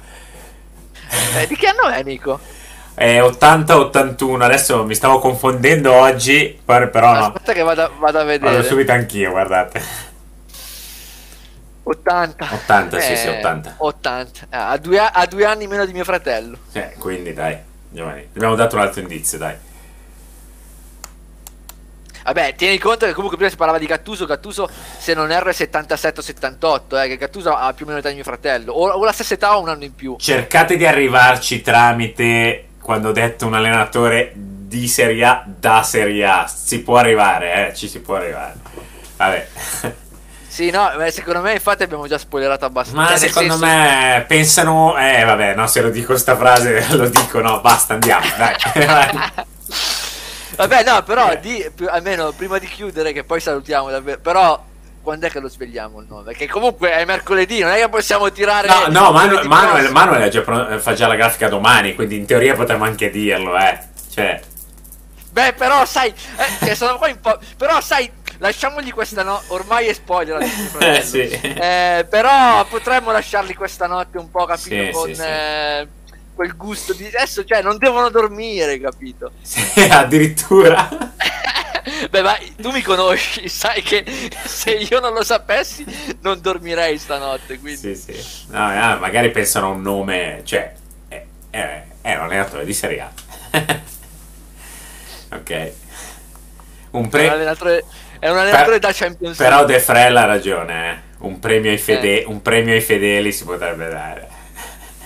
Eh, 1.38 1.48
di 1.48 1.56
che 1.56 1.68
anno 1.68 1.88
è 1.94 2.04
Nico? 2.04 2.40
È 2.94 3.22
80-81, 3.22 4.44
adesso 4.44 4.84
mi 4.84 4.96
stavo 4.96 5.20
confondendo 5.20 5.94
oggi, 5.94 6.60
per- 6.66 6.90
però 6.90 7.14
no. 7.14 7.26
Aspetta 7.28 7.54
che 7.54 7.62
vada, 7.62 7.90
vada 7.98 8.22
a 8.22 8.24
Vado 8.24 8.46
vedere. 8.48 8.64
subito 8.64 8.92
anch'io, 8.92 9.30
guardate. 9.30 9.82
80. 11.90 12.48
80, 12.52 13.00
sì, 13.00 13.12
Eh, 13.12 13.16
sì, 13.16 13.28
80. 13.28 13.76
80. 13.78 14.40
Eh, 14.50 14.58
ha, 14.58 14.78
due, 14.78 15.00
ha 15.00 15.26
due 15.26 15.46
anni 15.46 15.68
meno 15.68 15.86
di 15.86 15.94
mio 15.94 16.04
fratello. 16.04 16.58
Eh, 16.74 16.96
quindi 17.00 17.34
dai, 17.34 17.58
giovani. 17.90 18.28
Abbiamo 18.36 18.56
dato 18.56 18.76
un 18.76 18.82
altro 18.82 19.02
indizio, 19.02 19.38
dai. 19.38 19.56
Vabbè, 22.24 22.56
tieni 22.56 22.78
conto 22.78 23.06
che 23.06 23.14
comunque 23.14 23.38
prima 23.38 23.50
si 23.50 23.56
parlava 23.56 23.80
di 23.80 23.86
Gattuso. 23.86 24.26
Gattuso, 24.26 24.70
se 24.98 25.14
non 25.14 25.32
erro, 25.32 25.50
è 25.50 25.54
77 25.54 26.20
o 26.20 26.24
78. 26.24 27.00
Eh, 27.00 27.08
che 27.08 27.16
Gattuso 27.16 27.54
ha 27.54 27.72
più 27.72 27.86
o 27.86 27.88
meno 27.88 28.00
l'età 28.00 28.10
di 28.10 28.16
mio 28.16 28.26
fratello. 28.26 28.74
O, 28.74 28.90
o 28.90 29.04
la 29.06 29.14
stessa 29.14 29.36
età 29.36 29.58
o 29.58 29.62
un 29.62 29.70
anno 29.70 29.86
in 29.86 29.96
più. 29.96 30.18
Cercate 30.20 30.76
di 30.76 30.86
arrivarci 30.86 31.62
tramite, 31.62 32.66
quando 32.82 33.10
ho 33.10 33.14
detto 33.14 33.46
un 33.46 33.54
allenatore 33.54 34.34
di 34.36 34.90
Serie 34.90 35.24
A 35.24 35.44
da 35.46 35.84
Serie 35.84 36.26
A. 36.26 36.48
Si 36.48 36.82
può 36.82 36.98
arrivare, 36.98 37.70
eh, 37.70 37.74
ci 37.74 37.88
si 37.88 38.02
può 38.02 38.16
arrivare. 38.16 38.56
Vabbè. 39.16 39.48
Sì, 40.58 40.72
no, 40.72 40.92
beh, 40.98 41.12
secondo 41.12 41.42
me, 41.42 41.54
infatti, 41.54 41.84
abbiamo 41.84 42.08
già 42.08 42.18
spoilerato 42.18 42.66
abbastanza. 42.66 43.00
Ma 43.00 43.08
Cioè, 43.10 43.28
secondo 43.28 43.58
senso- 43.58 43.66
me 43.68 44.26
pensano, 44.28 44.98
eh 44.98 45.24
vabbè, 45.24 45.54
no, 45.54 45.68
se 45.68 45.82
lo 45.82 45.92
dico 45.92 46.18
sta 46.18 46.36
frase 46.36 46.84
lo 46.98 47.08
dico, 47.10 47.40
no, 47.42 47.62
basta, 47.62 47.94
andiamo, 47.94 48.26
dai. 48.36 48.56
Vabbè, 50.58 50.84
no, 50.84 51.04
però 51.04 51.30
Eh. 51.30 51.40
di, 51.42 51.64
almeno 51.88 52.32
prima 52.32 52.58
di 52.58 52.66
chiudere, 52.66 53.14
che 53.14 53.24
poi 53.24 53.40
salutiamo 53.40 53.92
davvero. 53.92 54.20
Però, 54.20 54.66
quando 55.04 55.28
è 55.28 55.30
che 55.30 55.40
lo 55.40 55.48
svegliamo 55.48 56.00
il 56.02 56.08
nome? 56.10 56.24
Perché 56.24 56.48
comunque 56.48 56.92
è 56.92 57.06
mercoledì, 57.06 57.60
non 57.60 57.70
è 57.74 57.76
che 57.78 57.90
possiamo 57.90 58.32
tirare. 58.32 58.68
No, 58.68 58.88
no, 58.88 59.12
Manu- 59.12 59.44
Manuel. 59.44 59.92
Manuel 59.92 60.28
già 60.32 60.42
pro- 60.42 60.80
fa 60.80 60.94
già 60.96 61.06
la 61.06 61.14
grafica 61.14 61.50
domani, 61.50 61.94
quindi 61.94 62.16
in 62.18 62.26
teoria 62.26 62.56
potremmo 62.56 62.86
anche 62.86 63.12
dirlo, 63.12 63.56
eh. 63.56 63.78
Cioè, 64.12 64.42
Beh, 65.38 65.54
però, 65.54 65.86
sai, 65.86 66.12
eh, 66.62 66.76
po'. 67.22 67.38
Però, 67.58 67.80
sai, 67.80 68.12
lasciamogli 68.40 68.92
questa 68.92 69.24
no. 69.24 69.42
Ormai 69.48 69.88
è 69.88 69.94
spoiler. 69.94 70.40
Eh, 70.80 71.02
sì. 71.02 71.20
Eh, 71.22 72.06
però 72.10 72.66
potremmo 72.66 73.12
lasciarli 73.12 73.54
questa 73.56 73.88
notte 73.88 74.18
un 74.18 74.30
po', 74.30 74.46
capito? 74.46 74.76
Sì, 74.76 74.90
con 74.92 75.14
sì, 75.14 75.22
eh, 75.22 75.88
quel 76.34 76.56
gusto 76.56 76.94
di. 76.94 77.06
Adesso, 77.08 77.44
cioè, 77.46 77.62
non 77.62 77.78
devono 77.78 78.10
dormire, 78.10 78.80
capito? 78.80 79.32
addirittura. 79.90 80.88
Beh, 82.10 82.22
ma 82.22 82.38
tu 82.58 82.72
mi 82.72 82.82
conosci, 82.82 83.48
sai 83.48 83.82
che 83.82 84.04
se 84.46 84.72
io 84.72 85.00
non 85.00 85.14
lo 85.14 85.24
sapessi 85.24 85.86
non 86.22 86.40
dormirei 86.42 86.98
stanotte, 86.98 87.58
quindi... 87.60 87.96
Sì, 87.96 88.14
sì. 88.14 88.46
No, 88.50 88.72
eh, 88.72 88.96
magari 89.00 89.32
pensano 89.32 89.68
a 89.68 89.70
un 89.70 89.82
nome, 89.82 90.42
cioè, 90.44 90.74
è, 91.08 91.26
è- 91.50 91.84
è 92.02 92.16
un 92.16 92.24
allenatore 92.24 92.66
di 92.66 92.74
Serie 92.74 93.00
A. 93.02 93.12
ok. 95.34 95.50
Un 95.50 95.72
È 96.92 96.98
un 97.04 97.10
pre- 97.10 97.30
allenatore, 97.30 97.84
è 98.20 98.30
un 98.30 98.38
allenatore 98.38 98.80
Per- 98.80 98.80
da 98.80 98.92
Champions 98.94 99.38
Però 99.38 99.56
League. 99.58 99.74
De 99.74 99.80
Frella 99.80 100.22
ha 100.24 100.26
ragione, 100.26 100.90
eh. 100.92 100.98
Un 101.20 101.40
premio, 101.40 101.72
ai 101.72 101.78
fede- 101.78 102.22
Eh. 102.24 102.26
un 102.28 102.42
premio 102.42 102.74
ai 102.74 102.82
fedeli 102.82 103.32
si 103.32 103.44
potrebbe 103.44 103.88
dare. 103.90 104.28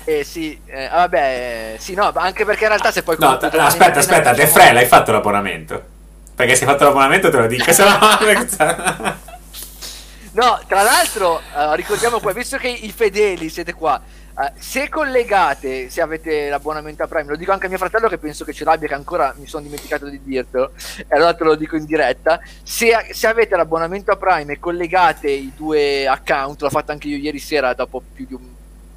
Eh 0.04 0.24
sì, 0.24 0.60
eh, 0.66 0.90
vabbè, 0.92 1.76
sì, 1.78 1.94
no, 1.94 2.12
anche 2.16 2.44
perché 2.44 2.64
in 2.64 2.70
realtà 2.70 2.92
se 2.92 3.04
poi... 3.04 3.16
No, 3.20 3.38
t- 3.38 3.50
domani 3.50 3.68
aspetta, 3.70 4.00
aspetta, 4.00 4.34
De 4.34 4.48
Frella, 4.48 4.80
hai 4.80 4.88
fatto 4.88 5.12
l'abbonamento? 5.12 5.82
Perché 6.36 6.56
se 6.56 6.64
hai 6.66 6.70
fatto 6.72 6.84
l'abbonamento 6.86 7.30
te 7.30 7.38
lo 7.38 7.48
dico, 7.48 7.72
se 7.72 7.84
no... 7.84 9.20
No, 10.34 10.60
tra 10.66 10.82
l'altro, 10.82 11.40
eh, 11.40 11.76
ricordiamo 11.76 12.20
qua, 12.20 12.32
visto 12.32 12.58
che 12.58 12.70
i 12.70 12.92
fedeli 12.96 13.50
siete 13.50 13.74
qua, 13.74 14.02
eh, 14.40 14.52
se 14.58 14.90
collegate, 14.90 15.90
se 15.90 16.02
avete 16.02 16.50
l'abbonamento 16.50 17.04
a 17.04 17.08
Prime, 17.08 17.30
lo 17.30 17.36
dico 17.36 17.52
anche 17.52 17.66
a 17.66 17.70
mio 17.70 17.78
fratello 17.78 18.08
che 18.08 18.18
penso 18.18 18.46
che 18.46 18.54
ce 18.54 18.64
l'abbia, 18.64 18.88
che 18.88 18.94
ancora 18.94 19.34
mi 19.38 19.48
sono 19.48 19.64
dimenticato 19.64 20.08
di 20.08 20.22
dirtelo, 20.24 20.72
e 20.98 21.06
allora 21.10 21.34
te 21.34 21.44
lo 21.44 21.56
dico 21.56 21.76
in 21.76 21.86
diretta, 21.86 22.40
se, 22.64 23.10
se 23.12 23.28
avete 23.28 23.56
l'abbonamento 23.56 24.12
a 24.12 24.16
Prime 24.16 24.54
e 24.54 24.60
collegate 24.60 25.30
i 25.30 25.52
due 25.56 26.08
account, 26.08 26.62
l'ho 26.62 26.70
fatto 26.70 26.92
anche 26.92 27.08
io 27.08 27.18
ieri 27.18 27.40
sera, 27.40 27.74
dopo 27.74 28.02
più 28.14 28.26
di 28.26 28.34
un 28.34 28.48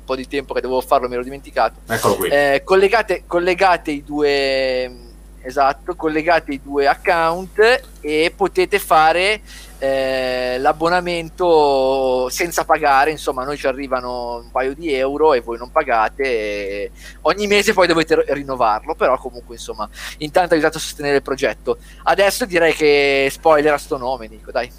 po' 0.05 0.17
di 0.17 0.29
tempo 0.29 0.55
che 0.55 0.61
dovevo 0.61 0.81
farlo, 0.81 1.09
mi 1.09 1.15
ero 1.15 1.23
dimenticato, 1.23 1.81
Eccolo 1.87 2.17
qui. 2.17 2.29
eh, 2.29 2.63
collegate, 2.65 3.25
collegate 3.27 3.91
i 3.91 4.05
due 4.05 5.13
esatto, 5.47 5.95
collegate 5.95 6.53
i 6.53 6.61
due 6.63 6.87
account 6.87 7.83
e 8.01 8.33
potete 8.35 8.79
fare 8.79 9.41
eh, 9.85 10.59
l'abbonamento 10.59 12.29
senza 12.31 12.65
pagare, 12.65 13.11
insomma, 13.11 13.43
a 13.43 13.45
noi 13.45 13.59
ci 13.59 13.67
arrivano 13.67 14.37
un 14.37 14.51
paio 14.51 14.75
di 14.75 14.93
euro 14.95 15.35
e 15.35 15.41
voi 15.41 15.59
non 15.59 15.71
pagate. 15.71 16.91
ogni 17.23 17.47
mese 17.47 17.75
poi 17.75 17.87
dovete 17.87 18.25
rinnovarlo, 18.29 18.95
però 18.95 19.19
comunque, 19.19 19.57
insomma, 19.57 19.89
intanto 20.19 20.55
aiutate 20.55 20.79
a 20.79 20.81
sostenere 20.81 21.17
il 21.17 21.23
progetto. 21.23 21.79
Adesso 22.05 22.47
direi 22.47 22.73
che 22.73 23.29
spoiler 23.31 23.75
a 23.75 23.79
sto 23.79 23.99
nome, 23.99 24.27
Nico, 24.29 24.51
dai. 24.51 24.71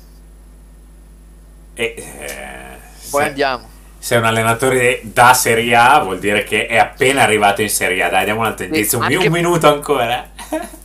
E, 1.75 1.93
eh, 1.97 2.77
Poi 3.09 3.21
se- 3.21 3.27
andiamo. 3.27 3.73
Se 3.99 4.15
è 4.15 4.17
un 4.19 4.25
allenatore 4.25 5.01
da 5.03 5.33
Serie 5.33 5.75
A 5.75 5.99
vuol 5.99 6.19
dire 6.19 6.43
che 6.43 6.67
è 6.67 6.77
appena 6.77 7.23
arrivato 7.23 7.61
in 7.61 7.69
Serie 7.69 8.03
A. 8.03 8.09
Dai, 8.09 8.23
diamo 8.23 8.41
un 8.41 8.45
altro 8.45 8.65
indizio. 8.65 8.99
Un, 8.99 9.15
un 9.15 9.31
minuto 9.31 9.67
ancora. 9.67 10.29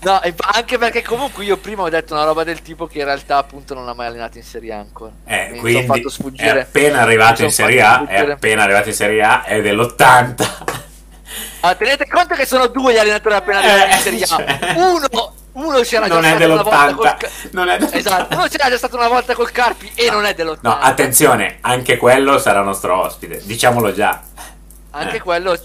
No, 0.03 0.23
e- 0.23 0.35
anche 0.55 0.79
perché 0.79 1.03
comunque 1.03 1.45
io 1.45 1.57
prima 1.59 1.83
ho 1.83 1.89
detto 1.89 2.15
una 2.15 2.25
roba 2.25 2.45
del 2.45 2.63
tipo 2.63 2.87
che 2.87 2.99
in 2.99 3.05
realtà 3.05 3.37
appunto 3.37 3.75
non 3.75 3.87
ha 3.89 3.93
mai 3.95 4.07
allenato 4.07 4.39
in 4.39 4.45
Serie 4.45 4.73
A 4.73 4.79
ancora. 4.79 5.13
Eh, 5.27 5.57
quindi 5.59 5.87
fatto 5.87 6.09
è 6.09 6.11
sfuggire. 6.11 6.61
appena 6.63 7.01
arrivato 7.01 7.43
in 7.45 7.51
Serie 7.53 7.83
A. 7.83 8.01
È 8.07 8.15
sfuggire. 8.17 8.33
appena 8.33 8.63
arrivato 8.63 8.89
in 8.89 8.95
Serie 8.95 9.23
A. 9.23 9.43
È 9.45 9.61
dell'80. 9.61 10.49
Ah, 11.61 11.75
tenete 11.75 12.07
conto 12.09 12.35
che 12.35 12.47
sono 12.47 12.67
due 12.69 12.93
gli 12.95 12.99
allenatori 12.99 13.35
appena 13.35 13.59
arrivati 13.59 13.91
in 13.91 13.97
Eh, 13.97 14.01
Serie 14.01 14.23
A. 14.23 14.27
cioè. 14.27 14.75
Uno, 14.77 15.35
uno 15.53 15.81
c'era 15.81 16.07
Non 16.07 16.23
già 16.23 16.29
è 16.29 16.37
stato 16.37 16.53
una 16.53 16.63
volta 16.63 16.87
dell'80. 16.87 16.95
col 16.95 17.51
Non 17.53 17.69
è 17.69 17.79
dell'80. 17.79 17.97
Esatto, 17.97 18.37
uno 18.37 18.47
c'era 18.49 18.69
già 18.71 18.77
stato 18.79 18.97
una 18.97 19.09
volta 19.09 19.35
col 19.35 19.51
Carpi 19.53 19.93
e 19.95 20.11
non 20.11 20.25
è 20.25 20.35
dell'80. 20.35 20.59
No, 20.63 20.79
attenzione, 20.79 21.59
anche 21.61 21.97
quello 21.99 22.39
sarà 22.39 22.63
nostro 22.63 22.99
ospite. 22.99 23.41
Diciamolo 23.45 23.93
già. 23.93 24.23
Anche 24.93 25.17
Eh. 25.17 25.21
quello. 25.21 25.57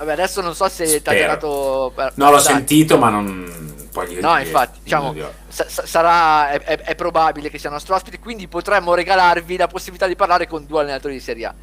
Vabbè, 0.00 0.12
adesso 0.12 0.40
non 0.40 0.54
so 0.54 0.66
se 0.70 1.02
ti 1.02 1.08
ha 1.10 1.36
per- 1.36 2.12
No, 2.14 2.30
l'ho 2.30 2.36
Dai. 2.36 2.42
sentito, 2.42 2.96
ma 2.96 3.10
non. 3.10 3.88
Poi 3.92 4.18
No, 4.18 4.38
infatti, 4.38 4.78
diciamo, 4.82 5.14
se 5.48 5.66
sarà, 5.68 6.50
è, 6.52 6.78
è, 6.78 6.94
probabile 6.94 7.50
che 7.50 7.58
sia 7.58 7.68
nostro 7.68 7.94
ospite, 7.94 8.18
quindi 8.18 8.48
potremmo 8.48 8.94
regalarvi 8.94 9.58
la 9.58 9.66
possibilità 9.66 10.06
di 10.06 10.16
parlare 10.16 10.46
con 10.46 10.64
due 10.64 10.80
allenatori 10.80 11.14
di 11.14 11.20
Serie 11.20 11.44
A. 11.44 11.54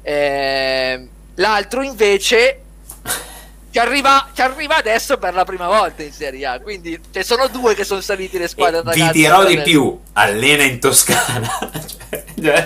Eh, 0.00 1.08
l'altro 1.34 1.82
invece 1.82 2.60
ci 3.70 3.78
arriva, 3.78 4.28
ci 4.32 4.40
arriva, 4.40 4.76
adesso 4.76 5.18
per 5.18 5.34
la 5.34 5.44
prima 5.44 5.66
volta 5.66 6.02
in 6.02 6.12
Serie 6.12 6.46
A, 6.46 6.60
quindi 6.60 6.98
ci 7.10 7.22
sono 7.24 7.48
due 7.48 7.74
che 7.74 7.84
sono 7.84 8.00
saliti 8.00 8.38
le 8.38 8.48
squadre. 8.48 8.90
E 8.90 8.94
vi 8.94 9.10
dirò 9.10 9.44
di 9.44 9.60
più, 9.60 10.00
allena 10.14 10.62
in 10.62 10.80
Toscana. 10.80 11.50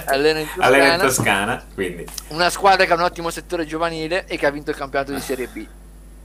allena 0.06 0.40
in 0.40 0.46
Toscana. 0.46 0.66
Allena 0.66 0.94
in 0.94 1.00
Toscana 1.00 1.64
quindi. 1.74 2.06
Una 2.28 2.50
squadra 2.50 2.84
che 2.84 2.92
ha 2.92 2.96
un 2.96 3.02
ottimo 3.02 3.30
settore 3.30 3.66
giovanile 3.66 4.24
e 4.26 4.36
che 4.36 4.46
ha 4.46 4.50
vinto 4.50 4.70
il 4.70 4.76
campionato 4.76 5.12
di 5.12 5.20
Serie 5.20 5.46
B. 5.46 5.66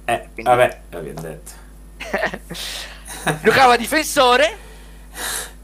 Eh, 0.06 0.28
quindi... 0.34 0.44
vabbè, 0.44 0.80
l'abbiamo 0.90 1.22
detto. 1.22 1.52
giocava 3.44 3.78
difensore. 3.78 4.58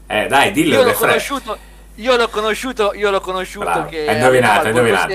Eh, 0.06 0.26
dai, 0.26 0.52
dillo. 0.52 0.76
Io 0.76 0.82
l'ho 0.84 0.92
conosciuto. 0.92 1.66
Io 1.96 2.14
l'ho 2.14 2.28
conosciuto, 2.28 2.92
io 2.94 3.10
l'ho 3.10 3.20
conosciuto 3.20 3.64
Bravo. 3.64 3.88
che 3.88 4.06
hai 4.06 4.14
indovinato, 4.14 4.60
hai 4.60 4.68
indovinato. 4.68 5.12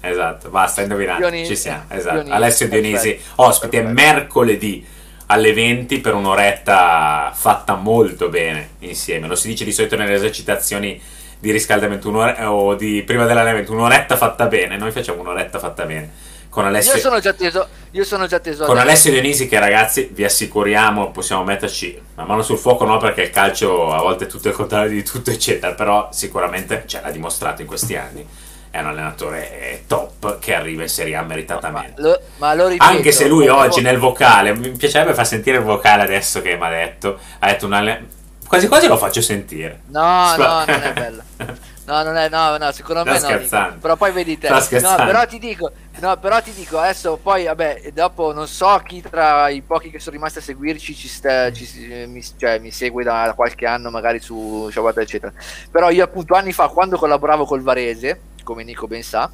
Esatto, 0.00 0.48
basta, 0.48 0.80
hai 0.80 0.86
indovinato. 0.86 1.18
Dionisi. 1.18 1.54
Ci 1.54 1.60
siamo, 1.60 1.84
esatto. 1.88 2.14
Dionisi. 2.14 2.34
Alessio 2.34 2.68
Dionisi, 2.68 3.10
Perfetto. 3.10 3.42
ospite 3.42 3.82
Perfetto. 3.82 4.00
mercoledì 4.00 4.86
alle 5.26 5.52
20 5.52 6.00
per 6.00 6.14
un'oretta 6.14 7.32
fatta 7.34 7.74
molto 7.74 8.30
bene 8.30 8.70
insieme. 8.78 9.26
Lo 9.26 9.34
si 9.34 9.48
dice 9.48 9.64
di 9.64 9.72
solito 9.72 9.96
nelle 9.96 10.14
esercitazioni 10.14 10.98
di 11.42 11.50
riscaldamento 11.50 12.08
o 12.08 12.76
di 12.76 13.02
prima 13.02 13.26
dell'allenamento, 13.26 13.72
un'oretta 13.72 14.16
fatta 14.16 14.46
bene. 14.46 14.76
Noi 14.76 14.92
facciamo 14.92 15.22
un'oretta 15.22 15.58
fatta 15.58 15.84
bene 15.84 16.10
con 16.48 16.64
Alessio. 16.64 16.94
Io 16.94 17.00
sono 17.00 17.18
già 17.18 17.32
teso. 17.32 17.66
Io 17.90 18.04
sono 18.04 18.28
già 18.28 18.38
teso 18.38 18.64
con 18.64 18.78
Alessio 18.78 19.10
Dionisi, 19.10 19.48
che 19.48 19.58
ragazzi 19.58 20.08
vi 20.12 20.22
assicuriamo, 20.22 21.10
possiamo 21.10 21.42
metterci 21.42 22.00
la 22.14 22.24
mano 22.24 22.42
sul 22.42 22.58
fuoco, 22.58 22.84
no? 22.84 22.96
Perché 22.98 23.22
il 23.22 23.30
calcio 23.30 23.92
a 23.92 24.00
volte 24.00 24.26
è 24.26 24.28
tutto 24.28 24.46
il 24.46 24.54
contrario 24.54 24.92
di 24.92 25.02
tutto, 25.02 25.32
eccetera. 25.32 25.74
Però 25.74 26.10
sicuramente 26.12 26.84
ce 26.86 27.00
l'ha 27.02 27.10
dimostrato 27.10 27.60
in 27.60 27.66
questi 27.66 27.96
anni. 27.96 28.24
È 28.70 28.78
un 28.78 28.86
allenatore 28.86 29.82
top 29.88 30.38
che 30.38 30.54
arriva 30.54 30.82
in 30.82 30.88
Serie 30.88 31.16
A 31.16 31.22
meritatamente. 31.22 32.00
Ma 32.00 32.08
lo, 32.08 32.20
ma 32.36 32.54
lo 32.54 32.68
ripeto, 32.68 32.88
Anche 32.88 33.10
se 33.10 33.26
lui 33.26 33.48
oggi 33.48 33.80
nel 33.80 33.98
vocale, 33.98 34.54
mi 34.54 34.70
piacerebbe 34.70 35.12
far 35.12 35.26
sentire 35.26 35.56
il 35.56 35.64
vocale 35.64 36.02
adesso 36.04 36.40
che 36.40 36.56
mi 36.56 36.64
ha 36.64 36.70
detto, 36.70 37.18
ha 37.40 37.46
detto 37.48 37.66
un 37.66 37.72
allenatore. 37.72 38.20
Quasi 38.52 38.68
quasi 38.68 38.86
lo 38.86 38.98
faccio 38.98 39.22
sentire. 39.22 39.80
No, 39.86 40.26
Sp- 40.34 40.38
no, 40.38 40.64
non 40.66 40.82
è 40.82 40.92
bello. 40.92 41.22
No, 41.84 42.02
non 42.02 42.16
è, 42.16 42.28
no, 42.28 42.58
no, 42.58 42.70
secondo 42.70 43.02
me 43.02 43.18
no. 43.18 43.76
Però 43.80 43.96
poi 43.96 44.12
vedi 44.12 44.36
te. 44.36 44.50
No, 44.50 44.94
però 44.94 45.26
ti 45.26 45.38
dico, 45.38 45.72
no, 46.00 46.18
però 46.18 46.40
ti 46.42 46.52
dico, 46.52 46.78
adesso 46.78 47.18
poi, 47.20 47.46
vabbè, 47.46 47.92
dopo 47.94 48.34
non 48.34 48.46
so 48.46 48.80
chi 48.84 49.00
tra 49.00 49.48
i 49.48 49.62
pochi 49.62 49.88
che 49.88 49.98
sono 49.98 50.16
rimasti 50.16 50.38
a 50.38 50.42
seguirci 50.42 50.94
ci, 50.94 51.08
sta, 51.08 51.50
ci 51.50 51.66
mi, 52.06 52.22
cioè, 52.36 52.58
mi, 52.58 52.70
segue 52.70 53.02
da 53.02 53.32
qualche 53.34 53.66
anno 53.66 53.90
magari 53.90 54.20
su 54.20 54.68
Sciaguata, 54.68 55.00
eccetera. 55.00 55.32
Però 55.70 55.88
io 55.88 56.04
appunto 56.04 56.34
anni 56.34 56.52
fa, 56.52 56.68
quando 56.68 56.98
collaboravo 56.98 57.46
col 57.46 57.62
Varese, 57.62 58.20
come 58.44 58.64
Nico 58.64 58.86
ben 58.86 59.02
sa, 59.02 59.30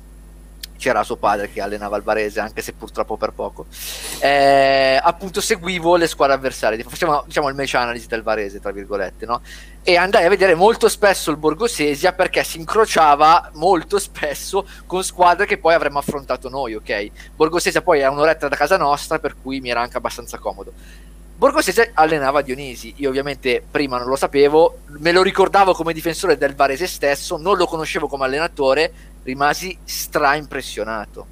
c'era 0.78 1.02
suo 1.02 1.16
padre 1.16 1.50
che 1.50 1.60
allenava 1.60 1.96
il 1.96 2.02
Varese, 2.02 2.40
anche 2.40 2.62
se 2.62 2.72
purtroppo 2.72 3.16
per 3.16 3.32
poco. 3.32 3.66
Eh, 4.20 4.98
appunto, 5.02 5.40
seguivo 5.40 5.96
le 5.96 6.06
squadre 6.06 6.36
avversarie, 6.36 6.82
facevamo 6.82 7.24
diciamo 7.26 7.48
il 7.48 7.54
match 7.54 7.74
analysis 7.74 8.08
del 8.08 8.22
Varese, 8.22 8.60
tra 8.60 8.70
virgolette, 8.70 9.26
no? 9.26 9.42
E 9.82 9.96
andai 9.96 10.24
a 10.24 10.28
vedere 10.28 10.54
molto 10.54 10.88
spesso 10.88 11.30
il 11.30 11.36
Borgosesia 11.36 12.12
perché 12.12 12.44
si 12.44 12.58
incrociava 12.58 13.50
molto 13.54 13.98
spesso 13.98 14.66
con 14.86 15.02
squadre 15.02 15.46
che 15.46 15.58
poi 15.58 15.74
avremmo 15.74 15.98
affrontato 15.98 16.48
noi, 16.48 16.74
ok? 16.74 17.10
Borgosesia 17.34 17.82
poi 17.82 18.00
è 18.00 18.06
un'oretta 18.06 18.48
da 18.48 18.56
casa 18.56 18.76
nostra, 18.76 19.18
per 19.18 19.34
cui 19.40 19.60
mi 19.60 19.70
era 19.70 19.80
anche 19.80 19.96
abbastanza 19.96 20.38
comodo. 20.38 20.72
Borgosesia 21.38 21.90
allenava 21.94 22.42
Dionisi, 22.42 22.94
io 22.96 23.10
ovviamente 23.10 23.64
prima 23.70 23.96
non 23.96 24.08
lo 24.08 24.16
sapevo, 24.16 24.80
me 24.98 25.12
lo 25.12 25.22
ricordavo 25.22 25.72
come 25.72 25.92
difensore 25.92 26.36
del 26.36 26.56
Varese 26.56 26.88
stesso, 26.88 27.36
non 27.36 27.56
lo 27.56 27.66
conoscevo 27.66 28.08
come 28.08 28.24
allenatore, 28.24 28.92
rimasi 29.22 29.78
stra 29.84 30.34
impressionato, 30.34 31.24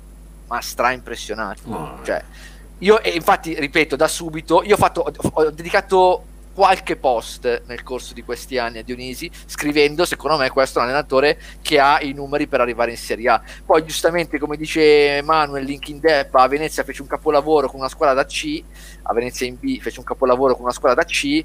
ma 0.47 0.61
stra 0.61 0.93
impressionato. 0.93 1.69
Oh. 1.69 1.99
Cioè, 2.05 2.23
io, 2.79 3.03
e 3.03 3.11
infatti, 3.11 3.59
ripeto, 3.59 3.97
da 3.97 4.07
subito, 4.07 4.63
io 4.63 4.75
ho, 4.75 4.79
fatto, 4.79 5.13
ho 5.21 5.51
dedicato 5.51 6.25
qualche 6.57 6.97
post 6.97 7.65
nel 7.67 7.83
corso 7.83 8.15
di 8.15 8.23
questi 8.23 8.57
anni 8.57 8.79
a 8.79 8.83
Dionisi, 8.83 9.31
scrivendo, 9.45 10.07
secondo 10.07 10.39
me, 10.39 10.49
questo 10.49 10.79
è 10.79 10.83
un 10.83 10.89
allenatore 10.89 11.39
che 11.61 11.79
ha 11.79 12.01
i 12.01 12.15
numeri 12.15 12.47
per 12.47 12.63
arrivare 12.63 12.93
in 12.93 12.97
Serie 12.97 13.29
A. 13.29 13.43
Poi, 13.63 13.85
giustamente, 13.85 14.39
come 14.39 14.57
dice 14.57 15.21
Manuel, 15.23 15.65
Link 15.65 15.91
in 15.91 16.01
Depp, 16.01 16.35
a 16.35 16.49
Venezia 16.49 16.83
fece 16.83 17.03
un 17.03 17.09
capolavoro 17.09 17.69
con 17.69 17.81
una 17.81 17.91
squadra 17.91 18.15
da 18.15 18.25
C, 18.25 18.65
a 19.03 19.13
Venezia 19.13 19.47
in 19.47 19.59
B 19.61 19.79
fece 19.79 19.99
un 19.99 20.07
capolavoro 20.07 20.55
con 20.55 20.63
una 20.63 20.73
squadra 20.73 21.03
da 21.03 21.07
C, 21.07 21.45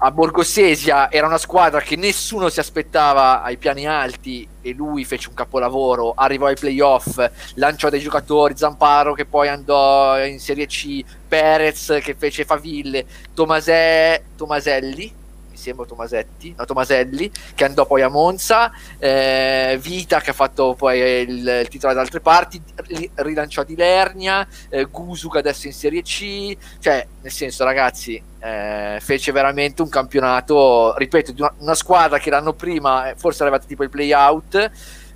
a 0.00 0.10
Borgosesia 0.12 1.10
era 1.10 1.26
una 1.26 1.38
squadra 1.38 1.80
che 1.80 1.96
nessuno 1.96 2.48
si 2.48 2.60
aspettava 2.60 3.42
ai 3.42 3.56
piani 3.56 3.86
alti 3.86 4.46
e 4.60 4.72
lui 4.72 5.04
fece 5.04 5.28
un 5.28 5.34
capolavoro, 5.34 6.12
arrivò 6.14 6.46
ai 6.46 6.54
playoff, 6.54 7.24
lanciò 7.54 7.88
dei 7.88 8.00
giocatori, 8.00 8.56
Zamparo 8.56 9.12
che 9.14 9.24
poi 9.24 9.48
andò 9.48 10.24
in 10.24 10.38
Serie 10.38 10.66
C, 10.66 11.02
Perez 11.26 11.98
che 12.00 12.14
fece 12.16 12.44
faville, 12.44 13.04
Tomase, 13.34 14.24
Tomaselli 14.36 15.16
sembra 15.58 15.84
Tomasetti, 15.84 16.54
no, 16.56 16.64
Tomaselli, 16.64 17.30
che 17.54 17.64
andò 17.64 17.84
poi 17.84 18.02
a 18.02 18.08
Monza, 18.08 18.70
eh, 18.98 19.76
Vita 19.82 20.20
che 20.20 20.30
ha 20.30 20.32
fatto 20.32 20.74
poi 20.74 21.00
il, 21.00 21.60
il 21.62 21.68
titolo 21.68 21.92
da 21.92 22.00
altre 22.00 22.20
parti, 22.20 22.62
rilanciò 23.16 23.64
di 23.64 23.74
Lernia, 23.74 24.46
eh, 24.68 24.84
Gusu 24.84 25.28
che 25.28 25.38
adesso 25.38 25.64
è 25.64 25.66
in 25.66 25.72
Serie 25.72 26.02
C, 26.02 26.56
cioè 26.78 27.04
nel 27.20 27.32
senso 27.32 27.64
ragazzi 27.64 28.22
eh, 28.40 28.98
fece 29.00 29.32
veramente 29.32 29.82
un 29.82 29.88
campionato, 29.88 30.94
ripeto, 30.96 31.32
di 31.32 31.40
una, 31.40 31.52
una 31.58 31.74
squadra 31.74 32.18
che 32.18 32.30
l'anno 32.30 32.52
prima 32.52 33.10
eh, 33.10 33.14
forse 33.16 33.42
era 33.42 33.50
arrivata 33.50 33.68
tipo 33.68 33.82
il 33.82 33.90
play 33.90 34.12
out, 34.12 34.70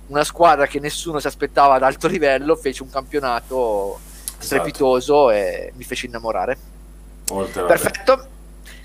una 0.07 0.23
squadra 0.23 0.67
che 0.67 0.79
nessuno 0.79 1.19
si 1.19 1.27
aspettava 1.27 1.75
ad 1.75 1.83
alto 1.83 2.07
livello, 2.07 2.55
fece 2.55 2.83
un 2.83 2.89
campionato 2.89 3.99
esatto. 4.25 4.43
strepitoso 4.43 5.31
e 5.31 5.71
mi 5.75 5.83
fece 5.83 6.07
innamorare. 6.07 6.57
Oltre, 7.31 7.63
Perfetto. 7.63 8.27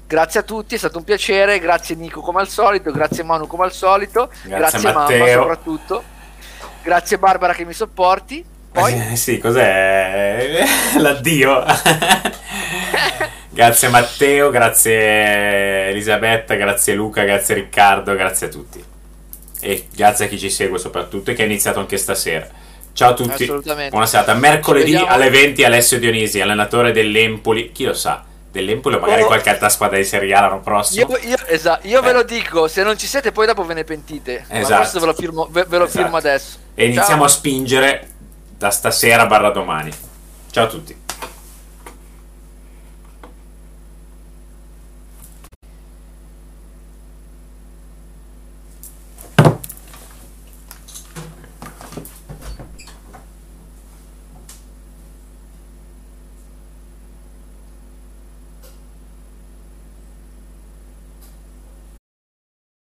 Grazie 0.06 0.40
a 0.40 0.42
tutti, 0.42 0.74
è 0.74 0.78
stato 0.78 0.96
un 0.96 1.04
piacere, 1.04 1.58
grazie 1.58 1.94
Nico 1.94 2.22
come 2.22 2.40
al 2.40 2.48
solito, 2.48 2.90
grazie 2.90 3.22
Manu 3.24 3.46
come 3.46 3.64
al 3.64 3.72
solito, 3.72 4.30
grazie, 4.44 4.80
grazie 4.80 4.92
mamma 4.94 5.26
soprattutto, 5.26 6.02
grazie 6.82 7.18
Barbara 7.18 7.52
che 7.52 7.66
mi 7.66 7.74
sopporti. 7.74 8.42
Poi? 8.72 9.10
Eh, 9.10 9.16
sì, 9.16 9.36
cos'è? 9.36 10.64
L'addio. 10.96 11.62
grazie 13.58 13.88
Matteo, 13.88 14.50
grazie 14.50 15.88
Elisabetta, 15.88 16.54
grazie 16.54 16.94
Luca, 16.94 17.24
grazie 17.24 17.56
Riccardo, 17.56 18.14
grazie 18.14 18.46
a 18.46 18.50
tutti. 18.50 18.84
E 19.60 19.88
grazie 19.92 20.26
a 20.26 20.28
chi 20.28 20.38
ci 20.38 20.48
segue 20.48 20.78
soprattutto 20.78 21.32
e 21.32 21.34
che 21.34 21.42
ha 21.42 21.44
iniziato 21.44 21.80
anche 21.80 21.96
stasera. 21.96 22.46
Ciao 22.92 23.10
a 23.10 23.14
tutti, 23.14 23.46
buona 23.90 24.06
serata. 24.06 24.34
Mercoledì 24.34 24.94
alle 24.94 25.28
20 25.28 25.64
Alessio 25.64 25.98
Dionisi, 25.98 26.40
allenatore 26.40 26.92
dell'Empoli, 26.92 27.72
chi 27.72 27.82
lo 27.82 27.94
sa 27.94 28.24
dell'Empoli 28.50 28.94
o 28.94 29.00
magari 29.00 29.22
oh. 29.22 29.26
qualche 29.26 29.50
altra 29.50 29.68
squadra 29.68 29.96
di 29.96 30.04
Serie 30.04 30.32
A 30.34 30.42
l'anno 30.42 30.60
prossimo. 30.60 31.16
Io, 31.16 31.30
io, 31.30 31.36
esatto, 31.48 31.88
io 31.88 31.98
eh. 31.98 32.02
ve 32.02 32.12
lo 32.12 32.22
dico, 32.22 32.68
se 32.68 32.84
non 32.84 32.96
ci 32.96 33.08
siete 33.08 33.32
poi 33.32 33.46
dopo 33.46 33.64
ve 33.64 33.74
ne 33.74 33.82
pentite. 33.82 34.44
Esatto. 34.48 34.72
Ma 34.72 34.76
questo 34.78 35.00
ve 35.00 35.06
lo 35.06 35.14
firmo, 35.14 35.48
ve, 35.50 35.64
ve 35.66 35.78
lo 35.78 35.84
esatto. 35.84 36.02
firmo 36.02 36.16
adesso. 36.16 36.58
E 36.76 36.84
iniziamo 36.84 37.08
Ciao. 37.08 37.24
a 37.24 37.28
spingere 37.28 38.08
da 38.56 38.70
stasera 38.70 39.26
barra 39.26 39.50
domani. 39.50 39.90
Ciao 40.52 40.64
a 40.64 40.68
tutti. 40.68 40.97